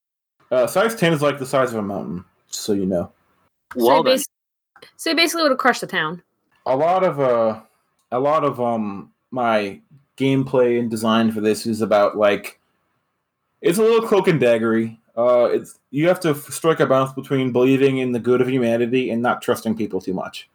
Uh, 0.50 0.66
size 0.66 0.94
ten 0.96 1.12
is 1.12 1.22
like 1.22 1.38
the 1.38 1.46
size 1.46 1.70
of 1.72 1.78
a 1.78 1.82
mountain, 1.82 2.24
so 2.48 2.72
you 2.72 2.84
know. 2.86 3.10
so, 3.74 3.86
Well 3.86 3.96
you 3.98 4.02
then. 4.04 4.16
bas- 4.16 4.26
so 4.96 5.10
you 5.10 5.16
basically 5.16 5.42
would 5.44 5.52
have 5.52 5.58
crushed 5.58 5.80
the 5.80 5.86
town. 5.86 6.22
a 6.66 6.76
lot 6.76 7.04
of 7.04 7.20
uh 7.20 7.60
a 8.12 8.18
lot 8.18 8.44
of 8.44 8.60
um 8.60 9.12
my 9.30 9.80
gameplay 10.16 10.78
and 10.78 10.90
design 10.90 11.32
for 11.32 11.40
this 11.40 11.66
is 11.66 11.80
about 11.80 12.16
like 12.16 12.60
it's 13.62 13.78
a 13.78 13.82
little 13.82 14.06
cloak 14.06 14.28
and 14.28 14.40
daggery. 14.40 14.98
Uh 15.16 15.44
it's 15.44 15.78
you 15.90 16.08
have 16.08 16.20
to 16.20 16.30
f- 16.30 16.50
strike 16.50 16.80
a 16.80 16.86
balance 16.86 17.12
between 17.12 17.52
believing 17.52 17.98
in 17.98 18.12
the 18.12 18.20
good 18.20 18.40
of 18.40 18.48
humanity 18.48 19.10
and 19.10 19.22
not 19.22 19.42
trusting 19.42 19.76
people 19.76 20.00
too 20.00 20.14
much. 20.14 20.48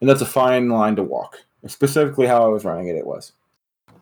And 0.00 0.08
that's 0.08 0.20
a 0.20 0.26
fine 0.26 0.68
line 0.68 0.96
to 0.96 1.02
walk 1.02 1.38
specifically 1.66 2.26
how 2.26 2.44
i 2.44 2.48
was 2.48 2.64
running 2.64 2.88
it 2.88 2.96
it 2.96 3.06
was. 3.06 3.32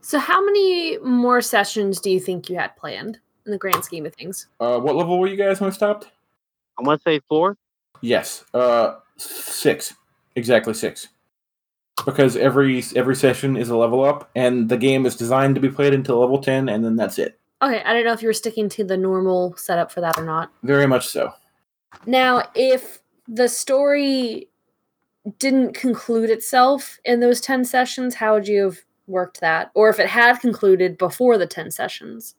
So, 0.00 0.18
how 0.18 0.44
many 0.44 0.98
more 0.98 1.40
sessions 1.40 2.00
do 2.00 2.10
you 2.10 2.18
think 2.18 2.50
you 2.50 2.56
had 2.56 2.76
planned 2.76 3.20
in 3.46 3.52
the 3.52 3.58
grand 3.58 3.84
scheme 3.84 4.04
of 4.06 4.14
things? 4.14 4.48
uh 4.60 4.78
what 4.78 4.96
level 4.96 5.18
were 5.18 5.28
you 5.28 5.36
guys 5.36 5.60
when 5.60 5.70
we 5.70 5.74
stopped? 5.74 6.10
I'm 6.78 6.84
gonna 6.84 6.98
say 7.04 7.20
four. 7.28 7.56
yes 8.00 8.44
uh 8.54 8.96
six. 9.16 9.94
Exactly 10.34 10.74
six 10.74 11.08
because 12.04 12.36
every 12.36 12.82
every 12.96 13.16
session 13.16 13.56
is 13.56 13.70
a 13.70 13.76
level 13.76 14.04
up, 14.04 14.30
and 14.34 14.68
the 14.68 14.76
game 14.76 15.06
is 15.06 15.16
designed 15.16 15.54
to 15.54 15.60
be 15.60 15.68
played 15.68 15.94
until 15.94 16.20
level 16.20 16.38
ten, 16.38 16.68
and 16.68 16.84
then 16.84 16.96
that's 16.96 17.18
it. 17.18 17.38
Okay, 17.62 17.82
I 17.84 17.92
don't 17.92 18.04
know 18.04 18.12
if 18.12 18.22
you 18.22 18.28
were 18.28 18.32
sticking 18.32 18.68
to 18.70 18.84
the 18.84 18.96
normal 18.96 19.56
setup 19.56 19.92
for 19.92 20.00
that 20.00 20.18
or 20.18 20.24
not. 20.24 20.50
Very 20.64 20.86
much 20.86 21.06
so. 21.06 21.32
Now, 22.06 22.42
if 22.54 23.00
the 23.28 23.48
story 23.48 24.48
didn't 25.38 25.74
conclude 25.74 26.30
itself 26.30 26.98
in 27.04 27.20
those 27.20 27.40
10 27.40 27.64
sessions, 27.64 28.16
how 28.16 28.34
would 28.34 28.48
you 28.48 28.64
have 28.64 28.78
worked 29.06 29.40
that? 29.40 29.70
Or 29.74 29.88
if 29.88 30.00
it 30.00 30.08
had 30.08 30.40
concluded 30.40 30.98
before 30.98 31.38
the 31.38 31.46
10 31.46 31.70
sessions? 31.70 32.34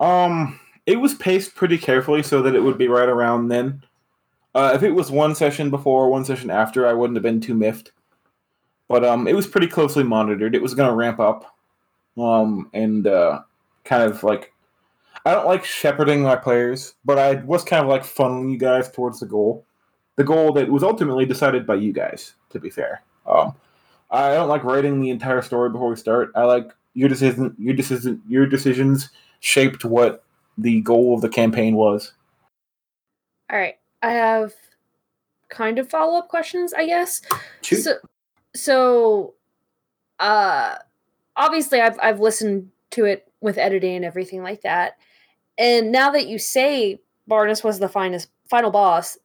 Um, 0.00 0.60
it 0.84 0.96
was 0.96 1.14
paced 1.14 1.54
pretty 1.54 1.78
carefully 1.78 2.22
so 2.22 2.42
that 2.42 2.54
it 2.54 2.60
would 2.60 2.76
be 2.76 2.88
right 2.88 3.08
around 3.08 3.48
then. 3.48 3.82
Uh, 4.54 4.72
if 4.74 4.82
it 4.82 4.92
was 4.92 5.10
one 5.10 5.34
session 5.34 5.70
before, 5.70 6.10
one 6.10 6.24
session 6.24 6.50
after, 6.50 6.86
I 6.86 6.92
wouldn't 6.92 7.16
have 7.16 7.22
been 7.22 7.40
too 7.40 7.54
miffed. 7.54 7.92
But 8.88 9.04
um, 9.04 9.26
it 9.26 9.34
was 9.34 9.46
pretty 9.46 9.66
closely 9.66 10.04
monitored. 10.04 10.54
It 10.54 10.62
was 10.62 10.74
going 10.74 10.88
to 10.88 10.94
ramp 10.94 11.18
up, 11.18 11.56
um, 12.16 12.70
and 12.72 13.06
uh, 13.06 13.40
kind 13.84 14.02
of 14.02 14.22
like 14.22 14.52
I 15.24 15.32
don't 15.32 15.46
like 15.46 15.64
shepherding 15.64 16.22
my 16.22 16.36
players, 16.36 16.94
but 17.04 17.18
I 17.18 17.34
was 17.42 17.64
kind 17.64 17.82
of 17.82 17.88
like 17.88 18.02
funneling 18.02 18.52
you 18.52 18.58
guys 18.58 18.90
towards 18.90 19.18
the 19.18 19.26
goal, 19.26 19.66
the 20.14 20.22
goal 20.22 20.52
that 20.52 20.70
was 20.70 20.84
ultimately 20.84 21.26
decided 21.26 21.66
by 21.66 21.74
you 21.74 21.92
guys. 21.92 22.34
To 22.50 22.60
be 22.60 22.70
fair, 22.70 23.02
um, 23.26 23.54
I 24.10 24.34
don't 24.34 24.48
like 24.48 24.62
writing 24.62 25.00
the 25.00 25.10
entire 25.10 25.42
story 25.42 25.70
before 25.70 25.90
we 25.90 25.96
start. 25.96 26.30
I 26.36 26.44
like 26.44 26.72
your 26.94 27.08
decision, 27.08 27.56
your 27.58 27.74
decision, 27.74 28.22
your 28.28 28.46
decisions 28.46 29.10
shaped 29.40 29.84
what 29.84 30.22
the 30.56 30.80
goal 30.82 31.14
of 31.14 31.22
the 31.22 31.28
campaign 31.28 31.74
was. 31.74 32.12
All 33.50 33.58
right, 33.58 33.78
I 34.02 34.12
have 34.12 34.54
kind 35.48 35.78
of 35.78 35.90
follow 35.90 36.18
up 36.18 36.28
questions, 36.28 36.72
I 36.72 36.86
guess. 36.86 37.22
Shoot. 37.62 37.82
So, 37.82 37.94
so, 38.56 39.34
uh, 40.18 40.76
obviously, 41.36 41.80
I've 41.80 41.98
I've 42.02 42.20
listened 42.20 42.70
to 42.90 43.04
it 43.04 43.30
with 43.40 43.58
editing 43.58 43.96
and 43.96 44.04
everything 44.04 44.42
like 44.42 44.62
that, 44.62 44.96
and 45.58 45.92
now 45.92 46.10
that 46.10 46.26
you 46.26 46.38
say 46.38 47.00
Barnes 47.26 47.64
was 47.64 47.78
the 47.78 47.88
finest 47.88 48.28
final 48.48 48.70
boss, 48.70 49.18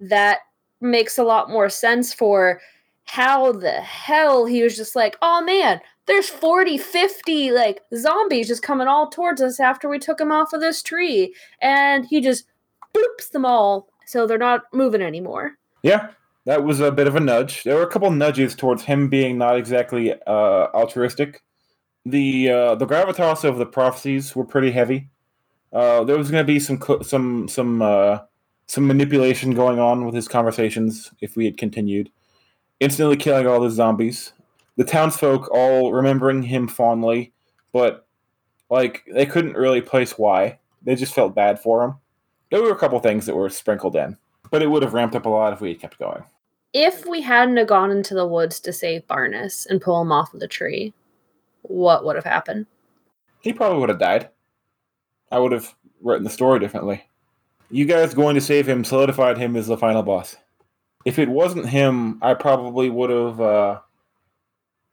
that 0.00 0.40
makes 0.80 1.18
a 1.18 1.24
lot 1.24 1.50
more 1.50 1.68
sense 1.68 2.12
for 2.12 2.60
how 3.04 3.52
the 3.52 3.80
hell 3.80 4.46
he 4.46 4.62
was 4.62 4.76
just 4.76 4.96
like, 4.96 5.16
oh 5.22 5.42
man, 5.42 5.80
there's 6.06 6.28
40, 6.28 6.78
50 6.78 7.52
like 7.52 7.80
zombies 7.94 8.48
just 8.48 8.62
coming 8.62 8.88
all 8.88 9.08
towards 9.08 9.40
us 9.40 9.60
after 9.60 9.88
we 9.88 9.98
took 9.98 10.20
him 10.20 10.32
off 10.32 10.52
of 10.52 10.60
this 10.60 10.82
tree. 10.82 11.34
And 11.60 12.04
he 12.06 12.20
just 12.20 12.46
boops 12.94 13.30
them 13.30 13.44
all 13.44 13.88
so 14.06 14.26
they're 14.26 14.38
not 14.38 14.62
moving 14.72 15.02
anymore. 15.02 15.52
Yeah, 15.82 16.08
that 16.46 16.62
was 16.62 16.80
a 16.80 16.92
bit 16.92 17.08
of 17.08 17.16
a 17.16 17.20
nudge. 17.20 17.64
There 17.64 17.74
were 17.74 17.82
a 17.82 17.88
couple 17.88 18.10
nudges 18.10 18.54
towards 18.54 18.84
him 18.84 19.08
being 19.08 19.36
not 19.36 19.58
exactly 19.58 20.14
uh, 20.26 20.68
altruistic. 20.72 21.42
The 22.06 22.50
uh, 22.50 22.74
the 22.76 22.86
gravitas 22.86 23.44
of 23.44 23.58
the 23.58 23.66
prophecies 23.66 24.34
were 24.34 24.44
pretty 24.44 24.70
heavy. 24.70 25.08
Uh, 25.72 26.04
there 26.04 26.16
was 26.16 26.30
going 26.30 26.46
to 26.46 26.52
be 26.52 26.60
some 26.60 26.80
some 27.02 27.48
some 27.48 27.82
uh, 27.82 28.20
some 28.68 28.86
manipulation 28.86 29.54
going 29.54 29.80
on 29.80 30.06
with 30.06 30.14
his 30.14 30.28
conversations 30.28 31.12
if 31.20 31.36
we 31.36 31.44
had 31.44 31.58
continued. 31.58 32.10
Instantly 32.78 33.16
killing 33.16 33.46
all 33.46 33.60
the 33.60 33.70
zombies. 33.70 34.32
The 34.76 34.84
townsfolk 34.84 35.48
all 35.50 35.92
remembering 35.92 36.44
him 36.44 36.68
fondly, 36.68 37.32
but 37.72 38.06
like 38.70 39.02
they 39.12 39.26
couldn't 39.26 39.56
really 39.56 39.80
place 39.80 40.12
why. 40.12 40.58
They 40.82 40.94
just 40.94 41.14
felt 41.14 41.34
bad 41.34 41.58
for 41.58 41.82
him. 41.82 41.94
There 42.52 42.62
were 42.62 42.70
a 42.70 42.78
couple 42.78 43.00
things 43.00 43.26
that 43.26 43.34
were 43.34 43.48
sprinkled 43.48 43.96
in, 43.96 44.16
but 44.50 44.62
it 44.62 44.70
would 44.70 44.84
have 44.84 44.94
ramped 44.94 45.16
up 45.16 45.26
a 45.26 45.30
lot 45.30 45.52
if 45.52 45.60
we 45.60 45.70
had 45.70 45.80
kept 45.80 45.98
going. 45.98 46.22
If 46.72 47.06
we 47.06 47.22
hadn't 47.22 47.56
have 47.56 47.68
gone 47.68 47.90
into 47.90 48.14
the 48.14 48.26
woods 48.26 48.60
to 48.60 48.72
save 48.72 49.06
Barnes 49.06 49.66
and 49.70 49.80
pull 49.80 50.00
him 50.02 50.12
off 50.12 50.34
of 50.34 50.40
the 50.40 50.48
tree, 50.48 50.92
what 51.62 52.04
would 52.04 52.16
have 52.16 52.24
happened? 52.24 52.66
He 53.40 53.52
probably 53.52 53.78
would 53.78 53.88
have 53.88 53.98
died. 53.98 54.28
I 55.30 55.38
would 55.38 55.52
have 55.52 55.74
written 56.02 56.24
the 56.24 56.30
story 56.30 56.60
differently. 56.60 57.02
You 57.70 57.84
guys 57.84 58.14
going 58.14 58.34
to 58.34 58.40
save 58.40 58.68
him 58.68 58.84
solidified 58.84 59.38
him 59.38 59.56
as 59.56 59.66
the 59.66 59.76
final 59.76 60.02
boss. 60.02 60.36
If 61.04 61.18
it 61.18 61.28
wasn't 61.28 61.68
him, 61.68 62.18
I 62.22 62.34
probably 62.34 62.90
would 62.90 63.10
have. 63.10 63.40
Uh, 63.40 63.78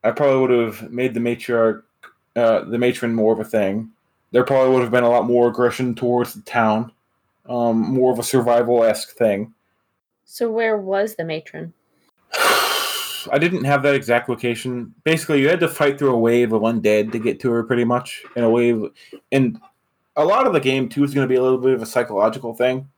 I 0.03 0.11
probably 0.11 0.41
would 0.41 0.65
have 0.67 0.91
made 0.91 1.13
the 1.13 1.19
matriarch, 1.19 1.84
uh, 2.36 2.61
the 2.65 2.78
matron, 2.78 3.15
more 3.15 3.34
of 3.34 3.39
a 3.39 3.45
thing. 3.45 3.89
There 4.32 4.43
probably 4.43 4.74
would 4.74 4.82
have 4.82 4.91
been 4.91 5.03
a 5.03 5.09
lot 5.09 5.26
more 5.26 5.47
aggression 5.47 5.95
towards 5.95 6.34
the 6.34 6.41
town, 6.41 6.91
um, 7.47 7.78
more 7.78 8.11
of 8.11 8.19
a 8.19 8.24
survival 8.24 8.84
esque 8.84 9.15
thing. 9.15 9.53
So 10.34 10.50
where 10.50 10.78
was 10.78 11.14
the 11.14 11.24
matron? 11.24 11.74
I 12.34 13.38
didn't 13.40 13.66
have 13.66 13.84
that 13.84 13.94
exact 13.94 14.30
location. 14.30 14.92
Basically, 15.04 15.40
you 15.40 15.48
had 15.48 15.60
to 15.60 15.68
fight 15.68 16.00
through 16.00 16.10
a 16.10 16.18
wave 16.18 16.54
of 16.54 16.64
undead 16.64 17.12
to 17.12 17.20
get 17.20 17.40
to 17.42 17.52
her, 17.52 17.62
pretty 17.62 17.84
much. 17.84 18.24
In 18.36 18.44
a 18.44 18.50
wave, 18.50 18.84
and 19.32 19.62
a 20.16 20.26
lot 20.26 20.48
of 20.48 20.54
the 20.54 20.60
game 20.60 20.90
too 20.90 21.04
is 21.04 21.14
going 21.14 21.28
to 21.28 21.32
be 21.32 21.38
a 21.38 21.42
little 21.44 21.60
bit 21.60 21.76
of 21.76 21.84
a 21.84 21.86
psychological 21.86 22.56
thing 22.56 22.90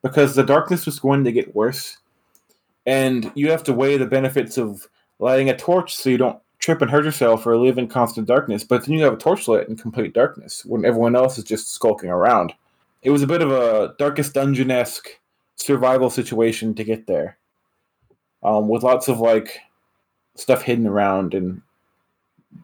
because 0.00 0.36
the 0.36 0.44
darkness 0.44 0.86
was 0.86 1.00
going 1.00 1.24
to 1.24 1.32
get 1.32 1.56
worse, 1.56 1.98
and 2.86 3.32
you 3.34 3.50
have 3.50 3.64
to 3.64 3.72
weigh 3.72 3.96
the 3.96 4.06
benefits 4.06 4.56
of 4.56 4.86
lighting 5.18 5.50
a 5.50 5.56
torch 5.56 5.96
so 5.96 6.08
you 6.08 6.18
don't 6.18 6.38
trip 6.60 6.82
and 6.82 6.90
hurt 6.92 7.04
yourself 7.04 7.44
or 7.48 7.56
live 7.56 7.78
in 7.78 7.88
constant 7.88 8.28
darkness. 8.28 8.62
But 8.62 8.86
then 8.86 8.94
you 8.94 9.02
have 9.02 9.14
a 9.14 9.16
torch 9.16 9.48
lit 9.48 9.68
in 9.68 9.74
complete 9.74 10.14
darkness 10.14 10.64
when 10.64 10.84
everyone 10.84 11.16
else 11.16 11.36
is 11.36 11.42
just 11.42 11.68
skulking 11.74 12.10
around. 12.10 12.54
It 13.02 13.10
was 13.10 13.22
a 13.22 13.26
bit 13.26 13.42
of 13.42 13.50
a 13.50 13.96
darkest 13.98 14.34
dungeon 14.34 14.70
esque 14.70 15.18
survival 15.56 16.10
situation 16.10 16.74
to 16.74 16.84
get 16.84 17.06
there, 17.06 17.38
um, 18.42 18.68
with 18.68 18.82
lots 18.82 19.08
of 19.08 19.20
like 19.20 19.60
stuff 20.36 20.62
hidden 20.62 20.86
around 20.86 21.34
and 21.34 21.62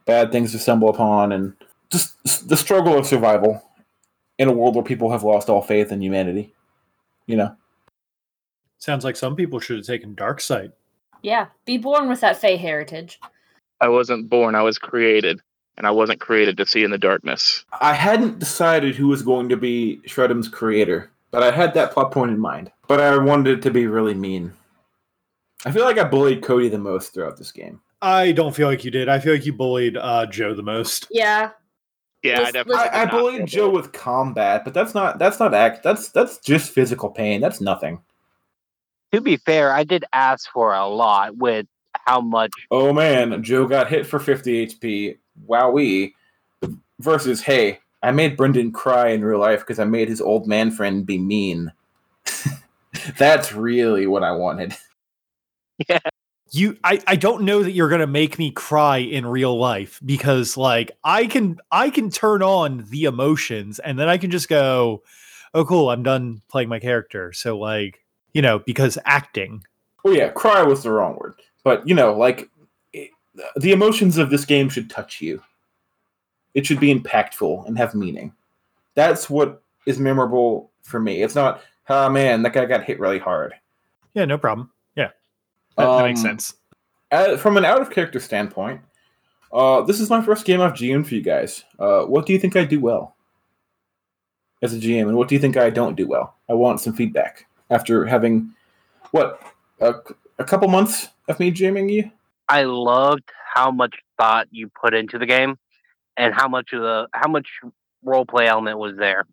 bad 0.06 0.32
things 0.32 0.52
to 0.52 0.58
stumble 0.58 0.88
upon, 0.88 1.32
and 1.32 1.54
just 1.90 2.48
the 2.48 2.56
struggle 2.56 2.96
of 2.96 3.06
survival 3.06 3.62
in 4.38 4.48
a 4.48 4.52
world 4.52 4.74
where 4.74 4.84
people 4.84 5.10
have 5.10 5.24
lost 5.24 5.48
all 5.48 5.62
faith 5.62 5.92
in 5.92 6.00
humanity. 6.00 6.52
You 7.26 7.36
know, 7.36 7.56
Sounds 8.82 9.04
like 9.04 9.14
some 9.14 9.36
people 9.36 9.60
should 9.60 9.76
have 9.76 9.86
taken 9.86 10.12
Dark 10.12 10.40
Sight. 10.40 10.72
Yeah, 11.22 11.46
be 11.66 11.78
born 11.78 12.08
with 12.08 12.20
that 12.20 12.40
Fey 12.40 12.56
heritage. 12.56 13.20
I 13.80 13.86
wasn't 13.86 14.28
born, 14.28 14.56
I 14.56 14.62
was 14.62 14.76
created. 14.76 15.40
And 15.78 15.86
I 15.86 15.92
wasn't 15.92 16.18
created 16.18 16.56
to 16.56 16.66
see 16.66 16.82
in 16.82 16.90
the 16.90 16.98
darkness. 16.98 17.64
I 17.80 17.94
hadn't 17.94 18.40
decided 18.40 18.96
who 18.96 19.06
was 19.06 19.22
going 19.22 19.48
to 19.50 19.56
be 19.56 20.00
Shredim's 20.04 20.48
creator, 20.48 21.11
but 21.32 21.42
I 21.42 21.50
had 21.50 21.74
that 21.74 21.90
plot 21.90 22.12
point 22.12 22.30
in 22.30 22.38
mind. 22.38 22.70
But 22.86 23.00
I 23.00 23.16
wanted 23.18 23.58
it 23.58 23.62
to 23.62 23.70
be 23.72 23.86
really 23.88 24.14
mean. 24.14 24.52
I 25.64 25.72
feel 25.72 25.84
like 25.84 25.98
I 25.98 26.04
bullied 26.04 26.42
Cody 26.42 26.68
the 26.68 26.78
most 26.78 27.12
throughout 27.12 27.36
this 27.36 27.50
game. 27.50 27.80
I 28.00 28.32
don't 28.32 28.54
feel 28.54 28.68
like 28.68 28.84
you 28.84 28.90
did. 28.90 29.08
I 29.08 29.18
feel 29.18 29.32
like 29.32 29.46
you 29.46 29.52
bullied 29.52 29.96
uh, 29.96 30.26
Joe 30.26 30.54
the 30.54 30.62
most. 30.62 31.06
Yeah. 31.10 31.50
Yeah, 32.22 32.40
I 32.42 32.44
definitely. 32.52 32.74
let's- 32.76 32.94
I, 32.94 33.02
I 33.02 33.06
bullied 33.06 33.36
feel 33.38 33.46
Joe 33.46 33.70
with 33.70 33.92
combat, 33.92 34.64
but 34.64 34.74
that's 34.74 34.94
not 34.94 35.18
that's 35.18 35.40
not 35.40 35.54
act. 35.54 35.82
That's 35.82 36.10
that's 36.10 36.38
just 36.38 36.70
physical 36.70 37.10
pain. 37.10 37.40
That's 37.40 37.60
nothing. 37.60 38.00
To 39.12 39.20
be 39.20 39.36
fair, 39.38 39.72
I 39.72 39.82
did 39.84 40.04
ask 40.12 40.48
for 40.52 40.72
a 40.72 40.86
lot 40.86 41.36
with 41.36 41.66
how 42.06 42.20
much. 42.20 42.52
Oh 42.70 42.92
man, 42.92 43.42
Joe 43.42 43.66
got 43.66 43.88
hit 43.88 44.06
for 44.06 44.18
50 44.20 44.66
HP. 44.66 45.18
Wowee. 45.48 46.12
Versus, 47.00 47.40
hey, 47.42 47.80
I 48.02 48.10
made 48.10 48.36
Brendan 48.36 48.72
cry 48.72 49.08
in 49.08 49.24
real 49.24 49.38
life 49.38 49.60
because 49.60 49.78
I 49.78 49.84
made 49.84 50.08
his 50.08 50.20
old 50.20 50.46
man 50.46 50.70
friend 50.70 51.06
be 51.06 51.18
mean. 51.18 51.72
That's 53.18 53.52
really 53.52 54.06
what 54.06 54.22
I 54.22 54.32
wanted. 54.32 54.74
Yeah. 55.88 55.98
You 56.50 56.76
I, 56.84 57.00
I 57.06 57.16
don't 57.16 57.42
know 57.42 57.62
that 57.62 57.72
you're 57.72 57.88
gonna 57.88 58.06
make 58.06 58.38
me 58.38 58.52
cry 58.52 58.98
in 58.98 59.26
real 59.26 59.58
life 59.58 59.98
because 60.04 60.56
like 60.56 60.92
I 61.02 61.26
can 61.26 61.56
I 61.72 61.88
can 61.88 62.10
turn 62.10 62.42
on 62.42 62.84
the 62.90 63.04
emotions 63.04 63.78
and 63.80 63.98
then 63.98 64.08
I 64.08 64.18
can 64.18 64.30
just 64.30 64.50
go, 64.50 65.02
Oh 65.54 65.64
cool, 65.64 65.90
I'm 65.90 66.02
done 66.02 66.42
playing 66.48 66.68
my 66.68 66.78
character. 66.78 67.32
So 67.32 67.58
like, 67.58 68.04
you 68.32 68.42
know, 68.42 68.60
because 68.60 68.98
acting. 69.06 69.64
Oh 70.04 70.12
yeah, 70.12 70.28
cry 70.28 70.62
was 70.62 70.82
the 70.82 70.92
wrong 70.92 71.16
word, 71.16 71.34
but 71.64 71.88
you 71.88 71.94
know, 71.94 72.14
like 72.14 72.48
it, 72.92 73.10
the 73.56 73.72
emotions 73.72 74.18
of 74.18 74.30
this 74.30 74.44
game 74.44 74.68
should 74.68 74.90
touch 74.90 75.22
you. 75.22 75.42
It 76.54 76.66
should 76.66 76.80
be 76.80 76.94
impactful 76.94 77.66
and 77.66 77.78
have 77.78 77.94
meaning. 77.94 78.32
That's 78.94 79.30
what 79.30 79.62
is 79.86 79.98
memorable 79.98 80.70
for 80.82 81.00
me. 81.00 81.22
It's 81.22 81.34
not, 81.34 81.62
oh 81.88 82.08
man, 82.10 82.42
that 82.42 82.52
guy 82.52 82.64
got 82.66 82.84
hit 82.84 83.00
really 83.00 83.18
hard. 83.18 83.54
Yeah, 84.14 84.26
no 84.26 84.36
problem. 84.38 84.70
Yeah. 84.96 85.08
That, 85.76 85.86
that 85.86 86.04
makes 86.04 86.20
Um, 86.20 86.26
sense. 86.26 86.54
Uh, 87.10 87.36
from 87.36 87.56
an 87.56 87.64
out 87.64 87.80
of 87.80 87.90
character 87.90 88.20
standpoint, 88.20 88.80
uh, 89.52 89.82
this 89.82 90.00
is 90.00 90.08
my 90.10 90.22
first 90.22 90.44
game 90.44 90.60
I've 90.60 90.72
GM 90.72 91.06
for 91.06 91.14
you 91.14 91.22
guys. 91.22 91.64
Uh, 91.78 92.02
what 92.02 92.26
do 92.26 92.32
you 92.32 92.38
think 92.38 92.56
I 92.56 92.64
do 92.64 92.80
well 92.80 93.16
as 94.62 94.72
a 94.74 94.78
GM, 94.78 95.08
and 95.08 95.16
what 95.16 95.28
do 95.28 95.34
you 95.34 95.40
think 95.40 95.56
I 95.56 95.70
don't 95.70 95.96
do 95.96 96.06
well? 96.06 96.36
I 96.48 96.54
want 96.54 96.80
some 96.80 96.92
feedback 96.94 97.46
after 97.70 98.06
having 98.06 98.50
what 99.10 99.40
a, 99.80 99.94
a 100.38 100.44
couple 100.44 100.68
months 100.68 101.08
of 101.28 101.38
me 101.40 101.50
GMing 101.52 101.90
you. 101.92 102.10
I 102.48 102.62
loved 102.64 103.28
how 103.54 103.70
much 103.70 103.94
thought 104.18 104.48
you 104.50 104.68
put 104.68 104.94
into 104.94 105.18
the 105.18 105.26
game, 105.26 105.58
and 106.16 106.34
how 106.34 106.48
much 106.48 106.72
of 106.72 106.82
the 106.82 107.08
how 107.12 107.28
much 107.30 107.48
role 108.04 108.24
play 108.26 108.46
element 108.46 108.78
was 108.78 108.96
there. 108.96 109.24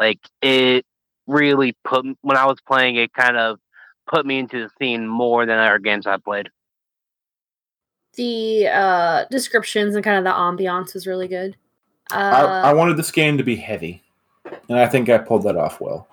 Like 0.00 0.20
it 0.42 0.84
really 1.26 1.74
put 1.84 2.04
when 2.22 2.36
I 2.36 2.46
was 2.46 2.58
playing, 2.66 2.96
it 2.96 3.12
kind 3.12 3.36
of 3.36 3.58
put 4.08 4.24
me 4.26 4.38
into 4.38 4.62
the 4.62 4.70
scene 4.78 5.06
more 5.06 5.46
than 5.46 5.58
other 5.58 5.78
games 5.78 6.06
I 6.06 6.16
played. 6.16 6.48
The 8.14 8.66
uh, 8.68 9.24
descriptions 9.30 9.94
and 9.94 10.04
kind 10.04 10.18
of 10.18 10.24
the 10.24 10.30
ambiance 10.30 10.94
was 10.94 11.06
really 11.06 11.28
good. 11.28 11.56
Uh, 12.10 12.60
I, 12.64 12.70
I 12.70 12.72
wanted 12.72 12.96
this 12.96 13.10
game 13.10 13.36
to 13.38 13.44
be 13.44 13.54
heavy, 13.56 14.02
and 14.68 14.78
I 14.78 14.86
think 14.86 15.08
I 15.08 15.18
pulled 15.18 15.44
that 15.44 15.56
off 15.56 15.80
well. 15.80 16.08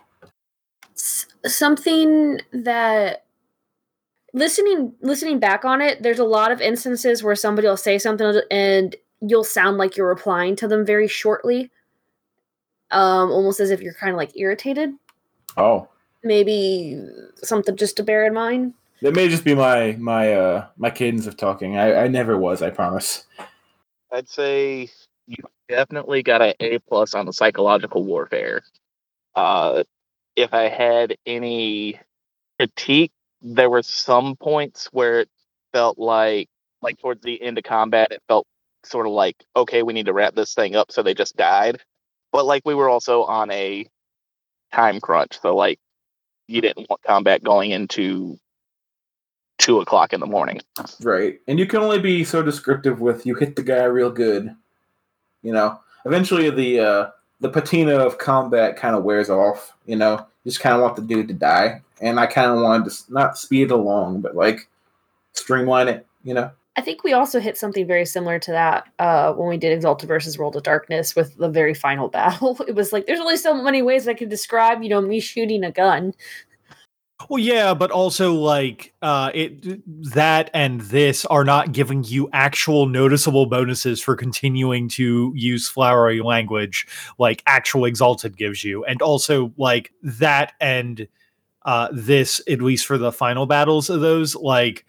s- 0.93 1.25
something 1.45 2.41
that 2.51 3.25
listening 4.33 4.93
listening 5.01 5.39
back 5.39 5.63
on 5.63 5.79
it 5.81 6.03
there's 6.03 6.19
a 6.19 6.25
lot 6.25 6.51
of 6.51 6.59
instances 6.59 7.23
where 7.23 7.35
somebody 7.35 7.67
will 7.67 7.77
say 7.77 7.97
something 7.97 8.41
and 8.51 8.97
you'll 9.29 9.43
sound 9.43 9.77
like 9.77 9.97
you're 9.97 10.07
replying 10.07 10.55
to 10.55 10.67
them 10.67 10.85
very 10.85 11.07
shortly 11.07 11.71
um 12.91 13.31
almost 13.31 13.59
as 13.59 13.71
if 13.71 13.81
you're 13.81 13.93
kind 13.93 14.11
of 14.11 14.17
like 14.17 14.35
irritated 14.37 14.93
Oh, 15.57 15.87
maybe 16.21 17.01
something 17.37 17.77
just 17.77 17.95
to 17.97 18.03
bear 18.03 18.25
in 18.25 18.33
mind 18.33 18.73
that 19.01 19.13
may 19.13 19.27
just 19.27 19.43
be 19.43 19.55
my 19.55 19.95
my 19.99 20.33
uh 20.33 20.67
my 20.77 20.89
cadence 20.89 21.27
of 21.27 21.37
talking. 21.37 21.77
I, 21.77 22.05
I 22.05 22.07
never 22.07 22.37
was. 22.37 22.61
I 22.61 22.69
promise. 22.69 23.25
I'd 24.11 24.29
say 24.29 24.89
you 25.27 25.37
definitely 25.67 26.23
got 26.23 26.41
an 26.41 26.53
A 26.59 26.79
plus 26.79 27.13
on 27.13 27.25
the 27.25 27.33
psychological 27.33 28.03
warfare. 28.03 28.63
Uh, 29.35 29.83
if 30.35 30.53
I 30.53 30.69
had 30.69 31.17
any 31.25 31.99
critique, 32.57 33.11
there 33.41 33.69
were 33.69 33.83
some 33.83 34.35
points 34.37 34.87
where 34.91 35.21
it 35.21 35.29
felt 35.73 35.99
like, 35.99 36.47
like 36.81 36.97
towards 36.99 37.21
the 37.21 37.41
end 37.41 37.57
of 37.57 37.63
combat, 37.63 38.11
it 38.11 38.21
felt 38.27 38.47
sort 38.85 39.07
of 39.07 39.13
like, 39.13 39.43
okay, 39.55 39.83
we 39.83 39.93
need 39.93 40.05
to 40.05 40.13
wrap 40.13 40.35
this 40.35 40.53
thing 40.53 40.75
up, 40.75 40.91
so 40.91 41.03
they 41.03 41.13
just 41.13 41.35
died. 41.35 41.81
But 42.31 42.45
like 42.45 42.63
we 42.65 42.75
were 42.75 42.89
also 42.89 43.23
on 43.23 43.51
a 43.51 43.87
time 44.73 44.99
crunch, 44.99 45.39
so 45.39 45.55
like 45.55 45.79
you 46.47 46.61
didn't 46.61 46.89
want 46.89 47.01
combat 47.03 47.43
going 47.43 47.71
into 47.71 48.37
two 49.57 49.79
o'clock 49.79 50.13
in 50.13 50.19
the 50.19 50.25
morning. 50.25 50.61
Right, 51.01 51.39
and 51.47 51.57
you 51.57 51.65
can 51.65 51.79
only 51.79 51.99
be 51.99 52.23
so 52.23 52.41
descriptive 52.41 52.99
with 52.99 53.25
you 53.25 53.35
hit 53.35 53.55
the 53.55 53.63
guy 53.63 53.83
real 53.83 54.11
good. 54.11 54.55
You 55.43 55.53
know, 55.53 55.79
eventually 56.05 56.49
the 56.49 56.79
uh 56.79 57.09
the 57.41 57.49
patina 57.49 57.95
of 57.95 58.17
combat 58.17 58.77
kind 58.77 58.95
of 58.95 59.03
wears 59.03 59.29
off. 59.29 59.73
You 59.85 59.95
know, 59.95 60.25
you 60.43 60.51
just 60.51 60.61
kind 60.61 60.75
of 60.75 60.81
want 60.81 60.95
the 60.95 61.01
dude 61.01 61.27
to 61.29 61.33
die, 61.33 61.81
and 62.01 62.19
I 62.19 62.25
kind 62.25 62.51
of 62.51 62.61
wanted 62.61 62.91
to 62.91 63.13
not 63.13 63.37
speed 63.37 63.71
along, 63.71 64.21
but 64.21 64.35
like 64.35 64.67
streamline 65.33 65.87
it. 65.87 66.05
You 66.23 66.33
know. 66.33 66.51
I 66.77 66.81
think 66.81 67.03
we 67.03 67.13
also 67.13 67.39
hit 67.39 67.57
something 67.57 67.87
very 67.87 68.05
similar 68.05 68.39
to 68.39 68.51
that 68.51 68.87
uh 68.99 69.33
when 69.33 69.47
we 69.47 69.57
did 69.57 69.71
exalted 69.71 70.07
versus 70.07 70.37
world 70.37 70.55
of 70.55 70.63
darkness 70.63 71.15
with 71.15 71.35
the 71.37 71.49
very 71.49 71.73
final 71.73 72.07
battle. 72.15 72.57
It 72.67 72.75
was 72.75 72.93
like 72.93 73.05
there's 73.05 73.19
only 73.19 73.37
so 73.37 73.53
many 73.53 73.81
ways 73.81 74.07
i 74.07 74.13
can 74.13 74.29
describe 74.29 74.83
you 74.83 74.89
know 74.89 75.01
me 75.01 75.19
shooting 75.19 75.63
a 75.63 75.71
gun. 75.71 76.13
Well, 77.29 77.39
yeah, 77.39 77.73
but 77.73 77.91
also 77.91 78.33
like 78.33 78.93
uh, 79.01 79.31
it 79.33 79.81
that 80.13 80.49
and 80.53 80.81
this 80.81 81.25
are 81.25 81.45
not 81.45 81.71
giving 81.71 82.03
you 82.03 82.29
actual 82.33 82.87
noticeable 82.87 83.45
bonuses 83.45 84.01
for 84.01 84.17
continuing 84.17 84.89
to 84.89 85.31
use 85.33 85.69
flowery 85.69 86.21
language 86.21 86.85
like 87.17 87.41
actual 87.47 87.85
exalted 87.85 88.35
gives 88.35 88.65
you, 88.65 88.83
and 88.83 89.01
also 89.01 89.53
like 89.57 89.93
that 90.03 90.53
and 90.59 91.07
uh, 91.63 91.87
this 91.93 92.41
at 92.49 92.61
least 92.61 92.85
for 92.85 92.97
the 92.97 93.13
final 93.13 93.45
battles 93.45 93.89
of 93.89 94.01
those 94.01 94.35
like 94.35 94.85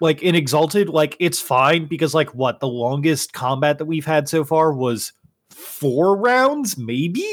like 0.00 0.22
in 0.22 0.34
exalted 0.34 0.88
like 0.88 1.16
it's 1.18 1.40
fine 1.40 1.86
because 1.86 2.14
like 2.14 2.34
what 2.34 2.60
the 2.60 2.68
longest 2.68 3.32
combat 3.32 3.78
that 3.78 3.84
we've 3.84 4.06
had 4.06 4.28
so 4.28 4.44
far 4.44 4.72
was 4.72 5.12
four 5.50 6.16
rounds 6.16 6.76
maybe 6.78 7.26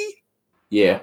Yeah. 0.69 1.01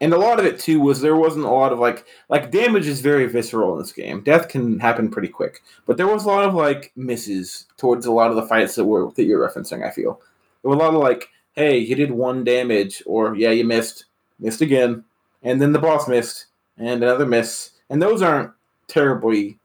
And 0.00 0.12
a 0.12 0.18
lot 0.18 0.38
of 0.38 0.44
it 0.44 0.58
too 0.58 0.80
was 0.80 1.00
there 1.00 1.16
wasn't 1.16 1.46
a 1.46 1.50
lot 1.50 1.72
of 1.72 1.78
like 1.78 2.04
like 2.28 2.50
damage 2.50 2.86
is 2.86 3.00
very 3.00 3.26
visceral 3.26 3.74
in 3.74 3.78
this 3.78 3.92
game. 3.92 4.22
Death 4.22 4.48
can 4.48 4.78
happen 4.80 5.10
pretty 5.10 5.28
quick, 5.28 5.62
but 5.86 5.96
there 5.96 6.08
was 6.08 6.24
a 6.24 6.28
lot 6.28 6.44
of 6.44 6.54
like 6.54 6.92
misses 6.96 7.66
towards 7.76 8.04
a 8.04 8.12
lot 8.12 8.30
of 8.30 8.36
the 8.36 8.46
fights 8.46 8.74
that 8.74 8.84
were 8.84 9.10
that 9.12 9.24
you're 9.24 9.46
referencing. 9.46 9.86
I 9.86 9.90
feel 9.90 10.20
there 10.62 10.68
were 10.70 10.74
a 10.74 10.78
lot 10.78 10.94
of 10.94 11.00
like, 11.00 11.28
hey, 11.52 11.78
you 11.78 11.94
did 11.94 12.10
one 12.10 12.44
damage, 12.44 13.02
or 13.06 13.36
yeah, 13.36 13.50
you 13.50 13.64
missed, 13.64 14.06
missed 14.38 14.60
again, 14.60 15.04
and 15.42 15.62
then 15.62 15.72
the 15.72 15.78
boss 15.78 16.08
missed, 16.08 16.46
and 16.76 17.02
another 17.02 17.26
miss, 17.26 17.70
and 17.88 18.02
those 18.02 18.20
aren't 18.20 18.52
terribly 18.88 19.58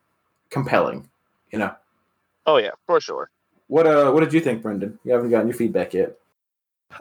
compelling, 0.51 1.09
you 1.51 1.59
know. 1.59 1.73
Oh 2.45 2.57
yeah, 2.57 2.71
for 2.85 2.99
sure. 2.99 3.29
What 3.67 3.85
uh, 3.85 4.11
what 4.11 4.21
did 4.21 4.33
you 4.33 4.41
think, 4.41 4.61
Brendan? 4.61 4.97
You 5.03 5.13
haven't 5.13 5.29
gotten 5.29 5.47
your 5.47 5.57
feedback 5.57 5.93
yet. 5.93 6.17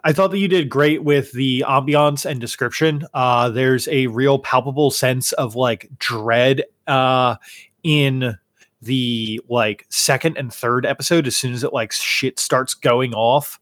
I 0.04 0.12
thought 0.12 0.30
that 0.32 0.38
you 0.38 0.48
did 0.48 0.68
great 0.68 1.02
with 1.02 1.32
the 1.32 1.64
ambiance 1.66 2.26
and 2.26 2.40
description. 2.40 3.06
Uh, 3.14 3.48
there's 3.48 3.88
a 3.88 4.06
real 4.08 4.38
palpable 4.38 4.90
sense 4.90 5.32
of 5.32 5.54
like 5.54 5.88
dread 5.98 6.64
uh, 6.86 7.36
in 7.82 8.36
the 8.82 9.40
like 9.48 9.86
second 9.88 10.36
and 10.36 10.52
third 10.52 10.84
episode 10.84 11.26
as 11.26 11.36
soon 11.36 11.54
as 11.54 11.64
it 11.64 11.72
like 11.72 11.92
shit 11.92 12.38
starts 12.38 12.74
going 12.74 13.14
off, 13.14 13.58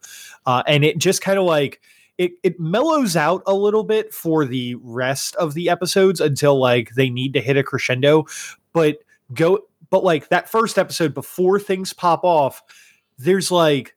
uh, 0.46 0.62
and 0.66 0.84
it 0.84 0.98
just 0.98 1.22
kind 1.22 1.38
of 1.38 1.44
like 1.44 1.80
it 2.18 2.32
it 2.42 2.58
mellows 2.58 3.16
out 3.16 3.42
a 3.46 3.54
little 3.54 3.84
bit 3.84 4.12
for 4.12 4.44
the 4.44 4.74
rest 4.82 5.36
of 5.36 5.54
the 5.54 5.70
episodes 5.70 6.20
until 6.20 6.58
like 6.58 6.94
they 6.94 7.08
need 7.08 7.34
to 7.34 7.40
hit 7.40 7.56
a 7.56 7.62
crescendo, 7.62 8.26
but 8.72 8.98
go 9.32 9.60
but 9.90 10.04
like 10.04 10.28
that 10.28 10.48
first 10.48 10.78
episode 10.78 11.14
before 11.14 11.58
things 11.58 11.92
pop 11.92 12.24
off, 12.24 12.62
there's 13.18 13.50
like 13.50 13.96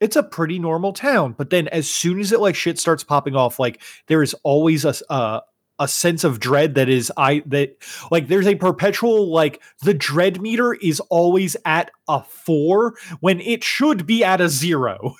it's 0.00 0.16
a 0.16 0.22
pretty 0.22 0.58
normal 0.58 0.92
town. 0.92 1.34
But 1.36 1.50
then 1.50 1.68
as 1.68 1.88
soon 1.88 2.20
as 2.20 2.32
it 2.32 2.40
like 2.40 2.54
shit 2.54 2.78
starts 2.78 3.04
popping 3.04 3.36
off, 3.36 3.58
like 3.58 3.80
there 4.06 4.22
is 4.22 4.34
always 4.42 4.84
a 4.84 4.94
uh, 5.10 5.40
a 5.78 5.88
sense 5.88 6.24
of 6.24 6.40
dread 6.40 6.74
that 6.76 6.88
is 6.88 7.12
I 7.16 7.42
that 7.46 7.76
like 8.10 8.28
there's 8.28 8.46
a 8.46 8.54
perpetual 8.54 9.32
like 9.32 9.60
the 9.82 9.94
dread 9.94 10.40
meter 10.40 10.74
is 10.74 11.00
always 11.00 11.56
at 11.64 11.90
a 12.08 12.22
four 12.22 12.94
when 13.20 13.40
it 13.40 13.64
should 13.64 14.06
be 14.06 14.22
at 14.22 14.40
a 14.40 14.48
zero. 14.48 15.16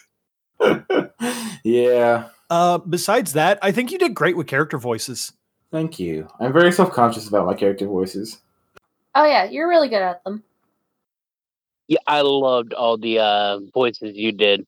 yeah, 1.64 2.28
Uh 2.50 2.78
besides 2.78 3.32
that, 3.32 3.58
I 3.62 3.72
think 3.72 3.90
you 3.90 3.98
did 3.98 4.14
great 4.14 4.36
with 4.36 4.46
character 4.46 4.78
voices. 4.78 5.32
thank 5.72 5.98
you. 5.98 6.28
I'm 6.38 6.52
very 6.52 6.70
self 6.72 6.92
conscious 6.92 7.26
about 7.28 7.46
my 7.46 7.54
character 7.54 7.86
voices. 7.86 8.38
Oh 9.14 9.24
yeah 9.24 9.44
you're 9.44 9.68
really 9.68 9.88
good 9.88 10.02
at 10.02 10.22
them 10.24 10.42
Yeah, 11.86 11.98
I 12.06 12.22
loved 12.22 12.72
all 12.72 12.96
the 12.96 13.18
uh, 13.18 13.60
voices 13.72 14.16
you 14.16 14.32
did, 14.32 14.66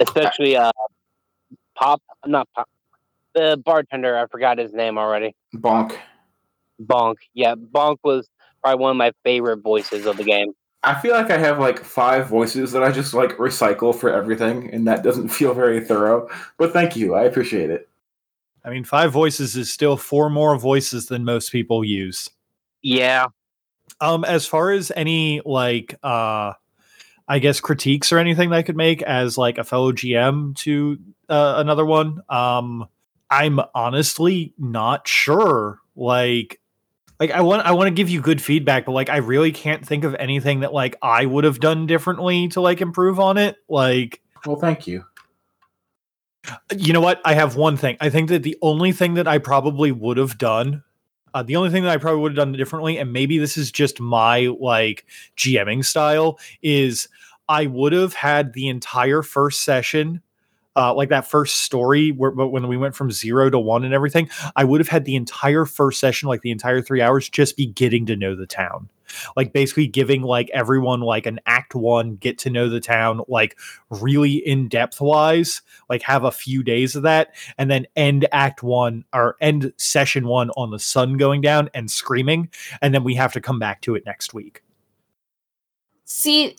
especially 0.00 0.56
uh, 0.56 0.72
Pop. 1.76 2.02
Not 2.26 2.48
Pop. 2.54 2.68
The 3.34 3.60
bartender. 3.64 4.18
I 4.18 4.26
forgot 4.26 4.58
his 4.58 4.72
name 4.72 4.98
already. 4.98 5.34
Bonk. 5.54 5.96
Bonk. 6.82 7.16
Yeah, 7.34 7.54
Bonk 7.54 7.98
was 8.02 8.28
probably 8.62 8.82
one 8.82 8.90
of 8.92 8.96
my 8.96 9.12
favorite 9.24 9.58
voices 9.58 10.06
of 10.06 10.16
the 10.16 10.24
game. 10.24 10.52
I 10.82 10.94
feel 10.94 11.12
like 11.12 11.30
I 11.30 11.38
have 11.38 11.58
like 11.58 11.82
five 11.82 12.28
voices 12.28 12.72
that 12.72 12.82
I 12.82 12.92
just 12.92 13.14
like 13.14 13.30
recycle 13.38 13.94
for 13.94 14.10
everything, 14.10 14.70
and 14.72 14.86
that 14.88 15.02
doesn't 15.02 15.28
feel 15.38 15.54
very 15.54 15.84
thorough. 15.84 16.28
But 16.58 16.72
thank 16.72 16.96
you, 16.96 17.14
I 17.14 17.24
appreciate 17.24 17.70
it. 17.70 17.88
I 18.64 18.70
mean, 18.70 18.82
five 18.82 19.12
voices 19.12 19.54
is 19.54 19.72
still 19.72 19.96
four 19.96 20.28
more 20.28 20.58
voices 20.58 21.06
than 21.06 21.24
most 21.24 21.52
people 21.52 21.84
use. 21.84 22.28
Yeah, 22.82 23.26
Um, 24.00 24.24
as 24.24 24.46
far 24.46 24.72
as 24.72 24.92
any 24.94 25.40
like 25.44 25.98
uh 26.02 26.52
I 27.28 27.38
guess 27.40 27.60
critiques 27.60 28.12
or 28.12 28.18
anything 28.18 28.50
that 28.50 28.56
I 28.56 28.62
could 28.62 28.76
make 28.76 29.02
as 29.02 29.36
like 29.36 29.58
a 29.58 29.64
fellow 29.64 29.92
GM 29.92 30.54
to 30.58 30.98
uh, 31.28 31.54
another 31.56 31.84
one, 31.84 32.20
um, 32.28 32.86
I'm 33.30 33.58
honestly 33.74 34.54
not 34.58 35.08
sure. 35.08 35.80
Like 35.96 36.60
like 37.18 37.30
I 37.30 37.40
want 37.40 37.66
I 37.66 37.72
want 37.72 37.88
to 37.88 37.94
give 37.94 38.10
you 38.10 38.20
good 38.20 38.40
feedback, 38.40 38.86
but 38.86 38.92
like 38.92 39.08
I 39.08 39.18
really 39.18 39.50
can't 39.50 39.84
think 39.84 40.04
of 40.04 40.14
anything 40.16 40.60
that 40.60 40.72
like 40.72 40.96
I 41.02 41.26
would 41.26 41.44
have 41.44 41.58
done 41.58 41.86
differently 41.86 42.48
to 42.48 42.60
like 42.60 42.80
improve 42.80 43.18
on 43.18 43.38
it. 43.38 43.56
Like 43.68 44.20
Well, 44.44 44.56
thank 44.56 44.86
you. 44.86 45.04
you 46.76 46.92
know 46.92 47.00
what? 47.00 47.20
I 47.24 47.34
have 47.34 47.56
one 47.56 47.76
thing. 47.76 47.96
I 48.00 48.10
think 48.10 48.28
that 48.28 48.42
the 48.42 48.56
only 48.62 48.92
thing 48.92 49.14
that 49.14 49.26
I 49.26 49.38
probably 49.38 49.90
would 49.90 50.18
have 50.18 50.38
done, 50.38 50.84
uh, 51.36 51.42
the 51.42 51.54
only 51.54 51.68
thing 51.68 51.82
that 51.82 51.92
I 51.92 51.98
probably 51.98 52.22
would 52.22 52.32
have 52.32 52.36
done 52.36 52.52
differently, 52.52 52.96
and 52.96 53.12
maybe 53.12 53.36
this 53.36 53.58
is 53.58 53.70
just 53.70 54.00
my 54.00 54.46
like 54.58 55.04
GMing 55.36 55.84
style, 55.84 56.38
is 56.62 57.08
I 57.46 57.66
would 57.66 57.92
have 57.92 58.14
had 58.14 58.54
the 58.54 58.68
entire 58.68 59.22
first 59.22 59.62
session. 59.62 60.22
Uh, 60.76 60.94
like 60.94 61.10
that 61.10 61.26
first 61.26 61.62
story 61.62 62.10
where 62.10 62.30
but 62.30 62.48
when 62.48 62.68
we 62.68 62.76
went 62.78 62.94
from 62.94 63.10
zero 63.10 63.50
to 63.50 63.58
one 63.58 63.84
and 63.84 63.92
everything, 63.92 64.30
I 64.56 64.64
would 64.64 64.80
have 64.80 64.88
had 64.88 65.04
the 65.04 65.14
entire 65.14 65.66
first 65.66 66.00
session, 66.00 66.26
like 66.26 66.40
the 66.40 66.50
entire 66.50 66.80
three 66.80 67.02
hours, 67.02 67.28
just 67.28 67.54
be 67.54 67.66
getting 67.66 68.06
to 68.06 68.16
know 68.16 68.34
the 68.34 68.46
town. 68.46 68.88
Like 69.36 69.52
basically 69.52 69.86
giving 69.86 70.22
like 70.22 70.50
everyone 70.52 71.00
like 71.00 71.26
an 71.26 71.40
act 71.46 71.74
one, 71.74 72.16
get 72.16 72.38
to 72.38 72.50
know 72.50 72.68
the 72.68 72.80
town, 72.80 73.22
like 73.28 73.58
really 73.90 74.34
in 74.34 74.68
depth 74.68 75.00
wise 75.00 75.62
like 75.88 76.02
have 76.02 76.24
a 76.24 76.30
few 76.30 76.62
days 76.62 76.96
of 76.96 77.02
that 77.04 77.34
and 77.58 77.70
then 77.70 77.86
end 77.96 78.26
act 78.32 78.62
one 78.62 79.04
or 79.12 79.36
end 79.40 79.72
session 79.76 80.26
one 80.26 80.50
on 80.50 80.70
the 80.70 80.78
sun 80.78 81.16
going 81.16 81.40
down 81.40 81.70
and 81.74 81.90
screaming 81.90 82.48
and 82.82 82.92
then 82.92 83.04
we 83.04 83.14
have 83.14 83.32
to 83.32 83.40
come 83.40 83.58
back 83.58 83.80
to 83.80 83.94
it 83.94 84.04
next 84.04 84.34
week 84.34 84.62
See, 86.06 86.56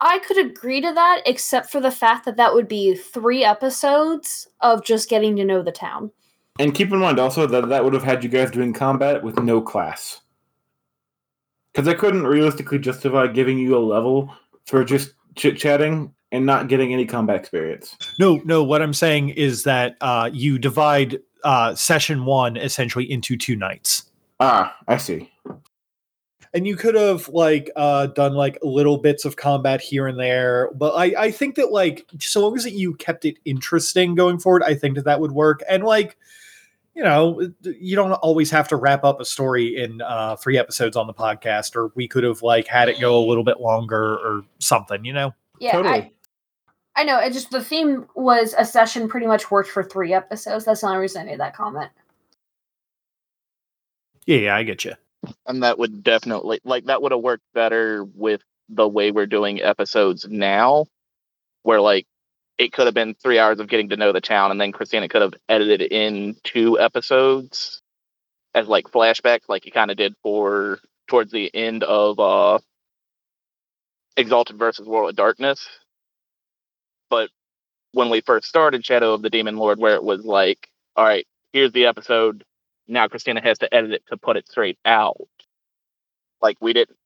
I 0.00 0.20
could 0.20 0.38
agree 0.38 0.80
to 0.80 0.92
that, 0.92 1.22
except 1.26 1.70
for 1.70 1.80
the 1.80 1.90
fact 1.90 2.24
that 2.24 2.36
that 2.36 2.54
would 2.54 2.68
be 2.68 2.94
three 2.94 3.44
episodes 3.44 4.48
of 4.60 4.84
just 4.84 5.10
getting 5.10 5.36
to 5.36 5.44
know 5.44 5.62
the 5.62 5.72
town. 5.72 6.12
And 6.60 6.74
keep 6.74 6.92
in 6.92 6.98
mind 7.00 7.18
also 7.18 7.46
that 7.46 7.68
that 7.68 7.84
would 7.84 7.92
have 7.92 8.04
had 8.04 8.22
you 8.22 8.30
guys 8.30 8.50
doing 8.52 8.72
combat 8.72 9.22
with 9.22 9.38
no 9.40 9.60
class. 9.60 10.20
Because 11.72 11.88
I 11.88 11.94
couldn't 11.94 12.26
realistically 12.26 12.78
justify 12.78 13.26
giving 13.26 13.58
you 13.58 13.76
a 13.76 13.80
level 13.80 14.34
for 14.66 14.84
just 14.84 15.12
chit 15.36 15.56
chatting 15.58 16.14
and 16.30 16.46
not 16.46 16.68
getting 16.68 16.92
any 16.92 17.04
combat 17.06 17.36
experience. 17.36 17.96
No, 18.18 18.40
no. 18.44 18.62
What 18.62 18.82
I'm 18.82 18.94
saying 18.94 19.30
is 19.30 19.64
that 19.64 19.96
uh, 20.00 20.30
you 20.32 20.58
divide 20.58 21.18
uh, 21.44 21.74
session 21.74 22.24
one 22.24 22.56
essentially 22.56 23.10
into 23.10 23.36
two 23.36 23.56
nights. 23.56 24.04
Ah, 24.40 24.74
I 24.88 24.96
see. 24.96 25.30
and 26.54 26.66
you 26.66 26.76
could 26.76 26.94
have 26.94 27.28
like 27.28 27.70
uh 27.76 28.06
done 28.08 28.34
like 28.34 28.58
little 28.62 28.98
bits 28.98 29.24
of 29.24 29.36
combat 29.36 29.80
here 29.80 30.06
and 30.06 30.18
there 30.18 30.70
but 30.74 30.92
i 30.94 31.04
i 31.24 31.30
think 31.30 31.54
that 31.54 31.72
like 31.72 32.04
so 32.18 32.40
long 32.42 32.56
as 32.56 32.66
you 32.66 32.94
kept 32.94 33.24
it 33.24 33.38
interesting 33.44 34.14
going 34.14 34.38
forward 34.38 34.62
i 34.64 34.74
think 34.74 34.96
that 34.96 35.04
that 35.04 35.18
would 35.20 35.32
work 35.32 35.62
and 35.68 35.82
like 35.84 36.16
you 36.94 37.02
know 37.02 37.40
you 37.62 37.96
don't 37.96 38.12
always 38.12 38.50
have 38.50 38.68
to 38.68 38.76
wrap 38.76 39.04
up 39.04 39.20
a 39.20 39.24
story 39.24 39.82
in 39.82 40.00
uh 40.02 40.36
three 40.36 40.58
episodes 40.58 40.96
on 40.96 41.06
the 41.06 41.14
podcast 41.14 41.74
or 41.74 41.90
we 41.94 42.06
could 42.06 42.24
have 42.24 42.42
like 42.42 42.66
had 42.66 42.88
it 42.88 43.00
go 43.00 43.18
a 43.18 43.24
little 43.26 43.44
bit 43.44 43.60
longer 43.60 44.18
or 44.18 44.42
something 44.58 45.04
you 45.04 45.12
know 45.12 45.34
Yeah, 45.58 45.72
totally. 45.72 45.94
I, 45.94 46.12
I 46.94 47.04
know. 47.04 47.18
It 47.18 47.32
just 47.32 47.50
the 47.50 47.64
theme 47.64 48.06
was 48.14 48.54
a 48.58 48.64
session 48.66 49.08
pretty 49.08 49.26
much 49.26 49.50
worked 49.50 49.70
for 49.70 49.82
three 49.82 50.12
episodes. 50.12 50.66
That's 50.66 50.82
the 50.82 50.88
only 50.88 50.98
reason 50.98 51.22
I 51.22 51.24
made 51.24 51.40
that 51.40 51.56
comment. 51.56 51.90
yeah 54.26 54.36
yeah 54.36 54.56
i 54.56 54.62
get 54.62 54.84
you 54.84 54.92
and 55.46 55.62
that 55.62 55.78
would 55.78 56.02
definitely 56.02 56.60
like 56.64 56.84
that 56.84 57.02
would 57.02 57.12
have 57.12 57.20
worked 57.20 57.44
better 57.54 58.04
with 58.14 58.42
the 58.68 58.88
way 58.88 59.10
we're 59.10 59.26
doing 59.26 59.62
episodes 59.62 60.26
now 60.28 60.86
where 61.62 61.80
like 61.80 62.06
it 62.58 62.72
could 62.72 62.86
have 62.86 62.94
been 62.94 63.14
three 63.14 63.38
hours 63.38 63.60
of 63.60 63.68
getting 63.68 63.88
to 63.88 63.96
know 63.96 64.12
the 64.12 64.20
town 64.20 64.50
and 64.50 64.60
then 64.60 64.72
christina 64.72 65.08
could 65.08 65.22
have 65.22 65.34
edited 65.48 65.82
in 65.82 66.36
two 66.44 66.78
episodes 66.78 67.82
as 68.54 68.68
like 68.68 68.86
flashbacks 68.90 69.48
like 69.48 69.66
you 69.66 69.72
kind 69.72 69.90
of 69.90 69.96
did 69.96 70.14
for 70.22 70.78
towards 71.08 71.32
the 71.32 71.50
end 71.54 71.82
of 71.84 72.18
uh 72.20 72.58
exalted 74.16 74.58
versus 74.58 74.86
world 74.86 75.10
of 75.10 75.16
darkness 75.16 75.66
but 77.08 77.30
when 77.92 78.10
we 78.10 78.20
first 78.20 78.46
started 78.46 78.84
shadow 78.84 79.14
of 79.14 79.22
the 79.22 79.30
demon 79.30 79.56
lord 79.56 79.78
where 79.78 79.94
it 79.94 80.04
was 80.04 80.24
like 80.24 80.68
all 80.96 81.04
right 81.04 81.26
here's 81.52 81.72
the 81.72 81.86
episode 81.86 82.44
now 82.88 83.08
Christina 83.08 83.40
has 83.42 83.58
to 83.58 83.74
edit 83.74 83.92
it 83.92 84.02
to 84.08 84.16
put 84.16 84.36
it 84.36 84.48
straight 84.48 84.78
out. 84.84 85.16
Like 86.40 86.56
we 86.60 86.72
didn't 86.72 86.96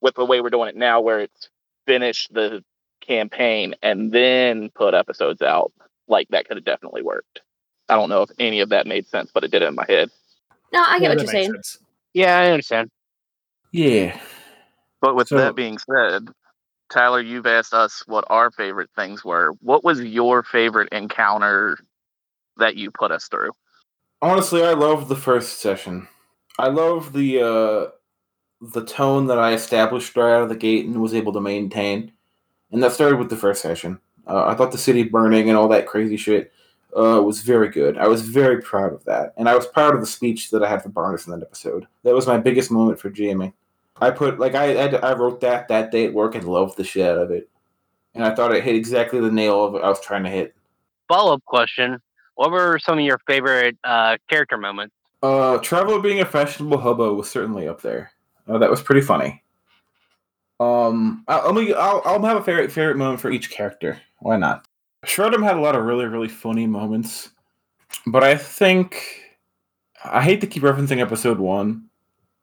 with 0.00 0.14
the 0.14 0.24
way 0.24 0.40
we're 0.40 0.50
doing 0.50 0.68
it 0.68 0.76
now 0.76 1.00
where 1.00 1.20
it's 1.20 1.48
finished 1.86 2.32
the 2.32 2.62
campaign 3.06 3.74
and 3.82 4.12
then 4.12 4.70
put 4.74 4.94
episodes 4.94 5.42
out, 5.42 5.72
like 6.08 6.28
that 6.28 6.46
could 6.46 6.56
have 6.56 6.64
definitely 6.64 7.02
worked. 7.02 7.40
I 7.88 7.96
don't 7.96 8.08
know 8.08 8.22
if 8.22 8.30
any 8.38 8.60
of 8.60 8.70
that 8.70 8.86
made 8.86 9.06
sense, 9.06 9.30
but 9.32 9.44
it 9.44 9.50
did 9.50 9.62
in 9.62 9.74
my 9.74 9.84
head. 9.88 10.10
No, 10.72 10.82
I 10.86 10.98
get 10.98 11.02
Yeah, 11.02 11.08
what 11.10 11.18
you're 11.18 11.26
saying. 11.26 11.52
sense. 11.52 11.78
Yeah, 12.14 12.38
I 12.38 12.50
understand. 12.50 12.90
Yeah. 13.72 14.18
But 15.00 15.14
with 15.16 15.28
So- 15.28 15.36
that 15.36 15.54
being 15.54 15.78
said, 15.78 16.28
Tyler, 16.90 17.20
you've 17.20 17.46
asked 17.46 17.74
us 17.74 18.02
what 18.06 18.24
our 18.28 18.50
favorite 18.50 18.90
things 18.96 19.24
were. 19.24 19.52
What 19.60 19.84
was 19.84 20.00
your 20.00 20.42
favorite 20.42 20.88
encounter 20.92 21.78
that 22.56 22.76
you 22.76 22.90
put 22.90 23.10
us 23.10 23.28
through? 23.28 23.50
Honestly, 24.22 24.62
I 24.64 24.72
love 24.72 25.08
the 25.08 25.16
first 25.16 25.58
session. 25.60 26.08
I 26.58 26.68
love 26.68 27.12
the 27.12 27.40
uh, 27.42 27.86
the 28.60 28.84
tone 28.84 29.26
that 29.26 29.38
I 29.38 29.52
established 29.52 30.16
right 30.16 30.32
out 30.36 30.42
of 30.42 30.48
the 30.48 30.56
gate 30.56 30.86
and 30.86 31.02
was 31.02 31.12
able 31.14 31.32
to 31.32 31.40
maintain, 31.40 32.12
and 32.74 32.82
that 32.82 32.92
started 32.92 33.20
with 33.20 33.30
the 33.30 33.36
first 33.36 33.62
session. 33.62 34.00
Uh, 34.26 34.46
I 34.46 34.54
thought 34.54 34.72
the 34.72 34.78
city 34.78 35.04
burning 35.04 35.48
and 35.48 35.56
all 35.56 35.68
that 35.68 35.86
crazy 35.86 36.16
shit 36.16 36.52
uh, 36.96 37.22
was 37.22 37.40
very 37.40 37.68
good. 37.68 37.96
I 37.96 38.08
was 38.08 38.22
very 38.22 38.60
proud 38.60 38.92
of 38.92 39.04
that, 39.04 39.32
and 39.36 39.48
I 39.48 39.54
was 39.54 39.66
proud 39.66 39.94
of 39.94 40.00
the 40.00 40.06
speech 40.08 40.50
that 40.50 40.62
I 40.62 40.68
had 40.68 40.82
for 40.82 40.88
Barnes 40.88 41.24
in 41.24 41.32
that 41.32 41.46
episode. 41.46 41.86
That 42.02 42.14
was 42.14 42.26
my 42.26 42.36
biggest 42.36 42.72
moment 42.72 42.98
for 42.98 43.10
GMing. 43.10 43.52
I 44.00 44.10
put 44.10 44.40
like 44.40 44.56
I 44.56 44.86
I, 44.86 44.86
I 44.88 45.14
wrote 45.14 45.40
that 45.40 45.68
that 45.68 45.92
day 45.92 46.06
at 46.06 46.12
work 46.12 46.34
and 46.34 46.48
loved 46.48 46.76
the 46.76 46.82
shit 46.82 47.06
out 47.06 47.18
of 47.18 47.30
it, 47.30 47.48
and 48.12 48.24
I 48.24 48.34
thought 48.34 48.52
it 48.52 48.64
hit 48.64 48.74
exactly 48.74 49.20
the 49.20 49.30
nail 49.30 49.64
of 49.64 49.76
I 49.76 49.88
was 49.88 50.00
trying 50.00 50.24
to 50.24 50.30
hit. 50.30 50.56
Follow 51.06 51.34
up 51.34 51.44
question: 51.44 52.00
What 52.34 52.50
were 52.50 52.80
some 52.80 52.98
of 52.98 53.04
your 53.04 53.20
favorite 53.28 53.78
uh, 53.84 54.16
character 54.28 54.58
moments? 54.58 54.96
Uh, 55.22 55.58
Traveler 55.58 56.00
being 56.00 56.20
a 56.20 56.24
fashionable 56.24 56.78
hobo 56.78 57.14
was 57.14 57.30
certainly 57.30 57.68
up 57.68 57.82
there. 57.82 58.10
Uh, 58.48 58.58
that 58.58 58.70
was 58.70 58.82
pretty 58.82 59.00
funny. 59.00 59.43
Um, 60.60 61.24
I, 61.26 61.38
I'll, 61.38 61.58
I'll 61.58 62.02
I'll 62.04 62.22
have 62.22 62.36
a 62.36 62.44
favorite 62.44 62.70
favorite 62.70 62.96
moment 62.96 63.20
for 63.20 63.30
each 63.30 63.50
character. 63.50 64.00
Why 64.20 64.36
not? 64.36 64.66
Shredem 65.04 65.42
had 65.42 65.56
a 65.56 65.60
lot 65.60 65.74
of 65.74 65.84
really 65.84 66.06
really 66.06 66.28
funny 66.28 66.66
moments, 66.66 67.30
but 68.06 68.22
I 68.22 68.36
think 68.36 69.22
I 70.04 70.22
hate 70.22 70.40
to 70.42 70.46
keep 70.46 70.62
referencing 70.62 71.00
episode 71.00 71.38
one, 71.38 71.88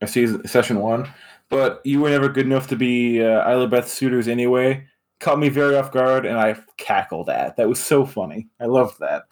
or 0.01 0.07
season 0.07 0.45
session 0.47 0.79
one, 0.79 1.09
but 1.49 1.81
you 1.85 2.01
were 2.01 2.09
never 2.09 2.27
good 2.27 2.45
enough 2.45 2.67
to 2.67 2.75
be 2.75 3.23
uh, 3.23 3.49
Isla 3.49 3.67
Beth 3.67 3.87
suitors 3.87 4.27
anyway. 4.27 4.85
Caught 5.19 5.39
me 5.39 5.49
very 5.49 5.77
off 5.77 5.91
guard, 5.91 6.25
and 6.25 6.37
I 6.37 6.55
cackled 6.77 7.29
at. 7.29 7.55
That 7.57 7.69
was 7.69 7.79
so 7.79 8.05
funny. 8.05 8.49
I 8.59 8.65
loved 8.65 8.99
that. 8.99 9.23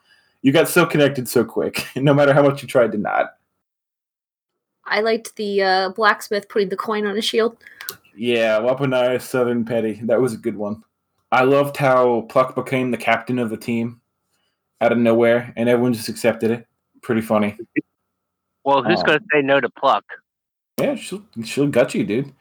You 0.42 0.52
got 0.52 0.68
so 0.68 0.86
connected 0.86 1.28
so 1.28 1.44
quick, 1.44 1.86
no 1.96 2.14
matter 2.14 2.34
how 2.34 2.44
much 2.44 2.62
you 2.62 2.68
tried 2.68 2.92
to 2.94 2.98
not. 2.98 3.32
I 4.86 5.02
liked 5.02 5.36
the 5.36 5.62
uh, 5.62 5.90
blacksmith 5.90 6.50
putting 6.50 6.70
the 6.70 6.78
coin 6.78 7.06
on 7.06 7.16
his 7.16 7.26
shield. 7.26 7.58
Yeah, 8.20 8.60
Wapanaya 8.60 9.22
Southern 9.22 9.64
Petty. 9.64 10.02
That 10.04 10.20
was 10.20 10.34
a 10.34 10.38
good 10.38 10.58
one. 10.58 10.84
I 11.32 11.44
loved 11.44 11.78
how 11.78 12.28
Pluck 12.30 12.54
became 12.54 12.92
the 12.92 12.98
captain 12.98 13.40
of 13.40 13.50
the 13.50 13.56
team 13.56 14.02
out 14.82 14.92
of 14.92 14.98
nowhere, 14.98 15.54
and 15.56 15.70
everyone 15.70 15.94
just 15.94 16.10
accepted 16.10 16.52
it. 16.52 16.68
Pretty 17.02 17.22
funny. 17.22 17.58
Well, 18.66 18.84
who's 18.84 19.00
um, 19.00 19.06
going 19.06 19.20
to 19.20 19.26
say 19.32 19.42
no 19.42 19.62
to 19.62 19.70
Pluck? 19.70 20.04
Yeah, 20.78 20.96
she'll 20.96 21.24
she'll 21.46 21.68
gut 21.68 21.96
you, 21.96 22.04
dude. 22.04 22.34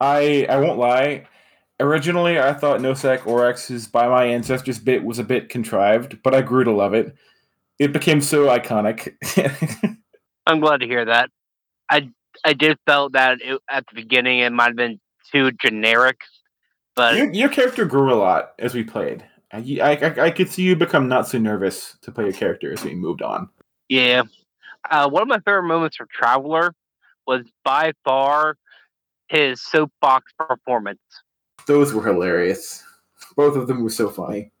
I 0.00 0.46
I 0.48 0.56
won't 0.56 0.78
lie. 0.78 1.26
Originally, 1.78 2.40
I 2.40 2.54
thought 2.54 2.80
Nosak 2.80 3.26
Oryx's 3.26 3.86
"By 3.86 4.08
My 4.08 4.24
Ancestors" 4.24 4.78
bit 4.78 5.04
was 5.04 5.18
a 5.18 5.24
bit 5.24 5.50
contrived, 5.50 6.22
but 6.22 6.34
I 6.34 6.40
grew 6.40 6.64
to 6.64 6.72
love 6.72 6.94
it. 6.94 7.14
It 7.78 7.92
became 7.92 8.22
so 8.22 8.46
iconic. 8.46 9.14
I'm 10.46 10.60
glad 10.60 10.80
to 10.80 10.86
hear 10.86 11.04
that. 11.04 11.28
I 11.90 12.08
I 12.44 12.52
did 12.52 12.78
felt 12.86 13.12
that 13.12 13.38
it, 13.42 13.60
at 13.68 13.86
the 13.88 13.94
beginning 13.94 14.40
it 14.40 14.52
might 14.52 14.68
have 14.68 14.76
been 14.76 15.00
too 15.32 15.52
generic, 15.52 16.20
but 16.94 17.16
your, 17.16 17.32
your 17.32 17.48
character 17.48 17.84
grew 17.84 18.12
a 18.12 18.16
lot 18.16 18.52
as 18.58 18.74
we 18.74 18.84
played. 18.84 19.24
I, 19.52 19.58
I, 19.80 20.20
I 20.24 20.30
could 20.30 20.50
see 20.50 20.62
you 20.62 20.76
become 20.76 21.08
not 21.08 21.28
so 21.28 21.38
nervous 21.38 21.96
to 22.02 22.10
play 22.10 22.24
your 22.24 22.32
character 22.32 22.72
as 22.72 22.82
we 22.84 22.94
moved 22.94 23.22
on. 23.22 23.48
yeah. 23.88 24.22
Uh, 24.88 25.08
one 25.08 25.22
of 25.22 25.28
my 25.28 25.40
favorite 25.40 25.64
moments 25.66 25.96
for 25.96 26.06
Traveler 26.12 26.72
was 27.26 27.44
by 27.64 27.92
far 28.04 28.56
his 29.28 29.60
soapbox 29.60 30.32
performance. 30.38 31.00
Those 31.66 31.92
were 31.92 32.04
hilarious. 32.04 32.84
Both 33.36 33.56
of 33.56 33.66
them 33.66 33.82
were 33.82 33.90
so 33.90 34.08
funny. 34.08 34.52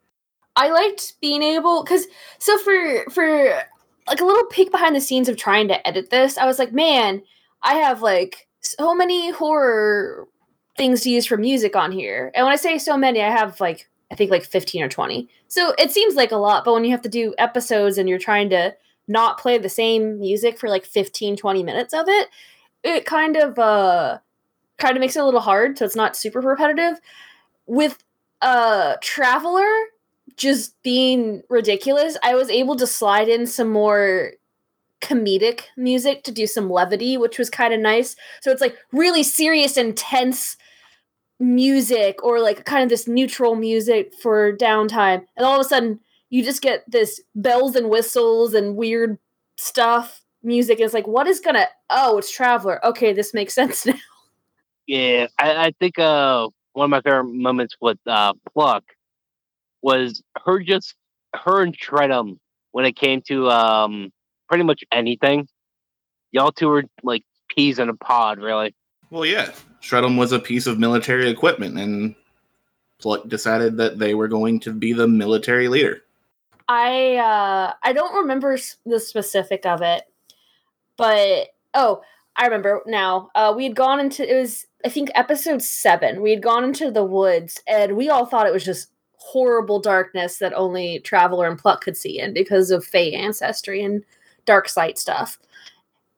I 0.56 0.70
liked 0.70 1.14
being 1.20 1.42
able 1.42 1.84
because 1.84 2.06
so 2.38 2.58
for 2.58 3.04
for 3.10 3.62
like 4.08 4.20
a 4.20 4.24
little 4.24 4.46
peek 4.46 4.70
behind 4.70 4.96
the 4.96 5.00
scenes 5.00 5.28
of 5.28 5.36
trying 5.36 5.68
to 5.68 5.86
edit 5.86 6.10
this, 6.10 6.38
I 6.38 6.46
was 6.46 6.58
like, 6.58 6.72
man, 6.72 7.22
I 7.66 7.74
have 7.74 8.00
like 8.00 8.46
so 8.60 8.94
many 8.94 9.32
horror 9.32 10.28
things 10.76 11.00
to 11.02 11.10
use 11.10 11.26
for 11.26 11.36
music 11.36 11.74
on 11.74 11.90
here. 11.90 12.30
And 12.34 12.46
when 12.46 12.52
I 12.52 12.56
say 12.56 12.78
so 12.78 12.96
many, 12.96 13.20
I 13.20 13.30
have 13.30 13.60
like 13.60 13.88
I 14.10 14.14
think 14.14 14.30
like 14.30 14.44
15 14.44 14.84
or 14.84 14.88
20. 14.88 15.28
So 15.48 15.74
it 15.76 15.90
seems 15.90 16.14
like 16.14 16.30
a 16.30 16.36
lot, 16.36 16.64
but 16.64 16.72
when 16.72 16.84
you 16.84 16.92
have 16.92 17.02
to 17.02 17.08
do 17.08 17.34
episodes 17.38 17.98
and 17.98 18.08
you're 18.08 18.20
trying 18.20 18.50
to 18.50 18.74
not 19.08 19.38
play 19.38 19.58
the 19.58 19.68
same 19.68 20.20
music 20.20 20.58
for 20.58 20.68
like 20.68 20.86
15 20.86 21.36
20 21.36 21.62
minutes 21.64 21.92
of 21.92 22.08
it, 22.08 22.28
it 22.84 23.04
kind 23.04 23.36
of 23.36 23.58
uh 23.58 24.18
kind 24.78 24.96
of 24.96 25.00
makes 25.00 25.16
it 25.16 25.20
a 25.20 25.24
little 25.24 25.40
hard 25.40 25.76
so 25.76 25.84
it's 25.84 25.96
not 25.96 26.16
super 26.16 26.40
repetitive. 26.40 27.00
With 27.66 27.98
uh 28.42 28.94
Traveler 29.02 29.68
just 30.36 30.80
being 30.84 31.42
ridiculous, 31.48 32.16
I 32.22 32.36
was 32.36 32.48
able 32.48 32.76
to 32.76 32.86
slide 32.86 33.28
in 33.28 33.46
some 33.46 33.70
more 33.70 34.32
comedic 35.00 35.62
music 35.76 36.22
to 36.24 36.32
do 36.32 36.46
some 36.46 36.70
levity, 36.70 37.16
which 37.16 37.38
was 37.38 37.50
kind 37.50 37.74
of 37.74 37.80
nice. 37.80 38.16
So 38.40 38.50
it's 38.50 38.60
like 38.60 38.76
really 38.92 39.22
serious, 39.22 39.76
intense 39.76 40.56
music 41.38 42.22
or 42.24 42.40
like 42.40 42.64
kind 42.64 42.82
of 42.82 42.88
this 42.88 43.06
neutral 43.06 43.54
music 43.54 44.14
for 44.22 44.56
downtime. 44.56 45.24
And 45.36 45.46
all 45.46 45.60
of 45.60 45.66
a 45.66 45.68
sudden, 45.68 46.00
you 46.30 46.42
just 46.42 46.62
get 46.62 46.84
this 46.90 47.20
bells 47.34 47.76
and 47.76 47.90
whistles 47.90 48.54
and 48.54 48.76
weird 48.76 49.18
stuff 49.56 50.22
music. 50.42 50.80
It's 50.80 50.94
like, 50.94 51.06
what 51.06 51.26
is 51.26 51.40
gonna, 51.40 51.66
oh, 51.90 52.18
it's 52.18 52.30
Traveler. 52.30 52.84
Okay, 52.84 53.12
this 53.12 53.34
makes 53.34 53.54
sense 53.54 53.86
now. 53.86 53.94
Yeah, 54.86 55.26
I, 55.38 55.66
I 55.66 55.72
think 55.78 55.98
uh, 55.98 56.48
one 56.72 56.84
of 56.84 56.90
my 56.90 57.00
favorite 57.00 57.32
moments 57.32 57.76
with 57.80 57.98
uh, 58.06 58.34
Pluck 58.52 58.84
was 59.82 60.22
her 60.44 60.60
just 60.60 60.94
her 61.34 61.62
and 61.62 61.76
Shredem 61.76 62.38
when 62.72 62.84
it 62.84 62.96
came 62.96 63.22
to 63.22 63.50
um, 63.50 64.12
pretty 64.48 64.64
much 64.64 64.84
anything. 64.92 65.48
Y'all 66.32 66.52
two 66.52 66.68
were 66.68 66.84
like 67.02 67.24
peas 67.48 67.78
in 67.78 67.88
a 67.88 67.94
pod, 67.94 68.38
really. 68.38 68.74
Well, 69.10 69.24
yeah. 69.24 69.52
Shredem 69.82 70.18
was 70.18 70.32
a 70.32 70.38
piece 70.38 70.66
of 70.66 70.78
military 70.78 71.28
equipment, 71.30 71.78
and 71.78 72.14
Pluck 72.98 73.28
decided 73.28 73.76
that 73.76 73.98
they 73.98 74.14
were 74.14 74.28
going 74.28 74.60
to 74.60 74.72
be 74.72 74.92
the 74.92 75.06
military 75.06 75.68
leader. 75.68 76.02
I 76.68 77.16
uh 77.16 77.74
I 77.82 77.92
don't 77.92 78.16
remember 78.16 78.58
the 78.84 78.98
specific 78.98 79.64
of 79.66 79.82
it, 79.82 80.02
but 80.96 81.48
oh, 81.74 82.02
I 82.36 82.44
remember 82.44 82.82
now. 82.86 83.30
Uh, 83.34 83.54
we 83.56 83.64
had 83.64 83.76
gone 83.76 84.00
into 84.00 84.28
it 84.28 84.38
was 84.38 84.66
I 84.84 84.88
think 84.88 85.10
episode 85.14 85.62
seven. 85.62 86.22
We 86.22 86.30
had 86.30 86.42
gone 86.42 86.64
into 86.64 86.90
the 86.90 87.04
woods, 87.04 87.62
and 87.68 87.96
we 87.96 88.08
all 88.08 88.26
thought 88.26 88.46
it 88.46 88.52
was 88.52 88.64
just 88.64 88.88
horrible 89.18 89.80
darkness 89.80 90.38
that 90.38 90.52
only 90.54 91.00
Traveler 91.00 91.48
and 91.48 91.58
Pluck 91.58 91.82
could 91.82 91.96
see 91.96 92.18
in 92.18 92.32
because 92.32 92.70
of 92.70 92.84
Fey 92.84 93.12
ancestry 93.12 93.82
and 93.82 94.04
dark 94.46 94.68
sight 94.68 94.98
stuff. 94.98 95.38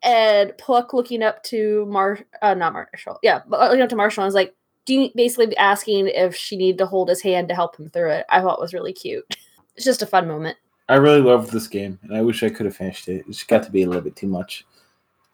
And 0.03 0.57
Pluck 0.59 0.93
looking 0.93 1.22
up 1.22 1.43
to 1.45 1.85
Mar, 1.87 2.20
uh, 2.41 2.55
not 2.55 2.72
Marshall, 2.72 3.18
yeah, 3.22 3.41
but 3.49 3.61
looking 3.61 3.83
up 3.83 3.89
to 3.89 3.97
Marshall, 3.97 4.22
and 4.22 4.29
was 4.29 4.35
like, 4.35 4.55
do 4.87 4.95
you, 4.95 5.11
basically 5.14 5.57
asking 5.57 6.07
if 6.09 6.37
she 6.37 6.57
needed 6.57 6.79
to 6.79 6.87
hold 6.87 7.09
his 7.09 7.20
hand 7.20 7.49
to 7.49 7.55
help 7.55 7.76
him 7.76 7.91
through 7.91 8.11
it. 8.11 8.26
I 8.31 8.41
thought 8.41 8.61
was 8.61 8.74
really 8.74 8.93
cute. 8.93 9.24
It's 9.76 9.85
just 9.85 10.03
a 10.03 10.07
fun 10.07 10.26
moment. 10.26 10.57
I 10.89 10.97
really 10.97 11.20
loved 11.20 11.53
this 11.53 11.68
game, 11.68 12.01
and 12.03 12.16
I 12.16 12.20
wish 12.20 12.43
I 12.43 12.49
could 12.49 12.66
have 12.66 12.74
finished 12.74 13.09
it. 13.09 13.20
It 13.20 13.26
just 13.29 13.47
got 13.47 13.62
to 13.62 13.70
be 13.70 13.85
a 13.85 13.87
little 13.87 14.03
bit 14.03 14.16
too 14.16 14.26
much. 14.26 14.66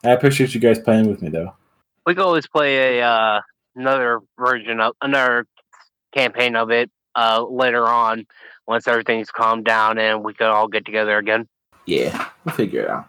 I 0.04 0.10
appreciate 0.10 0.54
you 0.54 0.60
guys 0.60 0.78
playing 0.78 1.08
with 1.08 1.22
me, 1.22 1.30
though. 1.30 1.54
We 2.04 2.14
could 2.14 2.24
always 2.24 2.46
play 2.46 2.98
a 2.98 3.06
uh, 3.06 3.40
another 3.74 4.20
version 4.38 4.80
of 4.80 4.92
another 5.00 5.46
campaign 6.12 6.56
of 6.56 6.70
it 6.70 6.90
uh, 7.16 7.42
later 7.48 7.86
on 7.86 8.26
once 8.66 8.86
everything's 8.86 9.30
calmed 9.30 9.64
down 9.64 9.98
and 9.98 10.24
we 10.24 10.34
could 10.34 10.46
all 10.46 10.68
get 10.68 10.84
together 10.84 11.18
again. 11.18 11.48
Yeah, 11.86 12.28
we'll 12.44 12.54
figure 12.54 12.82
it 12.82 12.90
out. 12.90 13.08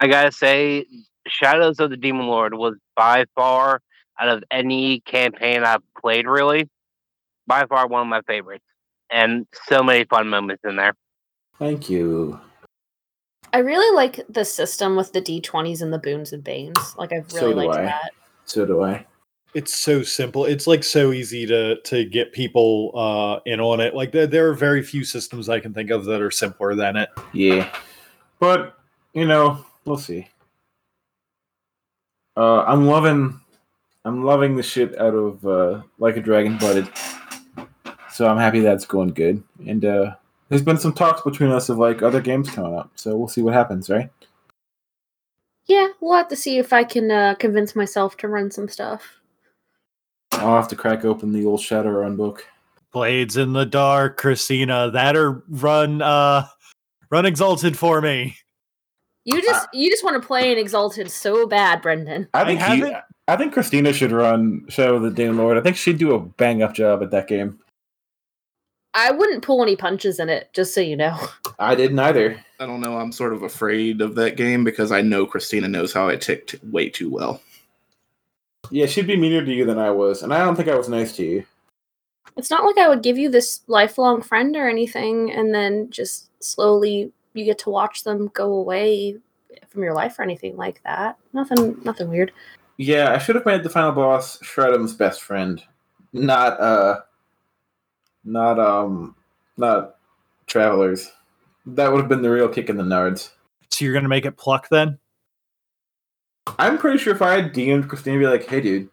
I 0.00 0.06
gotta 0.06 0.32
say, 0.32 0.86
Shadows 1.26 1.80
of 1.80 1.90
the 1.90 1.96
Demon 1.96 2.26
Lord 2.26 2.54
was 2.54 2.74
by 2.96 3.24
far 3.34 3.80
out 4.20 4.28
of 4.28 4.44
any 4.50 5.00
campaign 5.00 5.64
I've 5.64 5.82
played, 6.00 6.26
really, 6.26 6.68
by 7.46 7.66
far 7.66 7.86
one 7.86 8.02
of 8.02 8.08
my 8.08 8.22
favorites, 8.22 8.64
and 9.10 9.46
so 9.66 9.82
many 9.82 10.04
fun 10.04 10.28
moments 10.28 10.62
in 10.64 10.76
there. 10.76 10.94
Thank 11.58 11.90
you. 11.90 12.40
I 13.52 13.58
really 13.58 13.94
like 13.96 14.20
the 14.28 14.44
system 14.44 14.94
with 14.94 15.12
the 15.12 15.22
D20s 15.22 15.80
and 15.80 15.92
the 15.92 15.98
boons 15.98 16.32
and 16.32 16.44
banes. 16.44 16.94
Like 16.96 17.12
I've 17.12 17.30
So 17.30 17.48
really 17.48 17.64
do 17.64 17.68
liked 17.68 17.80
I. 17.80 17.84
that. 17.84 18.10
So 18.44 18.66
do 18.66 18.82
I. 18.82 19.06
it's 19.54 19.74
so 19.74 20.02
simple. 20.02 20.44
It's 20.44 20.66
like 20.66 20.84
so 20.84 21.12
easy 21.12 21.46
to 21.46 21.80
to 21.82 22.04
get 22.04 22.32
people 22.32 22.92
uh 22.94 23.40
in 23.46 23.60
on 23.60 23.80
it. 23.80 23.94
Like 23.94 24.12
there, 24.12 24.26
there 24.26 24.48
are 24.48 24.54
very 24.54 24.82
few 24.82 25.04
systems 25.04 25.48
I 25.48 25.60
can 25.60 25.72
think 25.72 25.90
of 25.90 26.04
that 26.06 26.20
are 26.20 26.30
simpler 26.30 26.74
than 26.74 26.96
it. 26.96 27.08
Yeah, 27.32 27.72
but 28.38 28.78
you 29.14 29.26
know, 29.26 29.64
we'll 29.84 29.96
see. 29.98 30.28
Uh, 32.36 32.62
I'm 32.68 32.86
loving, 32.86 33.40
I'm 34.04 34.24
loving 34.24 34.54
the 34.54 34.62
shit 34.62 34.96
out 35.00 35.12
of 35.12 35.44
uh, 35.44 35.82
like 35.98 36.16
a 36.16 36.20
dragon 36.20 36.56
blooded. 36.56 36.88
So 38.12 38.28
I'm 38.28 38.38
happy 38.38 38.60
that's 38.60 38.86
going 38.86 39.08
good. 39.08 39.42
And 39.66 39.84
uh, 39.84 40.14
there's 40.48 40.62
been 40.62 40.78
some 40.78 40.92
talks 40.92 41.22
between 41.22 41.50
us 41.50 41.68
of 41.68 41.78
like 41.78 42.00
other 42.00 42.20
games 42.20 42.48
coming 42.48 42.76
up. 42.76 42.92
So 42.94 43.16
we'll 43.16 43.26
see 43.26 43.42
what 43.42 43.54
happens, 43.54 43.90
right? 43.90 44.08
Yeah, 45.66 45.88
we'll 46.00 46.16
have 46.16 46.28
to 46.28 46.36
see 46.36 46.58
if 46.58 46.72
I 46.72 46.84
can 46.84 47.10
uh, 47.10 47.34
convince 47.34 47.74
myself 47.74 48.16
to 48.18 48.28
run 48.28 48.52
some 48.52 48.68
stuff. 48.68 49.17
I'll 50.38 50.56
have 50.56 50.68
to 50.68 50.76
crack 50.76 51.04
open 51.04 51.32
the 51.32 51.44
old 51.44 51.60
Shadowrun 51.60 52.16
book. 52.16 52.46
Blades 52.92 53.36
in 53.36 53.52
the 53.52 53.66
dark, 53.66 54.16
Christina. 54.16 54.90
That 54.90 55.16
or 55.16 55.42
run 55.48 56.00
uh 56.02 56.46
run 57.10 57.26
exalted 57.26 57.76
for 57.76 58.00
me. 58.00 58.36
You 59.24 59.42
just 59.42 59.68
you 59.74 59.90
just 59.90 60.02
want 60.04 60.20
to 60.20 60.26
play 60.26 60.50
an 60.52 60.58
exalted 60.58 61.10
so 61.10 61.46
bad, 61.46 61.82
Brendan. 61.82 62.28
I 62.32 62.40
I 62.42 62.44
think 62.46 62.60
haven't- 62.60 62.88
you, 62.90 62.96
I 63.28 63.36
think 63.36 63.52
Christina 63.52 63.92
should 63.92 64.10
run 64.12 64.64
Shadow 64.70 64.96
of 64.96 65.02
the 65.02 65.10
Demon 65.10 65.36
Lord. 65.36 65.58
I 65.58 65.60
think 65.60 65.76
she'd 65.76 65.98
do 65.98 66.14
a 66.14 66.18
bang 66.18 66.62
up 66.62 66.72
job 66.74 67.02
at 67.02 67.10
that 67.10 67.28
game. 67.28 67.58
I 68.94 69.10
wouldn't 69.10 69.44
pull 69.44 69.62
any 69.62 69.76
punches 69.76 70.18
in 70.18 70.30
it, 70.30 70.48
just 70.54 70.74
so 70.74 70.80
you 70.80 70.96
know. 70.96 71.14
I 71.58 71.74
didn't 71.74 71.98
either. 71.98 72.42
I 72.58 72.64
don't 72.64 72.80
know. 72.80 72.96
I'm 72.96 73.12
sort 73.12 73.34
of 73.34 73.42
afraid 73.42 74.00
of 74.00 74.14
that 74.14 74.36
game 74.36 74.64
because 74.64 74.90
I 74.90 75.02
know 75.02 75.26
Christina 75.26 75.68
knows 75.68 75.92
how 75.92 76.08
I 76.08 76.16
ticked 76.16 76.56
way 76.64 76.88
too 76.88 77.10
well. 77.10 77.42
Yeah, 78.70 78.86
she'd 78.86 79.06
be 79.06 79.16
meaner 79.16 79.44
to 79.44 79.52
you 79.52 79.64
than 79.64 79.78
I 79.78 79.90
was, 79.90 80.22
and 80.22 80.32
I 80.32 80.38
don't 80.38 80.56
think 80.56 80.68
I 80.68 80.76
was 80.76 80.88
nice 80.88 81.14
to 81.16 81.24
you. 81.24 81.44
It's 82.36 82.50
not 82.50 82.64
like 82.64 82.78
I 82.78 82.88
would 82.88 83.02
give 83.02 83.18
you 83.18 83.30
this 83.30 83.62
lifelong 83.66 84.22
friend 84.22 84.56
or 84.56 84.68
anything, 84.68 85.32
and 85.32 85.54
then 85.54 85.90
just 85.90 86.30
slowly 86.42 87.12
you 87.34 87.44
get 87.44 87.58
to 87.60 87.70
watch 87.70 88.04
them 88.04 88.30
go 88.34 88.52
away 88.52 89.16
from 89.68 89.82
your 89.82 89.94
life 89.94 90.18
or 90.18 90.22
anything 90.22 90.56
like 90.56 90.82
that. 90.84 91.16
Nothing, 91.32 91.80
nothing 91.84 92.08
weird. 92.08 92.32
Yeah, 92.76 93.12
I 93.12 93.18
should 93.18 93.34
have 93.34 93.46
made 93.46 93.64
the 93.64 93.70
final 93.70 93.92
boss 93.92 94.38
Shredum's 94.38 94.94
best 94.94 95.22
friend, 95.22 95.62
not 96.12 96.60
uh, 96.60 97.00
not 98.24 98.60
um, 98.60 99.16
not 99.56 99.96
travelers. 100.46 101.10
That 101.66 101.90
would 101.90 102.00
have 102.00 102.08
been 102.08 102.22
the 102.22 102.30
real 102.30 102.48
kick 102.48 102.70
in 102.70 102.76
the 102.76 102.84
nards. 102.84 103.30
So 103.70 103.84
you're 103.84 103.94
gonna 103.94 104.08
make 104.08 104.26
it 104.26 104.36
pluck 104.36 104.68
then? 104.68 104.98
I'm 106.58 106.78
pretty 106.78 106.98
sure 106.98 107.14
if 107.14 107.22
I 107.22 107.34
had 107.34 107.54
DM'd 107.54 107.88
Christina, 107.88 108.18
be 108.18 108.26
like, 108.26 108.46
"Hey, 108.46 108.60
dude, 108.60 108.88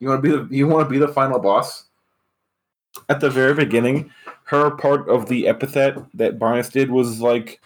you 0.00 0.08
want 0.08 0.22
to 0.22 0.28
be 0.28 0.36
the 0.36 0.56
you 0.56 0.66
want 0.66 0.88
to 0.88 0.92
be 0.92 0.98
the 0.98 1.08
final 1.08 1.38
boss?" 1.38 1.84
At 3.08 3.20
the 3.20 3.30
very 3.30 3.54
beginning, 3.54 4.10
her 4.44 4.70
part 4.70 5.08
of 5.08 5.28
the 5.28 5.46
epithet 5.46 5.96
that 6.14 6.38
Barnes 6.38 6.68
did 6.68 6.90
was 6.90 7.20
like 7.20 7.60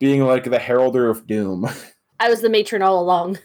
being 0.00 0.22
like 0.22 0.44
the 0.44 0.58
heralder 0.58 1.08
of 1.08 1.26
doom. 1.26 1.68
I 2.20 2.28
was 2.28 2.42
the 2.42 2.50
matron 2.50 2.82
all 2.82 3.00
along. 3.00 3.38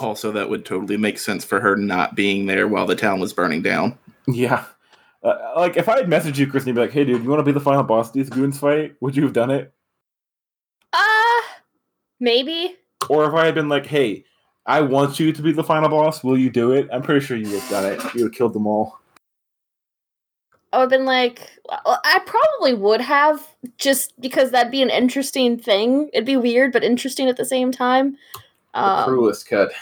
Also, 0.00 0.32
that 0.32 0.48
would 0.48 0.64
totally 0.64 0.96
make 0.96 1.18
sense 1.18 1.44
for 1.44 1.60
her 1.60 1.76
not 1.76 2.14
being 2.14 2.46
there 2.46 2.66
while 2.66 2.86
the 2.86 2.96
town 2.96 3.20
was 3.20 3.32
burning 3.32 3.62
down. 3.62 3.98
yeah, 4.26 4.64
uh, 5.22 5.52
like 5.56 5.76
if 5.76 5.88
I 5.88 5.96
had 5.96 6.06
messaged 6.06 6.38
you, 6.38 6.46
Christina, 6.46 6.74
be 6.74 6.80
like, 6.80 6.92
"Hey, 6.92 7.04
dude, 7.04 7.22
you 7.22 7.28
want 7.28 7.40
to 7.40 7.44
be 7.44 7.52
the 7.52 7.60
final 7.60 7.82
boss 7.82 8.08
of 8.08 8.14
these 8.14 8.30
goons 8.30 8.58
fight?" 8.58 8.94
Would 9.00 9.16
you 9.16 9.24
have 9.24 9.32
done 9.32 9.50
it? 9.50 9.72
Uh 10.92 11.40
maybe. 12.18 12.76
Or 13.08 13.24
if 13.24 13.34
I 13.34 13.46
had 13.46 13.54
been 13.54 13.68
like, 13.68 13.86
"Hey, 13.86 14.24
I 14.66 14.80
want 14.80 15.18
you 15.18 15.32
to 15.32 15.42
be 15.42 15.52
the 15.52 15.64
final 15.64 15.88
boss. 15.88 16.22
Will 16.22 16.38
you 16.38 16.50
do 16.50 16.72
it?" 16.72 16.88
I'm 16.92 17.02
pretty 17.02 17.24
sure 17.24 17.36
you 17.36 17.48
would 17.50 17.60
have 17.60 17.70
done 17.70 17.92
it. 17.92 18.02
You 18.14 18.24
would 18.24 18.32
have 18.32 18.38
killed 18.38 18.52
them 18.52 18.66
all. 18.66 19.00
I 20.72 20.78
would 20.78 20.82
have 20.84 20.90
been 20.90 21.04
like, 21.04 21.50
well, 21.84 22.00
I 22.04 22.20
probably 22.24 22.74
would 22.74 23.00
have, 23.00 23.44
just 23.76 24.18
because 24.20 24.52
that'd 24.52 24.70
be 24.70 24.82
an 24.82 24.90
interesting 24.90 25.58
thing. 25.58 26.10
It'd 26.12 26.24
be 26.24 26.36
weird, 26.36 26.72
but 26.72 26.84
interesting 26.84 27.28
at 27.28 27.36
the 27.36 27.44
same 27.44 27.72
time. 27.72 28.16
The 28.72 28.80
Um, 28.80 29.04
cruelest 29.04 29.48
cut. 29.48 29.72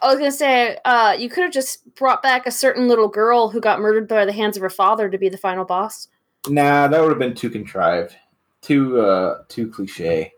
I 0.00 0.08
was 0.08 0.16
gonna 0.16 0.32
say, 0.32 0.78
uh, 0.84 1.14
you 1.18 1.28
could 1.28 1.44
have 1.44 1.52
just 1.52 1.94
brought 1.94 2.22
back 2.22 2.46
a 2.46 2.50
certain 2.50 2.88
little 2.88 3.06
girl 3.06 3.50
who 3.50 3.60
got 3.60 3.80
murdered 3.80 4.08
by 4.08 4.24
the 4.24 4.32
hands 4.32 4.56
of 4.56 4.62
her 4.62 4.70
father 4.70 5.10
to 5.10 5.18
be 5.18 5.28
the 5.28 5.36
final 5.36 5.64
boss. 5.64 6.08
Nah, 6.48 6.88
that 6.88 7.00
would 7.00 7.10
have 7.10 7.18
been 7.18 7.34
too 7.34 7.50
contrived, 7.50 8.16
too 8.62 8.98
uh, 8.98 9.44
too 9.48 9.68
cliche. 9.68 10.32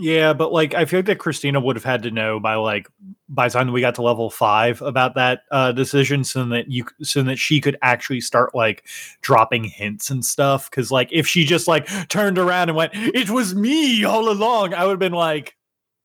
Yeah, 0.00 0.32
but 0.32 0.50
like 0.50 0.72
I 0.74 0.86
feel 0.86 1.00
like 1.00 1.06
that 1.06 1.18
Christina 1.18 1.60
would 1.60 1.76
have 1.76 1.84
had 1.84 2.02
to 2.04 2.10
know 2.10 2.40
by 2.40 2.54
like 2.54 2.88
by 3.28 3.48
the 3.48 3.52
time 3.52 3.70
we 3.70 3.82
got 3.82 3.94
to 3.96 4.02
level 4.02 4.30
five 4.30 4.80
about 4.80 5.14
that 5.16 5.42
uh 5.50 5.72
decision 5.72 6.24
so 6.24 6.44
that 6.46 6.70
you 6.70 6.86
so 7.02 7.22
that 7.22 7.38
she 7.38 7.60
could 7.60 7.76
actually 7.82 8.22
start 8.22 8.54
like 8.54 8.86
dropping 9.20 9.64
hints 9.64 10.08
and 10.08 10.24
stuff. 10.24 10.70
Cause 10.70 10.90
like 10.90 11.10
if 11.12 11.26
she 11.26 11.44
just 11.44 11.68
like 11.68 11.86
turned 12.08 12.38
around 12.38 12.70
and 12.70 12.76
went, 12.76 12.92
It 12.94 13.28
was 13.28 13.54
me 13.54 14.02
all 14.04 14.30
along, 14.30 14.72
I 14.72 14.84
would 14.84 14.92
have 14.92 14.98
been 14.98 15.12
like 15.12 15.54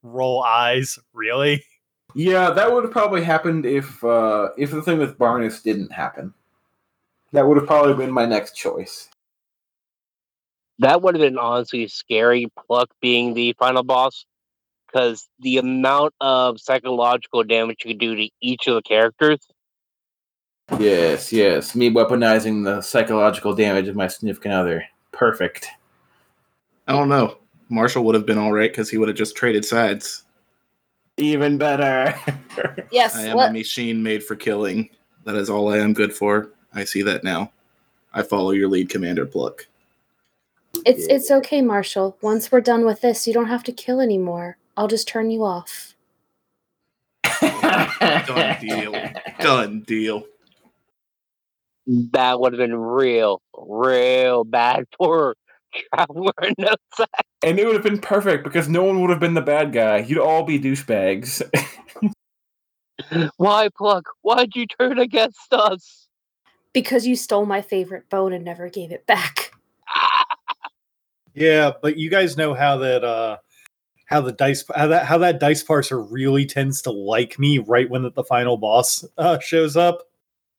roll 0.04 0.44
eyes, 0.44 1.00
really? 1.14 1.64
Yeah, 2.14 2.50
that 2.52 2.72
would 2.72 2.84
have 2.84 2.94
probably 2.94 3.24
happened 3.24 3.66
if 3.66 4.04
uh, 4.04 4.50
if 4.58 4.72
the 4.72 4.82
thing 4.82 5.00
with 5.00 5.18
Barnes 5.18 5.62
didn't 5.62 5.92
happen. 5.92 6.34
That 7.32 7.48
would 7.48 7.58
have 7.58 7.68
probably 7.68 7.94
been 7.94 8.14
my 8.14 8.26
next 8.26 8.56
choice. 8.56 9.10
That 10.80 11.02
would 11.02 11.16
have 11.16 11.22
been 11.22 11.38
honestly 11.38 11.88
scary. 11.88 12.48
Pluck 12.68 12.90
being 13.02 13.34
the 13.34 13.54
final 13.58 13.84
boss, 13.84 14.26
because 14.88 15.28
the 15.40 15.58
amount 15.58 16.14
of 16.22 16.60
psychological 16.60 17.44
damage 17.44 17.84
you 17.86 17.92
could 17.92 18.00
do 18.00 18.16
to 18.16 18.30
each 18.42 18.68
of 18.68 18.76
the 18.76 18.82
characters. 18.82 19.40
Yes, 20.80 21.32
yes, 21.32 21.76
me 21.76 21.92
weaponizing 21.92 22.64
the 22.66 22.82
psychological 22.82 23.54
damage 23.54 23.88
of 23.88 23.96
my 23.96 24.08
significant 24.08 24.54
other. 24.54 24.84
Perfect. 25.12 25.68
I 26.88 26.94
don't 26.94 27.10
know. 27.10 27.38
Marshall 27.70 28.04
would 28.04 28.16
have 28.16 28.26
been 28.26 28.38
all 28.38 28.52
right 28.52 28.72
because 28.72 28.90
he 28.90 28.98
would 28.98 29.08
have 29.08 29.18
just 29.18 29.36
traded 29.36 29.64
sides. 29.64 30.24
Even 31.18 31.58
better. 31.58 32.14
Yes, 32.92 33.16
I 33.16 33.24
am 33.26 33.36
let- 33.38 33.50
a 33.50 33.54
machine 33.54 34.02
made 34.02 34.24
for 34.24 34.36
killing. 34.36 34.90
That 35.26 35.36
is 35.36 35.50
all 35.50 35.74
I 35.74 35.80
am 35.80 35.94
good 35.94 36.14
for. 36.14 36.52
I 36.74 36.86
see 36.86 37.02
that 37.02 37.24
now. 37.24 37.52
I 38.14 38.22
follow 38.22 38.52
your 38.52 38.70
lead, 38.70 38.90
Commander 38.90 39.26
Pluck. 39.26 39.68
It's 40.86 41.08
Yeah. 41.08 41.16
it's 41.16 41.32
okay, 41.32 41.62
Marshall. 41.62 42.18
Once 42.22 42.52
we're 42.52 42.62
done 42.62 42.86
with 42.86 43.02
this, 43.02 43.28
you 43.28 43.34
don't 43.34 43.48
have 43.48 43.64
to 43.64 43.72
kill 43.72 44.00
anymore. 44.02 44.58
I'll 44.78 44.88
just 44.88 45.08
turn 45.08 45.32
you 45.32 45.44
off. 45.44 45.96
Done 47.42 48.58
deal. 48.62 48.94
Done 49.40 49.82
deal. 49.82 50.24
That 51.88 52.40
would 52.40 52.54
have 52.54 52.58
been 52.60 52.76
real, 52.76 53.42
real 53.58 54.44
bad 54.44 54.86
for 54.98 55.36
Traveler 55.94 56.32
no 56.58 56.74
side. 56.96 57.08
And 57.44 57.60
it 57.60 57.66
would 57.66 57.76
have 57.76 57.84
been 57.84 58.00
perfect 58.00 58.44
because 58.44 58.68
no 58.68 58.84
one 58.84 59.02
would 59.02 59.10
have 59.12 59.20
been 59.20 59.36
the 59.36 59.42
bad 59.42 59.72
guy. 59.72 59.98
You'd 60.00 60.18
all 60.18 60.44
be 60.44 60.60
douchebags. 60.60 61.42
Why, 63.38 63.70
Pluck? 63.78 64.06
Why'd 64.22 64.56
you 64.56 64.66
turn 64.66 64.98
against 64.98 65.54
us? 65.54 66.08
Because 66.74 67.06
you 67.06 67.16
stole 67.16 67.46
my 67.46 67.62
favorite 67.62 68.10
bone 68.10 68.34
and 68.34 68.44
never 68.44 68.68
gave 68.70 68.92
it 68.92 69.06
back. 69.06 69.45
Yeah, 71.36 71.72
but 71.82 71.98
you 71.98 72.10
guys 72.10 72.38
know 72.38 72.54
how 72.54 72.78
that 72.78 73.04
uh 73.04 73.38
how 74.06 74.22
the 74.22 74.32
dice 74.32 74.64
how 74.74 74.88
that 74.88 75.06
how 75.06 75.18
that 75.18 75.40
dice 75.40 75.64
parser 75.64 76.08
really 76.10 76.46
tends 76.46 76.82
to 76.84 76.92
like 76.92 77.38
me 77.38 77.60
right 77.60 77.90
when 77.90 78.04
the, 78.04 78.12
the 78.12 78.24
final 78.24 78.58
boss 78.58 79.04
uh, 79.18 79.38
shows 79.40 79.76
up. 79.76 80.04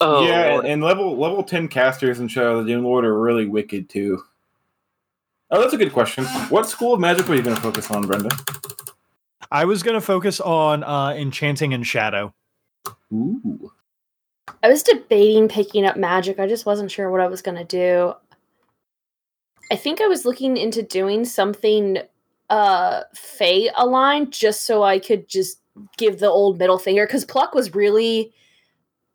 Oh, 0.01 0.27
yeah, 0.27 0.59
and, 0.59 0.67
and 0.67 0.83
level 0.85 1.17
level 1.17 1.43
ten 1.43 1.69
casters 1.69 2.21
in 2.21 2.29
Shadow 2.29 2.59
of 2.59 2.67
the 2.67 2.73
Doom 2.73 2.85
Lord 2.85 3.05
are 3.05 3.19
really 3.19 3.47
wicked 3.47 3.89
too. 3.89 4.23
Oh, 5.51 5.61
that's 5.61 5.73
a 5.73 5.79
good 5.79 5.93
question. 5.93 6.25
What 6.51 6.69
school 6.69 6.93
of 6.93 7.01
magic 7.01 7.29
were 7.29 7.37
you 7.37 7.43
going 7.43 7.57
to 7.57 7.63
focus 7.63 7.91
on, 7.91 8.03
Brenda? 8.07 8.37
I 9.51 9.65
was 9.65 9.83
going 9.83 9.95
to 9.95 10.01
focus 10.01 10.41
on 10.41 10.83
uh, 10.83 11.11
enchanting 11.11 11.73
and 11.73 11.87
shadow. 11.87 12.35
Ooh, 13.13 13.71
I 14.63 14.69
was 14.69 14.83
debating 14.83 15.49
picking 15.49 15.87
up 15.87 15.97
magic. 15.97 16.41
I 16.41 16.49
just 16.49 16.67
wasn't 16.67 16.91
sure 16.91 17.11
what 17.11 17.21
I 17.21 17.29
was 17.29 17.41
going 17.41 17.57
to 17.57 17.65
do. 17.65 18.15
I 19.71 19.77
think 19.77 20.01
I 20.01 20.07
was 20.07 20.25
looking 20.25 20.57
into 20.57 20.83
doing 20.83 21.25
something 21.25 21.99
uh 22.49 23.03
aligned 23.77 24.33
just 24.33 24.65
so 24.67 24.85
I 24.85 25.01
could 25.01 25.29
just 25.29 25.61
give 25.97 26.21
the 26.21 26.31
old 26.31 26.59
middle 26.59 26.79
finger 26.79 27.07
cuz 27.07 27.25
Pluck 27.25 27.55
was 27.55 27.75
really 27.75 28.33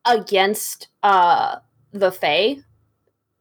against 0.05 0.89
uh 1.03 1.57
the 1.93 2.11
Fey 2.11 2.61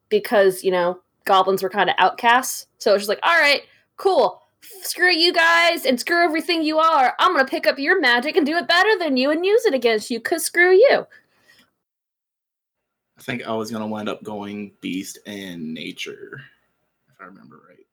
because, 0.08 0.62
you 0.62 0.70
know, 0.70 1.00
goblins 1.24 1.62
were 1.62 1.70
kind 1.70 1.90
of 1.90 1.96
outcasts. 1.98 2.66
So 2.78 2.90
it 2.90 2.94
was 2.94 3.02
just 3.02 3.08
like, 3.08 3.20
"All 3.22 3.38
right, 3.38 3.62
cool. 3.96 4.42
Screw 4.82 5.10
you 5.10 5.32
guys 5.32 5.86
and 5.86 5.98
screw 5.98 6.24
everything 6.24 6.62
you 6.62 6.78
are. 6.78 7.14
I'm 7.18 7.36
to 7.36 7.44
pick 7.44 7.66
up 7.66 7.78
your 7.78 8.00
magic 8.00 8.36
and 8.36 8.46
do 8.46 8.56
it 8.56 8.68
better 8.68 8.98
than 8.98 9.16
you 9.16 9.30
and 9.30 9.44
use 9.44 9.64
it 9.64 9.74
against 9.74 10.10
you 10.10 10.20
cuz 10.20 10.44
screw 10.44 10.72
you." 10.72 11.06
I 13.18 13.22
think 13.22 13.46
I 13.46 13.52
was 13.52 13.70
gonna 13.70 13.86
wind 13.86 14.08
up 14.08 14.22
going 14.22 14.72
beast 14.80 15.18
and 15.26 15.74
nature, 15.74 16.40
I 17.20 17.24
remember 17.24 17.60
right. 17.68 17.86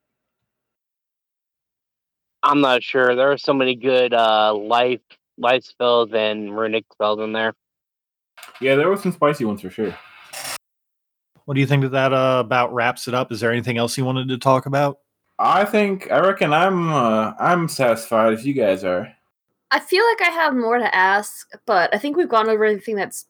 I'm 2.43 2.61
not 2.61 2.82
sure. 2.82 3.15
There 3.15 3.32
are 3.32 3.38
so 3.38 3.53
many 3.53 3.75
good 3.75 4.13
uh, 4.13 4.55
life 4.55 5.01
life 5.38 5.63
spells 5.63 6.11
and 6.13 6.57
runic 6.57 6.86
spells 6.91 7.19
in 7.19 7.34
there. 7.34 7.53
yeah, 8.61 8.75
there 8.75 8.89
were 8.89 8.97
some 8.97 9.11
spicy 9.11 9.45
ones 9.45 9.61
for 9.61 9.69
sure. 9.69 9.95
What 11.45 11.53
do 11.53 11.59
you 11.59 11.67
think 11.67 11.84
that 11.84 11.89
that 11.89 12.13
uh, 12.13 12.41
about 12.43 12.73
wraps 12.73 13.07
it 13.07 13.13
up? 13.13 13.32
Is 13.32 13.39
there 13.39 13.51
anything 13.51 13.78
else 13.78 13.97
you 13.97 14.05
wanted 14.05 14.30
to 14.30 14.38
talk 14.38 14.65
about? 14.65 14.99
I 15.39 15.65
think 15.65 16.11
I 16.11 16.19
reckon 16.19 16.53
I'm 16.53 16.91
uh, 16.91 17.34
I'm 17.39 17.67
satisfied 17.67 18.34
if 18.34 18.45
you 18.45 18.53
guys 18.53 18.84
are. 18.84 19.13
I 19.71 19.80
feel 19.80 20.05
like 20.05 20.21
I 20.21 20.32
have 20.32 20.55
more 20.55 20.78
to 20.78 20.95
ask, 20.95 21.49
but 21.65 21.93
I 21.93 21.97
think 21.97 22.15
we've 22.15 22.30
gone 22.30 22.49
over 22.49 22.65
everything 22.65 22.95
that's 22.95 23.25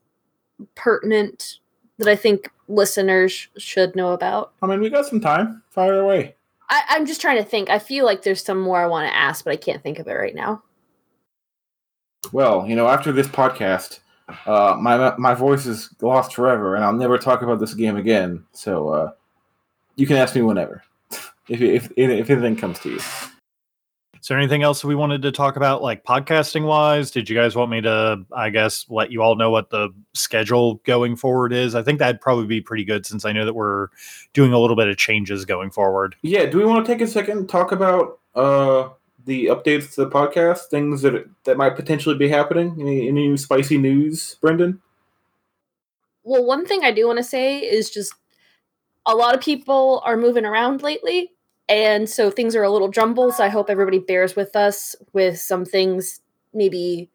pertinent 0.76 1.60
that 1.98 2.08
I 2.08 2.16
think 2.16 2.50
listeners 2.68 3.48
should 3.58 3.96
know 3.96 4.14
about. 4.14 4.54
I 4.62 4.68
mean, 4.68 4.82
we 4.82 4.90
got 4.90 5.06
some 5.06 5.22
time. 5.22 5.64
Fire 5.70 6.00
away. 6.00 6.36
I, 6.70 6.82
I'm 6.90 7.06
just 7.06 7.22
trying 7.22 7.38
to 7.38 7.44
think. 7.44 7.70
I 7.70 7.80
feel 7.80 8.06
like 8.06 8.24
there's 8.24 8.44
some 8.44 8.60
more 8.60 8.82
I 8.82 8.88
want 8.88 9.08
to 9.10 9.16
ask, 9.16 9.44
but 9.44 9.54
I 9.54 9.58
can't 9.58 9.82
think 9.82 10.00
of 10.00 10.08
it 10.08 10.14
right 10.14 10.36
now. 10.36 10.64
Well, 12.32 12.68
you 12.68 12.76
know, 12.76 12.88
after 12.88 13.12
this 13.12 13.28
podcast, 13.28 14.00
uh, 14.46 14.76
my 14.80 15.16
my 15.18 15.34
voice 15.34 15.66
is 15.66 15.90
lost 16.02 16.34
forever, 16.34 16.76
and 16.76 16.84
I'll 16.84 16.94
never 16.94 17.18
talk 17.18 17.42
about 17.42 17.60
this 17.60 17.74
game 17.74 17.96
again. 17.96 18.44
So 18.52 18.90
uh, 18.90 19.12
you 19.96 20.06
can 20.06 20.18
ask 20.18 20.36
me 20.36 20.42
whenever, 20.42 20.84
if 21.48 21.62
if 21.62 21.92
if 21.96 22.30
anything 22.30 22.58
comes 22.58 22.80
to 22.80 22.90
you. 22.90 23.00
Is 24.22 24.28
there 24.28 24.38
anything 24.38 24.64
else 24.64 24.84
we 24.84 24.96
wanted 24.96 25.22
to 25.22 25.32
talk 25.32 25.56
about, 25.56 25.82
like 25.82 26.04
podcasting 26.04 26.66
wise? 26.66 27.12
Did 27.12 27.30
you 27.30 27.36
guys 27.36 27.56
want 27.56 27.72
me 27.72 27.82
to, 27.82 28.26
I 28.36 28.50
guess, 28.50 28.86
let 28.90 29.12
you 29.12 29.22
all 29.22 29.36
know 29.36 29.50
what 29.50 29.70
the 29.70 29.90
schedule 30.14 30.76
going 30.86 31.16
forward 31.16 31.54
is? 31.54 31.76
I 31.76 31.84
think 31.84 32.00
that'd 32.00 32.22
probably 32.22 32.48
be 32.48 32.62
pretty 32.62 32.84
good 32.84 33.06
since 33.06 33.26
I 33.26 33.32
know 33.32 33.46
that 33.46 33.54
we're 33.54 33.88
doing 34.34 34.54
a 34.54 34.60
little 34.60 34.76
bit 34.76 34.88
of 34.88 34.98
changes 34.98 35.46
going 35.46 35.72
forward. 35.72 36.16
Yeah, 36.22 36.46
do 36.46 36.58
we 36.58 36.66
want 36.66 36.86
to 36.86 36.92
take 36.92 37.02
a 37.02 37.08
second 37.08 37.38
and 37.38 37.50
talk 37.50 37.72
about 37.72 38.20
uh, 38.36 38.90
the 39.26 39.46
updates 39.46 39.94
to 39.96 40.06
the 40.06 40.10
podcast, 40.10 40.66
things 40.66 41.02
that 41.04 41.30
that 41.46 41.58
might 41.58 41.76
potentially 41.76 42.18
be 42.18 42.30
happening? 42.30 42.78
Any, 42.80 43.08
any 43.08 43.28
new 43.28 43.38
spicy 43.38 43.78
news, 43.78 44.36
Brendan? 44.42 44.82
Well, 46.24 46.46
one 46.46 46.66
thing 46.66 46.84
I 46.84 46.92
do 46.92 47.08
want 47.08 47.18
to 47.18 47.24
say 47.24 47.60
is 47.60 47.90
just 47.90 48.14
a 49.06 49.16
lot 49.16 49.34
of 49.34 49.42
people 49.42 50.02
are 50.04 50.18
moving 50.18 50.46
around 50.46 50.84
lately, 50.84 51.32
and 51.70 52.10
so 52.10 52.32
things 52.32 52.56
are 52.56 52.64
a 52.64 52.70
little 52.70 52.90
jumbled. 52.90 53.34
So 53.36 53.44
I 53.44 53.50
hope 53.50 53.70
everybody 53.70 54.00
bears 54.00 54.36
with 54.36 54.56
us 54.56 54.96
with 55.14 55.40
some 55.40 55.66
things 55.66 56.22
maybe 56.54 57.10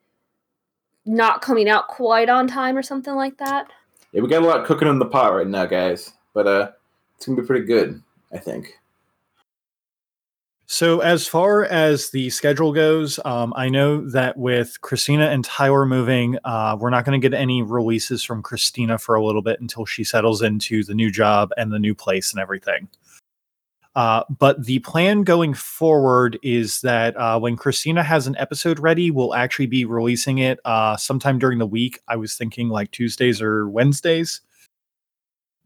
not 1.04 1.42
coming 1.42 1.68
out 1.68 1.88
quite 1.88 2.28
on 2.28 2.46
time 2.46 2.76
or 2.76 2.82
something 2.82 3.14
like 3.14 3.38
that. 3.38 3.68
Yeah, 4.12 4.22
we 4.22 4.28
got 4.28 4.42
a 4.42 4.46
lot 4.46 4.66
cooking 4.66 4.88
in 4.88 4.98
the 4.98 5.06
pot 5.06 5.34
right 5.34 5.46
now, 5.46 5.66
guys. 5.66 6.12
But 6.34 6.46
uh, 6.46 6.70
it's 7.16 7.26
gonna 7.26 7.40
be 7.40 7.46
pretty 7.46 7.66
good, 7.66 8.02
I 8.32 8.38
think. 8.38 8.78
So, 10.66 11.00
as 11.00 11.28
far 11.28 11.66
as 11.66 12.08
the 12.10 12.30
schedule 12.30 12.72
goes, 12.72 13.20
um, 13.26 13.52
I 13.56 13.68
know 13.68 14.08
that 14.08 14.38
with 14.38 14.80
Christina 14.80 15.26
and 15.26 15.44
Tyler 15.44 15.84
moving, 15.84 16.38
uh, 16.44 16.78
we're 16.80 16.88
not 16.88 17.04
going 17.04 17.20
to 17.20 17.28
get 17.28 17.38
any 17.38 17.62
releases 17.62 18.24
from 18.24 18.42
Christina 18.42 18.96
for 18.96 19.14
a 19.14 19.22
little 19.22 19.42
bit 19.42 19.60
until 19.60 19.84
she 19.84 20.02
settles 20.02 20.40
into 20.40 20.82
the 20.82 20.94
new 20.94 21.10
job 21.10 21.50
and 21.58 21.70
the 21.70 21.78
new 21.78 21.94
place 21.94 22.32
and 22.32 22.40
everything. 22.40 22.88
Uh, 23.94 24.24
but 24.38 24.64
the 24.64 24.78
plan 24.80 25.22
going 25.22 25.52
forward 25.52 26.38
is 26.42 26.80
that 26.80 27.16
uh, 27.16 27.38
when 27.38 27.56
Christina 27.56 28.02
has 28.02 28.26
an 28.26 28.36
episode 28.38 28.78
ready, 28.78 29.10
we'll 29.10 29.34
actually 29.34 29.66
be 29.66 29.84
releasing 29.84 30.38
it 30.38 30.58
uh, 30.64 30.96
sometime 30.96 31.38
during 31.38 31.58
the 31.58 31.66
week. 31.66 32.00
I 32.08 32.16
was 32.16 32.34
thinking 32.34 32.68
like 32.68 32.90
Tuesdays 32.90 33.42
or 33.42 33.68
Wednesdays. 33.68 34.40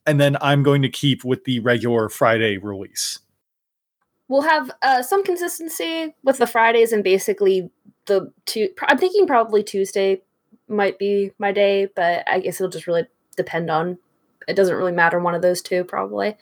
And 0.06 0.20
then 0.20 0.36
I'm 0.40 0.62
going 0.62 0.82
to 0.82 0.88
keep 0.88 1.24
with 1.24 1.44
the 1.44 1.60
regular 1.60 2.08
Friday 2.08 2.58
release. 2.58 3.20
We'll 4.28 4.42
have 4.42 4.70
uh, 4.82 5.02
some 5.02 5.22
consistency 5.22 6.14
with 6.24 6.38
the 6.38 6.46
Fridays 6.48 6.92
and 6.92 7.04
basically 7.04 7.70
the 8.06 8.32
two. 8.44 8.68
I'm 8.82 8.98
thinking 8.98 9.26
probably 9.26 9.62
Tuesday 9.62 10.22
might 10.68 10.98
be 10.98 11.30
my 11.38 11.52
day, 11.52 11.88
but 11.94 12.24
I 12.28 12.40
guess 12.40 12.60
it'll 12.60 12.70
just 12.70 12.88
really 12.88 13.06
depend 13.36 13.70
on. 13.70 13.98
It 14.48 14.54
doesn't 14.54 14.74
really 14.74 14.92
matter 14.92 15.20
one 15.20 15.34
of 15.34 15.42
those 15.42 15.62
two 15.62 15.84
probably. 15.84 16.36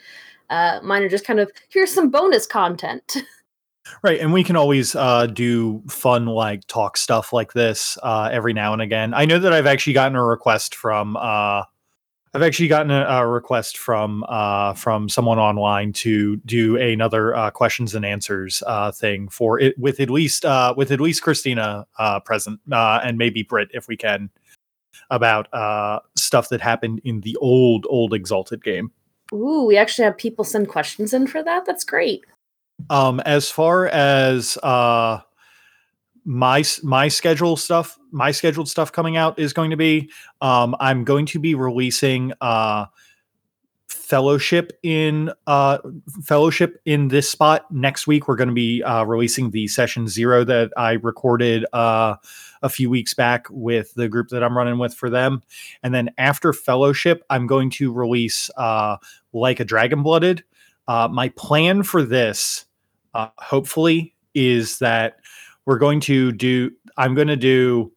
Uh, 0.51 0.81
mine 0.83 1.03
are 1.03 1.09
just 1.09 1.27
kind 1.27 1.41
of 1.41 1.51
here's 1.69 1.93
some 1.93 2.11
bonus 2.11 2.47
content. 2.47 3.19
Right, 4.03 4.19
and 4.19 4.33
we 4.33 4.43
can 4.43 4.57
always 4.57 4.97
uh, 4.97 5.27
do 5.27 5.83
fun 5.91 6.25
like 6.25 6.67
talk 6.69 6.97
stuff 6.97 7.35
like 7.35 7.53
this 7.53 7.99
uh, 8.03 8.31
every 8.33 8.55
now 8.55 8.73
and 8.73 8.81
again. 8.81 9.13
I 9.13 9.27
know 9.27 9.39
that 9.39 9.53
I've 9.53 9.67
actually 9.67 9.93
gotten 9.93 10.17
a 10.17 10.25
request 10.25 10.75
from 10.75 11.19
uh, 11.19 11.65
I've 12.35 12.43
actually 12.43 12.67
gotten 12.67 12.91
a, 12.91 13.05
a 13.05 13.27
request 13.27 13.79
from 13.79 14.25
uh, 14.29 14.75
from 14.75 15.09
someone 15.09 15.39
online 15.39 15.93
to 15.95 16.37
do 16.39 16.77
another 16.77 17.35
uh, 17.37 17.51
questions 17.53 17.95
and 17.95 18.05
answers 18.05 18.61
uh, 18.67 18.91
thing 18.91 19.29
for 19.29 19.61
it 19.61 19.79
with 19.79 20.01
at 20.01 20.11
least 20.11 20.45
uh, 20.45 20.75
with 20.77 20.91
at 20.91 21.01
least 21.01 21.23
Christina 21.23 21.87
uh, 21.97 22.19
present 22.19 22.59
uh, 22.73 23.01
and 23.05 23.19
maybe 23.19 23.45
Britt 23.45 23.69
if 23.73 23.87
we 23.87 23.97
can 23.97 24.31
about 25.11 25.53
uh, 25.55 26.01
stuff 26.17 26.49
that 26.49 26.61
happened 26.61 27.01
in 27.05 27.21
the 27.21 27.37
old 27.37 27.87
old 27.89 28.13
Exalted 28.13 28.65
game. 28.65 28.91
Ooh, 29.33 29.65
we 29.67 29.77
actually 29.77 30.05
have 30.05 30.19
people 30.19 30.45
send 30.45 30.69
questions 30.69 31.15
in 31.15 31.27
for 31.27 31.43
that. 31.43 31.65
That's 31.67 31.85
great. 31.85 32.25
Um, 32.91 33.21
as 33.21 33.51
far 33.51 33.87
as 33.87 34.59
uh, 34.63 35.21
my 36.25 36.65
my 36.83 37.09
schedule 37.09 37.57
stuff, 37.57 37.99
my 38.11 38.31
scheduled 38.31 38.69
stuff 38.69 38.93
coming 38.93 39.17
out 39.17 39.39
is 39.39 39.53
going 39.53 39.71
to 39.71 39.77
be, 39.77 40.11
um, 40.41 40.77
I'm 40.81 41.05
going 41.05 41.27
to 41.27 41.39
be 41.39 41.55
releasing 41.55 42.33
uh, 42.41 42.87
fellowship 43.89 44.73
in 44.83 45.33
uh, 45.47 45.79
fellowship 46.23 46.81
in 46.85 47.09
this 47.09 47.31
spot 47.31 47.71
next 47.71 48.07
week. 48.07 48.29
We're 48.29 48.37
going 48.37 48.49
to 48.49 48.55
be 48.55 48.83
uh, 48.83 49.05
releasing 49.05 49.51
the 49.51 49.67
session 49.69 50.09
zero 50.09 50.45
that 50.45 50.73
I 50.77 50.93
recorded 50.93 51.65
uh, 51.73 52.17
a 52.65 52.69
few 52.69 52.91
weeks 52.91 53.15
back 53.15 53.47
with 53.51 53.95
the 53.95 54.09
group 54.09 54.31
that 54.31 54.43
I'm 54.43 54.57
running 54.57 54.79
with 54.79 54.95
for 54.95 55.09
them, 55.09 55.43
and 55.85 55.95
then 55.95 56.11
after 56.19 56.53
fellowship, 56.53 57.23
I'm 57.31 57.47
going 57.47 57.71
to 57.71 57.93
release 57.93 58.51
uh, 58.57 58.97
like 59.33 59.61
a 59.61 59.65
dragon 59.65 60.03
blooded. 60.03 60.43
Uh, 60.89 61.09
my 61.11 61.29
plan 61.31 61.83
for 61.83 62.03
this, 62.03 62.65
uh, 63.15 63.29
hopefully, 63.37 64.15
is 64.35 64.79
that 64.81 65.17
we're 65.67 65.79
going 65.79 66.01
to 66.01 66.33
do. 66.33 66.73
I'm 66.97 67.15
going 67.15 67.29
to 67.29 67.37
do 67.37 67.93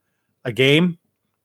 a 0.45 0.51
game, 0.51 0.97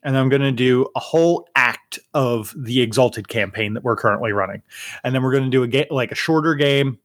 and 0.03 0.17
I'm 0.17 0.29
going 0.29 0.43
to 0.43 0.53
do 0.53 0.89
a 0.97 1.01
whole 1.01 1.49
act 1.55 1.99
of 2.15 2.55
the 2.57 2.81
Exalted 2.81 3.29
campaign 3.29 3.75
that 3.75 3.85
we're 3.85 3.97
currently 3.97 4.33
running, 4.33 4.63
and 5.05 5.15
then 5.15 5.23
we're 5.23 5.33
going 5.33 5.45
to 5.45 5.51
do 5.51 5.63
a 5.63 5.69
game 5.69 5.87
like 5.91 6.13
a 6.13 6.17
shorter 6.17 6.55
game, 6.55 6.99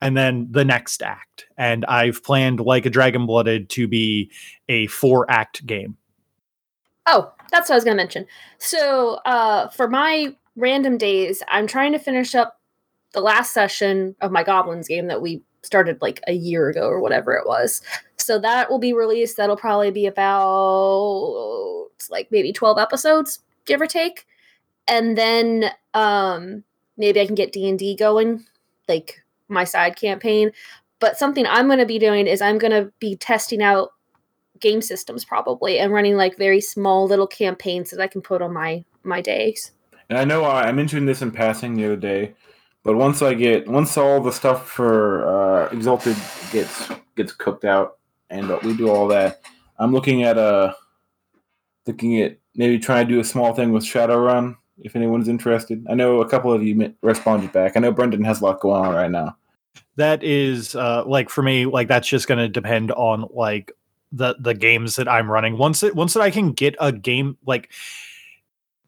and 0.00 0.16
then 0.16 0.48
the 0.50 0.64
next 0.64 1.02
act. 1.02 1.46
And 1.56 1.84
I've 1.86 2.22
planned 2.22 2.60
like 2.60 2.86
a 2.86 2.90
Dragon 2.90 3.26
Blooded 3.26 3.68
to 3.70 3.88
be 3.88 4.30
a 4.68 4.86
four 4.88 5.30
act 5.30 5.64
game. 5.66 5.96
Oh, 7.06 7.32
that's 7.50 7.68
what 7.68 7.74
I 7.74 7.76
was 7.76 7.84
going 7.84 7.96
to 7.96 8.02
mention. 8.02 8.26
So, 8.58 9.20
uh, 9.26 9.68
for 9.68 9.88
my 9.88 10.34
random 10.56 10.96
days, 10.98 11.42
I'm 11.48 11.66
trying 11.66 11.92
to 11.92 11.98
finish 11.98 12.34
up 12.34 12.60
the 13.12 13.20
last 13.20 13.52
session 13.52 14.16
of 14.20 14.32
my 14.32 14.42
Goblins 14.42 14.88
game 14.88 15.06
that 15.08 15.22
we 15.22 15.42
started 15.62 16.00
like 16.02 16.20
a 16.26 16.32
year 16.32 16.68
ago 16.68 16.86
or 16.86 17.00
whatever 17.00 17.32
it 17.32 17.46
was. 17.46 17.80
So 18.16 18.38
that 18.40 18.70
will 18.70 18.78
be 18.78 18.92
released. 18.92 19.36
That'll 19.36 19.56
probably 19.56 19.90
be 19.90 20.06
about 20.06 21.88
like 22.10 22.28
maybe 22.30 22.52
12 22.52 22.78
episodes, 22.78 23.40
give 23.64 23.80
or 23.80 23.86
take. 23.86 24.26
And 24.86 25.16
then 25.16 25.70
um 25.94 26.64
maybe 26.96 27.20
I 27.20 27.26
can 27.26 27.34
get 27.34 27.52
D&D 27.52 27.96
going, 27.96 28.44
like 28.88 29.23
my 29.54 29.64
side 29.64 29.96
campaign. 29.96 30.50
but 31.00 31.18
something 31.18 31.46
I'm 31.46 31.66
going 31.66 31.80
to 31.80 31.86
be 31.86 31.98
doing 31.98 32.26
is 32.26 32.40
I'm 32.40 32.58
going 32.58 32.72
to 32.72 32.90
be 32.98 33.16
testing 33.16 33.62
out 33.62 33.90
game 34.60 34.80
systems 34.80 35.24
probably 35.24 35.78
and 35.78 35.92
running 35.92 36.16
like 36.16 36.38
very 36.38 36.60
small 36.60 37.06
little 37.06 37.26
campaigns 37.26 37.90
that 37.90 38.00
I 38.00 38.06
can 38.06 38.22
put 38.22 38.40
on 38.40 38.52
my 38.52 38.84
my 39.02 39.20
days. 39.20 39.72
And 40.08 40.18
I 40.18 40.24
know 40.24 40.44
I, 40.44 40.68
I 40.68 40.72
mentioned 40.72 41.08
this 41.08 41.22
in 41.22 41.30
passing 41.30 41.74
the 41.74 41.84
other 41.84 41.96
day, 41.96 42.34
but 42.82 42.96
once 42.96 43.20
I 43.22 43.34
get 43.34 43.68
once 43.68 43.96
all 43.96 44.20
the 44.20 44.32
stuff 44.32 44.68
for 44.68 45.26
uh, 45.26 45.68
Exalted 45.70 46.16
gets 46.52 46.90
gets 47.16 47.32
cooked 47.32 47.64
out 47.64 47.98
and 48.30 48.48
we 48.62 48.76
do 48.76 48.88
all 48.88 49.08
that, 49.08 49.42
I'm 49.78 49.92
looking 49.92 50.22
at 50.22 50.38
uh 50.38 50.72
looking 51.86 52.20
at 52.22 52.38
maybe 52.54 52.78
trying 52.78 53.06
to 53.06 53.12
do 53.12 53.20
a 53.20 53.24
small 53.24 53.54
thing 53.54 53.72
with 53.72 53.84
Shadowrun 53.84 54.56
if 54.78 54.96
anyone's 54.96 55.28
interested. 55.28 55.84
I 55.88 55.94
know 55.94 56.20
a 56.20 56.28
couple 56.28 56.52
of 56.52 56.62
you 56.62 56.94
responded 57.02 57.52
back. 57.52 57.76
I 57.76 57.80
know 57.80 57.92
Brendan 57.92 58.24
has 58.24 58.40
a 58.40 58.44
lot 58.44 58.60
going 58.60 58.86
on 58.86 58.94
right 58.94 59.10
now. 59.10 59.36
That 59.96 60.22
is 60.22 60.74
uh 60.74 61.04
like 61.06 61.28
for 61.28 61.42
me 61.42 61.66
like 61.66 61.88
that's 61.88 62.08
just 62.08 62.26
going 62.26 62.38
to 62.38 62.48
depend 62.48 62.90
on 62.92 63.26
like 63.30 63.72
the 64.12 64.36
the 64.38 64.54
games 64.54 64.96
that 64.96 65.08
i'm 65.08 65.30
running 65.30 65.56
once 65.58 65.82
it 65.82 65.94
once 65.94 66.14
that 66.14 66.20
i 66.20 66.30
can 66.30 66.52
get 66.52 66.74
a 66.80 66.92
game 66.92 67.36
like 67.46 67.70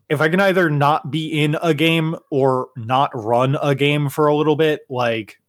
if 0.08 0.20
i 0.20 0.28
can 0.28 0.40
either 0.40 0.70
not 0.70 1.10
be 1.10 1.42
in 1.42 1.56
a 1.62 1.74
game 1.74 2.16
or 2.30 2.68
not 2.76 3.10
run 3.14 3.56
a 3.62 3.74
game 3.74 4.08
for 4.08 4.26
a 4.26 4.36
little 4.36 4.56
bit 4.56 4.82
like 4.88 5.40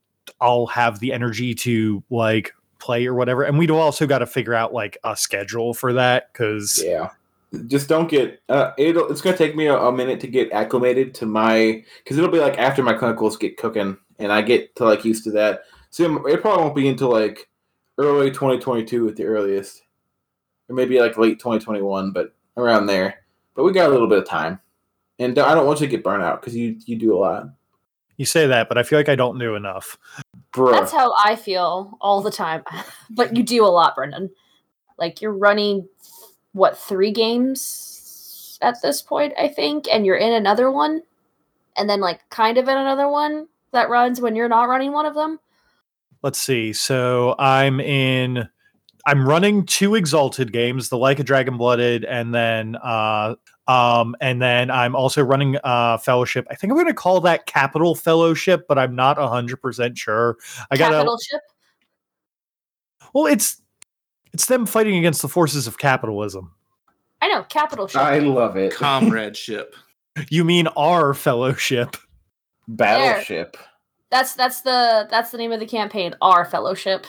i'll 0.41 0.67
have 0.67 0.99
the 0.99 1.13
energy 1.13 1.53
to 1.53 2.03
like 2.09 2.53
play 2.79 3.05
or 3.05 3.13
whatever 3.13 3.43
and 3.43 3.57
we'd 3.57 3.71
also 3.71 4.05
got 4.05 4.19
to 4.19 4.25
figure 4.25 4.53
out 4.53 4.73
like 4.73 4.97
a 5.03 5.15
schedule 5.15 5.73
for 5.73 5.93
that 5.93 6.31
because 6.31 6.81
Yeah. 6.83 7.09
Just 7.67 7.88
don't 7.88 8.09
get. 8.09 8.41
Uh, 8.49 8.71
it'll. 8.77 9.09
It's 9.09 9.21
gonna 9.21 9.38
take 9.38 9.55
me 9.55 9.67
a, 9.67 9.77
a 9.77 9.89
minute 9.89 10.19
to 10.19 10.27
get 10.27 10.51
acclimated 10.51 11.13
to 11.15 11.25
my 11.25 11.81
because 12.03 12.17
it'll 12.17 12.29
be 12.29 12.39
like 12.41 12.57
after 12.57 12.83
my 12.83 12.93
clinicals 12.93 13.39
get 13.39 13.55
cooking 13.55 13.97
and 14.20 14.32
I 14.32 14.41
get 14.41 14.76
to 14.78 14.86
like 14.86 15.05
used 15.05 15.24
to 15.26 15.32
that. 15.32 15.61
So 15.89 16.26
it 16.28 16.41
probably 16.41 16.63
won't 16.63 16.76
be 16.76 16.88
until 16.88 17.11
like 17.11 17.49
early 17.97 18.30
2022 18.30 19.07
at 19.07 19.15
the 19.15 19.26
earliest, 19.26 19.84
or 20.70 20.76
maybe 20.76 20.99
like 20.99 21.18
late 21.18 21.39
2021, 21.39 22.11
but 22.11 22.34
around 22.57 22.88
there. 22.88 23.24
But 23.55 23.63
we 23.63 23.72
got 23.72 23.89
a 23.89 23.91
little 23.93 24.07
bit 24.07 24.20
of 24.20 24.28
time, 24.28 24.59
and 25.20 25.38
I 25.39 25.55
don't 25.55 25.65
want 25.65 25.80
you 25.80 25.88
to 25.88 25.91
get 25.91 26.03
burnt 26.03 26.24
out 26.24 26.41
because 26.41 26.55
you 26.55 26.78
you 26.86 26.97
do 26.97 27.15
a 27.15 27.20
lot, 27.20 27.49
you 28.18 28.26
say 28.26 28.47
that 28.47 28.68
but 28.68 28.80
i 28.80 28.84
feel 28.84 28.97
like 28.97 29.09
i 29.09 29.15
don't 29.15 29.38
do 29.38 29.53
enough 29.53 29.97
bro. 30.57 30.72
That's 30.72 30.91
how 30.91 31.13
I 31.24 31.36
feel 31.36 31.97
all 32.01 32.22
the 32.22 32.32
time. 32.32 32.63
but 33.09 33.36
you 33.36 33.43
do 33.43 33.63
a 33.63 33.68
lot, 33.68 33.95
Brendan. 33.95 34.30
Like 34.97 35.22
you're 35.22 35.32
running 35.32 35.88
what 36.51 36.78
three 36.78 37.11
games 37.11 38.57
at 38.61 38.82
this 38.82 39.01
point, 39.01 39.34
I 39.39 39.47
think, 39.47 39.86
and 39.89 40.05
you're 40.05 40.18
in 40.18 40.34
another 40.34 40.72
one, 40.72 41.03
and 41.78 41.89
then 41.89 42.01
like 42.01 42.28
kind 42.30 42.57
of 42.57 42.68
in 42.68 42.78
another 42.78 43.07
one 43.07 43.47
that 43.72 43.89
runs 43.89 44.22
when 44.22 44.36
you're 44.36 44.49
not 44.49 44.70
running 44.70 44.91
one 44.91 45.05
of 45.05 45.13
them. 45.15 45.39
let's 46.24 46.41
see 46.41 46.74
so 46.74 47.36
i'm 47.39 47.80
in 47.80 48.47
i'm 49.05 49.28
running 49.28 49.65
two 49.65 49.95
exalted 49.95 50.51
games 50.51 50.89
the 50.89 50.97
like 50.97 51.20
a 51.20 51.24
dragon 51.24 51.57
blooded 51.57 52.03
and 52.05 52.34
then 52.34 52.76
uh 52.84 53.36
um 53.68 54.15
and 54.22 54.41
then 54.41 54.72
i'm 54.72 54.95
also 54.95 55.22
running 55.24 55.57
uh 55.63 55.97
fellowship 55.97 56.45
i 56.49 56.55
think 56.55 56.72
i'm 56.72 56.78
going 56.78 56.88
to 56.88 56.93
call 56.93 57.22
that 57.22 57.45
capital 57.45 57.93
fellowship 57.95 58.65
but 58.68 58.78
i'm 58.78 58.95
not 58.95 59.18
100% 59.18 59.97
sure 59.97 60.38
i 60.72 60.78
got 60.78 60.89
to 60.89 60.95
Capital 60.95 61.18
ship. 61.18 61.41
well 63.13 63.26
it's 63.26 63.61
it's 64.34 64.45
them 64.45 64.65
fighting 64.65 64.97
against 64.97 65.22
the 65.22 65.30
forces 65.30 65.68
of 65.68 65.78
capitalism 65.78 66.53
I 67.22 67.28
know 67.30 67.43
capital 67.43 67.88
ship. 67.88 68.01
I 68.01 68.20
love 68.20 68.57
it. 68.57 68.74
Comradeship. 68.74 69.76
you 70.30 70.43
mean 70.43 70.68
our 70.68 71.13
fellowship 71.13 71.97
Battleship. 72.68 73.57
that's 74.11 74.36
that's 74.36 74.61
the 74.61 75.07
that's 75.09 75.32
the 75.32 75.38
name 75.38 75.51
of 75.51 75.59
the 75.59 75.65
campaign. 75.65 76.15
Our 76.22 76.45
fellowship. 76.45 77.05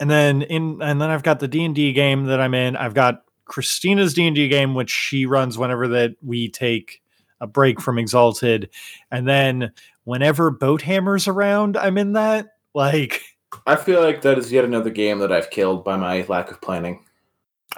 and 0.00 0.10
then 0.10 0.42
in 0.42 0.80
and 0.82 1.00
then 1.00 1.10
I've 1.10 1.22
got 1.22 1.40
the 1.40 1.48
D 1.48 1.64
and 1.64 1.74
D 1.74 1.92
game 1.92 2.24
that 2.26 2.40
I'm 2.40 2.54
in. 2.54 2.76
I've 2.76 2.94
got 2.94 3.24
Christina's 3.44 4.14
D 4.14 4.26
and 4.26 4.34
D 4.36 4.48
game, 4.48 4.74
which 4.74 4.90
she 4.90 5.26
runs 5.26 5.58
whenever 5.58 5.88
that 5.88 6.16
we 6.22 6.48
take 6.48 7.02
a 7.40 7.46
break 7.46 7.80
from 7.80 7.98
Exalted, 7.98 8.70
and 9.10 9.28
then 9.28 9.72
whenever 10.04 10.50
Boathammer's 10.50 11.28
around, 11.28 11.76
I'm 11.76 11.98
in 11.98 12.12
that. 12.12 12.48
Like, 12.74 13.20
I 13.66 13.76
feel 13.76 14.00
like 14.00 14.22
that 14.22 14.38
is 14.38 14.50
yet 14.52 14.64
another 14.64 14.90
game 14.90 15.18
that 15.18 15.32
I've 15.32 15.50
killed 15.50 15.84
by 15.84 15.96
my 15.96 16.24
lack 16.28 16.50
of 16.50 16.60
planning. 16.60 17.04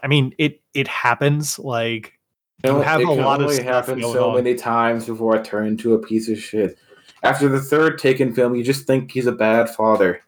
I 0.02 0.06
mean, 0.06 0.34
it 0.38 0.60
it 0.74 0.86
happens. 0.88 1.58
Like, 1.58 2.12
You 2.64 2.70
know, 2.70 2.76
You 2.78 2.82
have 2.82 3.00
it 3.00 3.04
a 3.04 3.06
can 3.08 3.18
lot 3.18 3.40
only 3.42 3.54
stuff 3.54 3.66
happen 3.66 4.02
so 4.02 4.30
on. 4.30 4.36
many 4.36 4.54
times 4.54 5.06
before 5.06 5.36
I 5.36 5.42
turn 5.42 5.66
into 5.66 5.94
a 5.94 5.98
piece 5.98 6.28
of 6.30 6.38
shit. 6.38 6.78
After 7.22 7.48
the 7.48 7.60
third 7.60 7.98
Taken 7.98 8.34
film, 8.34 8.54
you 8.54 8.64
just 8.64 8.86
think 8.86 9.10
he's 9.10 9.26
a 9.26 9.32
bad 9.32 9.68
father. 9.70 10.22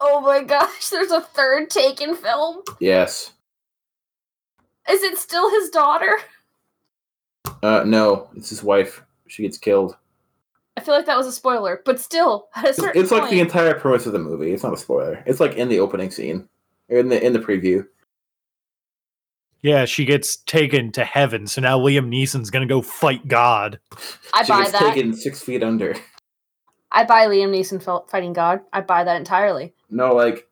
Oh 0.00 0.20
my 0.20 0.42
gosh! 0.42 0.88
There's 0.88 1.10
a 1.10 1.20
third 1.20 1.70
Taken 1.70 2.14
film. 2.14 2.62
Yes. 2.80 3.32
Is 4.88 5.02
it 5.02 5.16
still 5.18 5.50
his 5.50 5.70
daughter? 5.70 6.18
Uh, 7.62 7.84
no, 7.86 8.28
it's 8.36 8.50
his 8.50 8.62
wife. 8.62 9.02
She 9.26 9.42
gets 9.42 9.56
killed. 9.56 9.96
I 10.76 10.80
feel 10.80 10.94
like 10.94 11.06
that 11.06 11.16
was 11.16 11.26
a 11.26 11.32
spoiler, 11.32 11.80
but 11.84 12.00
still, 12.00 12.48
at 12.56 12.64
a 12.64 12.68
It's, 12.70 12.78
certain 12.78 13.00
it's 13.02 13.10
like 13.10 13.30
the 13.30 13.40
entire 13.40 13.74
premise 13.78 14.06
of 14.06 14.12
the 14.12 14.18
movie. 14.18 14.52
It's 14.52 14.62
not 14.62 14.74
a 14.74 14.78
spoiler. 14.78 15.22
It's 15.26 15.40
like 15.40 15.54
in 15.54 15.68
the 15.68 15.80
opening 15.80 16.10
scene, 16.10 16.48
in 16.88 17.08
the 17.08 17.24
in 17.24 17.32
the 17.32 17.38
preview. 17.38 17.86
Yeah, 19.64 19.86
she 19.86 20.04
gets 20.04 20.36
taken 20.36 20.92
to 20.92 21.06
heaven, 21.06 21.46
so 21.46 21.62
now 21.62 21.78
Liam 21.78 22.08
Neeson's 22.08 22.50
gonna 22.50 22.66
go 22.66 22.82
fight 22.82 23.26
God. 23.26 23.80
I 24.34 24.42
she 24.42 24.52
buy 24.52 24.58
gets 24.58 24.72
that. 24.72 24.94
taken 24.94 25.14
six 25.14 25.42
feet 25.42 25.62
under. 25.62 25.96
I 26.92 27.04
buy 27.04 27.26
Liam 27.26 27.48
Neeson 27.48 27.82
fighting 28.10 28.34
God. 28.34 28.60
I 28.74 28.82
buy 28.82 29.04
that 29.04 29.16
entirely. 29.16 29.72
No, 29.88 30.14
like 30.14 30.46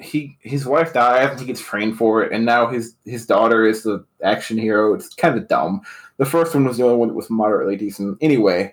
he 0.00 0.38
his 0.40 0.64
wife 0.64 0.94
dies 0.94 1.32
and 1.32 1.40
he 1.40 1.44
gets 1.44 1.60
framed 1.60 1.98
for 1.98 2.22
it, 2.22 2.32
and 2.32 2.46
now 2.46 2.66
his 2.66 2.96
his 3.04 3.26
daughter 3.26 3.66
is 3.66 3.82
the 3.82 4.02
action 4.24 4.56
hero. 4.56 4.94
It's 4.94 5.14
kind 5.14 5.36
of 5.36 5.48
dumb. 5.48 5.82
The 6.16 6.24
first 6.24 6.54
one 6.54 6.64
was 6.64 6.78
the 6.78 6.84
only 6.84 6.96
one 6.96 7.08
that 7.08 7.14
was 7.14 7.28
moderately 7.28 7.76
decent. 7.76 8.16
Anyway, 8.22 8.72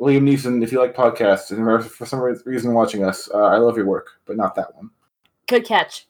Liam 0.00 0.22
Neeson, 0.22 0.60
if 0.64 0.72
you 0.72 0.80
like 0.80 0.96
podcasts 0.96 1.52
and 1.52 1.60
are 1.68 1.80
for 1.80 2.04
some 2.04 2.18
reason 2.18 2.74
watching 2.74 3.04
us, 3.04 3.30
uh, 3.32 3.38
I 3.38 3.58
love 3.58 3.76
your 3.76 3.86
work, 3.86 4.08
but 4.26 4.36
not 4.36 4.56
that 4.56 4.74
one. 4.74 4.90
Good 5.46 5.64
catch. 5.64 6.08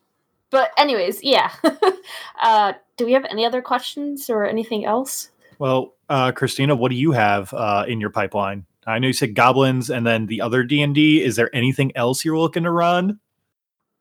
But 0.50 0.72
anyways, 0.76 1.22
yeah. 1.22 1.52
uh, 2.42 2.74
do 2.96 3.06
we 3.06 3.12
have 3.12 3.24
any 3.30 3.44
other 3.44 3.62
questions 3.62 4.28
or 4.28 4.44
anything 4.44 4.84
else? 4.84 5.30
Well, 5.58 5.94
uh, 6.08 6.32
Christina, 6.32 6.74
what 6.74 6.90
do 6.90 6.96
you 6.96 7.12
have 7.12 7.52
uh, 7.54 7.84
in 7.86 8.00
your 8.00 8.10
pipeline? 8.10 8.66
I 8.86 8.98
know 8.98 9.08
you 9.08 9.12
said 9.12 9.34
goblins, 9.34 9.90
and 9.90 10.06
then 10.06 10.26
the 10.26 10.40
other 10.40 10.64
D 10.64 10.82
and 10.82 10.94
D. 10.94 11.22
Is 11.22 11.36
there 11.36 11.54
anything 11.54 11.92
else 11.96 12.24
you're 12.24 12.38
looking 12.38 12.64
to 12.64 12.70
run? 12.70 13.20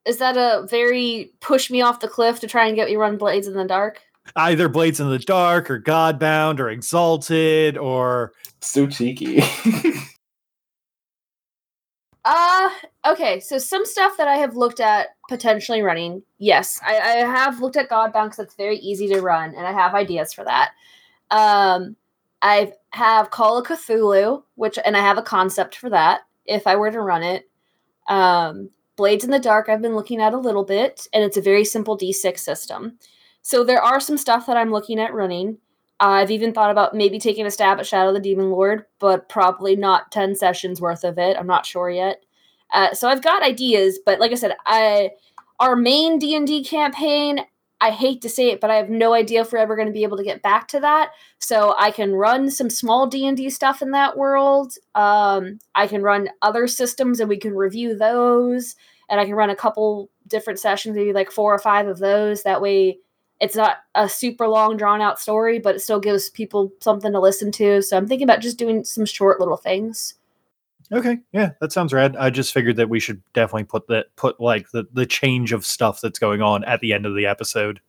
Is 0.05 0.17
that 0.17 0.37
a 0.37 0.65
very 0.67 1.31
push 1.41 1.69
me 1.69 1.81
off 1.81 1.99
the 1.99 2.07
cliff 2.07 2.39
to 2.39 2.47
try 2.47 2.65
and 2.65 2.75
get 2.75 2.87
me 2.87 2.95
run 2.95 3.17
blades 3.17 3.47
in 3.47 3.53
the 3.53 3.65
dark? 3.65 4.01
Either 4.35 4.69
Blades 4.69 4.99
in 4.99 5.09
the 5.09 5.19
Dark, 5.19 5.69
or 5.69 5.79
Godbound, 5.81 6.59
or 6.59 6.69
Exalted, 6.69 7.77
or 7.77 8.33
So 8.61 8.87
cheeky. 8.87 9.41
Uh 12.25 12.69
okay, 13.07 13.39
so 13.39 13.57
some 13.57 13.85
stuff 13.85 14.17
that 14.17 14.27
I 14.27 14.35
have 14.35 14.55
looked 14.55 14.79
at 14.79 15.09
potentially 15.29 15.81
running. 15.81 16.21
Yes, 16.37 16.79
I, 16.85 16.97
I 16.97 17.15
have 17.25 17.61
looked 17.61 17.77
at 17.77 17.89
Godbound 17.89 18.25
because 18.25 18.39
it's 18.39 18.55
very 18.55 18.77
easy 18.77 19.07
to 19.09 19.21
run, 19.21 19.55
and 19.55 19.65
I 19.65 19.71
have 19.71 19.95
ideas 19.95 20.33
for 20.33 20.43
that. 20.43 20.71
Um, 21.31 21.95
I 22.41 22.73
have 22.91 23.31
Call 23.31 23.57
of 23.57 23.67
Cthulhu, 23.67 24.43
which 24.55 24.77
and 24.83 24.97
I 24.97 25.01
have 25.01 25.17
a 25.17 25.23
concept 25.23 25.75
for 25.75 25.89
that 25.89 26.21
if 26.45 26.67
I 26.67 26.75
were 26.75 26.91
to 26.91 27.01
run 27.01 27.23
it. 27.23 27.49
Um, 28.07 28.69
Blades 28.97 29.23
in 29.23 29.31
the 29.31 29.39
Dark, 29.39 29.69
I've 29.69 29.81
been 29.81 29.95
looking 29.95 30.19
at 30.19 30.33
a 30.33 30.37
little 30.37 30.65
bit, 30.65 31.07
and 31.13 31.23
it's 31.23 31.37
a 31.37 31.41
very 31.41 31.63
simple 31.63 31.97
D6 31.97 32.39
system. 32.39 32.97
So 33.41 33.63
there 33.63 33.81
are 33.81 34.01
some 34.01 34.17
stuff 34.17 34.45
that 34.47 34.57
I'm 34.57 34.71
looking 34.71 34.99
at 34.99 35.13
running. 35.13 35.57
I've 35.99 36.31
even 36.31 36.53
thought 36.53 36.71
about 36.71 36.95
maybe 36.95 37.19
taking 37.19 37.45
a 37.45 37.51
stab 37.51 37.79
at 37.79 37.85
Shadow 37.85 38.13
the 38.13 38.19
Demon 38.19 38.51
Lord, 38.51 38.85
but 38.99 39.27
probably 39.27 39.75
not 39.75 40.11
10 40.11 40.35
sessions 40.35 40.79
worth 40.79 41.03
of 41.03 41.17
it. 41.17 41.35
I'm 41.37 41.47
not 41.47 41.65
sure 41.65 41.89
yet. 41.89 42.23
Uh, 42.71 42.93
so 42.93 43.09
I've 43.09 43.23
got 43.23 43.43
ideas, 43.43 43.99
but 44.05 44.19
like 44.19 44.31
I 44.31 44.35
said, 44.35 44.55
I 44.65 45.11
our 45.59 45.75
main 45.75 46.19
D&D 46.19 46.63
campaign, 46.63 47.41
I 47.81 47.91
hate 47.91 48.21
to 48.21 48.29
say 48.29 48.49
it, 48.49 48.61
but 48.61 48.69
I 48.69 48.75
have 48.75 48.89
no 48.89 49.13
idea 49.13 49.41
if 49.41 49.51
we're 49.51 49.59
ever 49.59 49.75
going 49.75 49.87
to 49.87 49.93
be 49.93 50.03
able 50.03 50.15
to 50.15 50.23
get 50.23 50.41
back 50.41 50.69
to 50.69 50.79
that. 50.79 51.11
So 51.39 51.75
I 51.77 51.91
can 51.91 52.13
run 52.13 52.49
some 52.49 52.69
small 52.69 53.07
D&D 53.07 53.49
stuff 53.49 53.81
in 53.81 53.91
that 53.91 54.17
world. 54.17 54.73
Um, 54.95 55.59
I 55.75 55.87
can 55.87 56.01
run 56.01 56.29
other 56.41 56.67
systems 56.67 57.19
and 57.19 57.27
we 57.27 57.37
can 57.37 57.53
review 57.53 57.97
those 57.97 58.75
and 59.09 59.19
I 59.19 59.25
can 59.25 59.35
run 59.35 59.49
a 59.49 59.55
couple 59.55 60.09
different 60.27 60.59
sessions, 60.59 60.95
maybe 60.95 61.13
like 61.13 61.31
four 61.31 61.53
or 61.53 61.59
five 61.59 61.87
of 61.87 61.99
those. 61.99 62.43
That 62.43 62.61
way 62.61 62.99
it's 63.39 63.55
not 63.55 63.77
a 63.95 64.07
super 64.09 64.47
long 64.47 64.77
drawn 64.77 65.01
out 65.01 65.19
story 65.19 65.59
but 65.59 65.75
it 65.75 65.79
still 65.79 65.99
gives 65.99 66.29
people 66.29 66.71
something 66.79 67.11
to 67.11 67.19
listen 67.19 67.51
to 67.51 67.81
so 67.81 67.97
i'm 67.97 68.07
thinking 68.07 68.25
about 68.25 68.41
just 68.41 68.57
doing 68.57 68.83
some 68.83 69.05
short 69.05 69.39
little 69.39 69.57
things 69.57 70.15
okay, 70.91 71.19
yeah, 71.31 71.51
that 71.61 71.71
sounds 71.71 71.93
rad. 71.93 72.15
I 72.15 72.29
just 72.29 72.53
figured 72.53 72.77
that 72.77 72.89
we 72.89 72.99
should 72.99 73.21
definitely 73.33 73.65
put 73.65 73.87
that 73.87 74.15
put 74.15 74.39
like 74.39 74.69
the 74.71 74.87
the 74.93 75.05
change 75.05 75.51
of 75.51 75.65
stuff 75.65 76.01
that's 76.01 76.19
going 76.19 76.41
on 76.41 76.63
at 76.63 76.79
the 76.79 76.93
end 76.93 77.05
of 77.05 77.15
the 77.15 77.25
episode. 77.25 77.79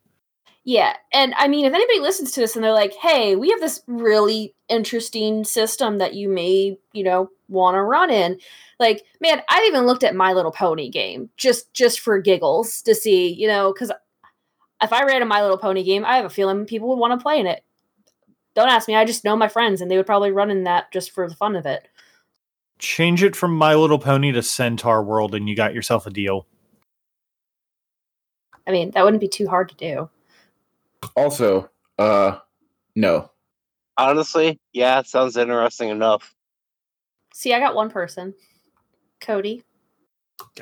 Yeah, 0.64 0.94
and 1.12 1.32
I 1.36 1.48
mean, 1.48 1.64
if 1.64 1.72
anybody 1.72 2.00
listens 2.00 2.32
to 2.32 2.40
this 2.40 2.54
and 2.54 2.62
they're 2.62 2.72
like, 2.72 2.94
"Hey, 2.94 3.34
we 3.34 3.50
have 3.50 3.60
this 3.60 3.82
really 3.86 4.54
interesting 4.68 5.44
system 5.44 5.98
that 5.98 6.14
you 6.14 6.28
may, 6.28 6.78
you 6.92 7.02
know, 7.02 7.30
want 7.48 7.76
to 7.76 7.82
run 7.82 8.10
in," 8.10 8.38
like, 8.78 9.04
man, 9.20 9.42
I 9.48 9.64
even 9.68 9.86
looked 9.86 10.04
at 10.04 10.14
My 10.14 10.32
Little 10.32 10.52
Pony 10.52 10.90
game 10.90 11.30
just 11.36 11.72
just 11.72 12.00
for 12.00 12.20
giggles 12.20 12.82
to 12.82 12.94
see, 12.94 13.28
you 13.32 13.48
know, 13.48 13.72
because 13.72 13.90
if 14.82 14.92
I 14.92 15.04
ran 15.04 15.22
a 15.22 15.26
My 15.26 15.42
Little 15.42 15.58
Pony 15.58 15.82
game, 15.82 16.04
I 16.04 16.16
have 16.16 16.24
a 16.24 16.30
feeling 16.30 16.64
people 16.66 16.88
would 16.88 16.98
want 16.98 17.18
to 17.18 17.22
play 17.22 17.38
in 17.38 17.46
it. 17.46 17.62
Don't 18.54 18.68
ask 18.68 18.88
me; 18.88 18.96
I 18.96 19.04
just 19.04 19.24
know 19.24 19.36
my 19.36 19.48
friends, 19.48 19.80
and 19.80 19.90
they 19.90 19.96
would 19.96 20.06
probably 20.06 20.32
run 20.32 20.50
in 20.50 20.64
that 20.64 20.92
just 20.92 21.10
for 21.12 21.28
the 21.28 21.34
fun 21.34 21.56
of 21.56 21.66
it. 21.66 21.88
Change 22.78 23.22
it 23.22 23.36
from 23.36 23.54
My 23.54 23.74
Little 23.74 23.98
Pony 23.98 24.32
to 24.32 24.42
Centaur 24.42 25.02
World, 25.02 25.34
and 25.34 25.48
you 25.48 25.54
got 25.54 25.74
yourself 25.74 26.06
a 26.06 26.10
deal. 26.10 26.46
I 28.66 28.72
mean, 28.72 28.90
that 28.92 29.04
wouldn't 29.04 29.20
be 29.20 29.28
too 29.28 29.48
hard 29.48 29.68
to 29.68 29.74
do. 29.76 30.10
Also, 31.16 31.70
uh, 31.98 32.38
no. 32.94 33.30
Honestly, 33.96 34.58
yeah, 34.72 35.02
sounds 35.02 35.36
interesting 35.36 35.90
enough. 35.90 36.34
See, 37.34 37.52
I 37.52 37.58
got 37.58 37.74
one 37.74 37.90
person, 37.90 38.34
Cody. 39.20 39.62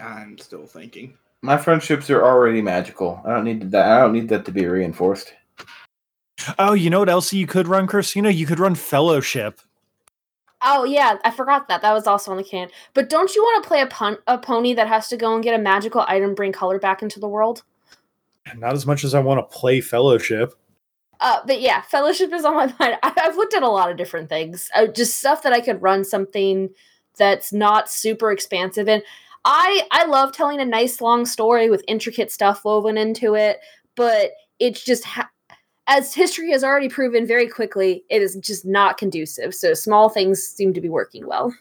I'm 0.00 0.38
still 0.38 0.66
thinking. 0.66 1.16
My 1.42 1.56
friendships 1.56 2.10
are 2.10 2.24
already 2.24 2.62
magical. 2.62 3.20
I 3.24 3.30
don't 3.30 3.44
need 3.44 3.70
that. 3.70 3.86
I 3.86 4.00
don't 4.00 4.12
need 4.12 4.28
that 4.30 4.44
to 4.46 4.52
be 4.52 4.66
reinforced. 4.66 5.32
Oh, 6.58 6.72
you 6.72 6.90
know 6.90 7.00
what 7.00 7.08
else 7.08 7.32
you 7.32 7.46
could 7.46 7.68
run, 7.68 7.86
Christina? 7.86 8.30
You 8.30 8.46
could 8.46 8.58
run 8.58 8.74
Fellowship. 8.74 9.60
Oh 10.60 10.82
yeah, 10.84 11.18
I 11.24 11.30
forgot 11.30 11.68
that. 11.68 11.82
That 11.82 11.92
was 11.92 12.08
also 12.08 12.32
on 12.32 12.36
the 12.36 12.42
can. 12.42 12.68
But 12.92 13.08
don't 13.08 13.34
you 13.36 13.42
want 13.42 13.62
to 13.62 13.68
play 13.68 13.80
a 13.80 13.86
pun- 13.86 14.18
a 14.26 14.38
pony 14.38 14.74
that 14.74 14.88
has 14.88 15.08
to 15.08 15.16
go 15.16 15.34
and 15.34 15.42
get 15.42 15.54
a 15.58 15.62
magical 15.62 16.04
item, 16.08 16.34
bring 16.34 16.52
color 16.52 16.80
back 16.80 17.00
into 17.02 17.20
the 17.20 17.28
world? 17.28 17.62
Not 18.56 18.72
as 18.72 18.84
much 18.86 19.04
as 19.04 19.14
I 19.14 19.20
want 19.20 19.38
to 19.38 19.56
play 19.56 19.80
Fellowship. 19.80 20.54
Uh, 21.20 21.40
but 21.46 21.60
yeah, 21.60 21.82
fellowship 21.82 22.32
is 22.32 22.44
on 22.44 22.54
my 22.54 22.66
mind. 22.80 22.98
I- 23.02 23.12
I've 23.22 23.36
looked 23.36 23.54
at 23.54 23.62
a 23.62 23.68
lot 23.68 23.90
of 23.90 23.96
different 23.96 24.28
things, 24.28 24.68
uh, 24.74 24.86
just 24.86 25.18
stuff 25.18 25.42
that 25.42 25.52
I 25.52 25.60
could 25.60 25.80
run 25.82 26.04
something 26.04 26.70
that's 27.16 27.52
not 27.52 27.90
super 27.90 28.30
expansive. 28.32 28.88
And 28.88 29.02
I 29.50 29.82
I 29.90 30.04
love 30.04 30.32
telling 30.32 30.60
a 30.60 30.64
nice 30.64 31.00
long 31.00 31.24
story 31.24 31.70
with 31.70 31.82
intricate 31.88 32.30
stuff 32.30 32.66
woven 32.66 32.98
into 32.98 33.34
it, 33.34 33.60
but 33.96 34.32
it's 34.58 34.84
just 34.84 35.04
ha- 35.04 35.30
as 35.86 36.12
history 36.12 36.50
has 36.50 36.62
already 36.62 36.90
proven 36.90 37.26
very 37.26 37.48
quickly, 37.48 38.04
it 38.10 38.20
is 38.20 38.36
just 38.36 38.66
not 38.66 38.98
conducive. 38.98 39.54
So 39.54 39.72
small 39.72 40.10
things 40.10 40.42
seem 40.42 40.74
to 40.74 40.82
be 40.82 40.90
working 40.90 41.26
well. 41.26 41.54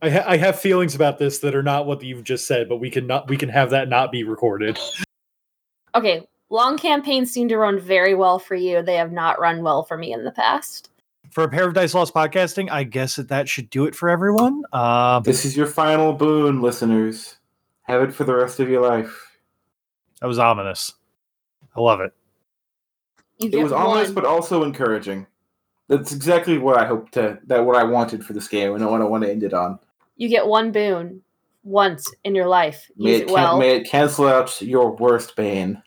I, 0.00 0.08
ha- 0.08 0.24
I 0.26 0.38
have 0.38 0.58
feelings 0.58 0.94
about 0.94 1.18
this 1.18 1.40
that 1.40 1.54
are 1.54 1.62
not 1.62 1.86
what 1.86 2.02
you've 2.02 2.24
just 2.24 2.46
said, 2.46 2.70
but 2.70 2.78
we 2.78 2.88
can 2.88 3.06
not 3.06 3.28
we 3.28 3.36
can 3.36 3.50
have 3.50 3.68
that 3.70 3.90
not 3.90 4.10
be 4.10 4.24
recorded. 4.24 4.78
Okay, 5.94 6.26
long 6.48 6.78
campaigns 6.78 7.30
seem 7.30 7.48
to 7.48 7.58
run 7.58 7.78
very 7.78 8.14
well 8.14 8.38
for 8.38 8.54
you. 8.54 8.80
They 8.80 8.96
have 8.96 9.12
not 9.12 9.38
run 9.38 9.62
well 9.62 9.82
for 9.82 9.98
me 9.98 10.14
in 10.14 10.24
the 10.24 10.32
past. 10.32 10.88
For 11.34 11.42
a 11.42 11.48
pair 11.48 11.66
of 11.66 11.74
Dice 11.74 11.94
Lost 11.94 12.14
podcasting, 12.14 12.70
I 12.70 12.84
guess 12.84 13.16
that 13.16 13.28
that 13.30 13.48
should 13.48 13.68
do 13.68 13.86
it 13.86 13.96
for 13.96 14.08
everyone. 14.08 14.62
Uh, 14.72 15.18
This 15.18 15.44
is 15.44 15.56
your 15.56 15.66
final 15.66 16.12
boon, 16.12 16.62
listeners. 16.62 17.38
Have 17.82 18.02
it 18.02 18.14
for 18.14 18.22
the 18.22 18.36
rest 18.36 18.60
of 18.60 18.68
your 18.68 18.82
life. 18.88 19.36
that 20.20 20.28
was 20.28 20.38
ominous. 20.38 20.94
I 21.76 21.80
love 21.80 22.00
it. 22.00 22.12
It 23.40 23.50
get 23.50 23.64
was 23.64 23.72
ominous, 23.72 24.12
but 24.12 24.24
also 24.24 24.62
encouraging. 24.62 25.26
That's 25.88 26.12
exactly 26.12 26.56
what 26.56 26.78
I 26.78 26.86
hoped 26.86 27.14
to. 27.14 27.40
That 27.48 27.66
what 27.66 27.74
I 27.74 27.82
wanted 27.82 28.24
for 28.24 28.32
this 28.32 28.46
game, 28.46 28.72
and 28.72 28.86
what 28.88 29.00
I 29.00 29.04
want 29.04 29.24
to 29.24 29.30
end 29.30 29.42
it 29.42 29.52
on. 29.52 29.80
you 30.16 30.28
get 30.28 30.46
one 30.46 30.70
boon 30.70 31.20
once 31.64 32.08
in 32.22 32.36
your 32.36 32.46
life. 32.46 32.88
May 32.96 33.10
Use 33.10 33.20
it, 33.20 33.22
it 33.24 33.26
can- 33.26 33.34
well. 33.34 33.58
may 33.58 33.74
it 33.78 33.88
cancel 33.90 34.28
out 34.28 34.62
your 34.62 34.92
worst 34.94 35.34
bane. 35.34 35.82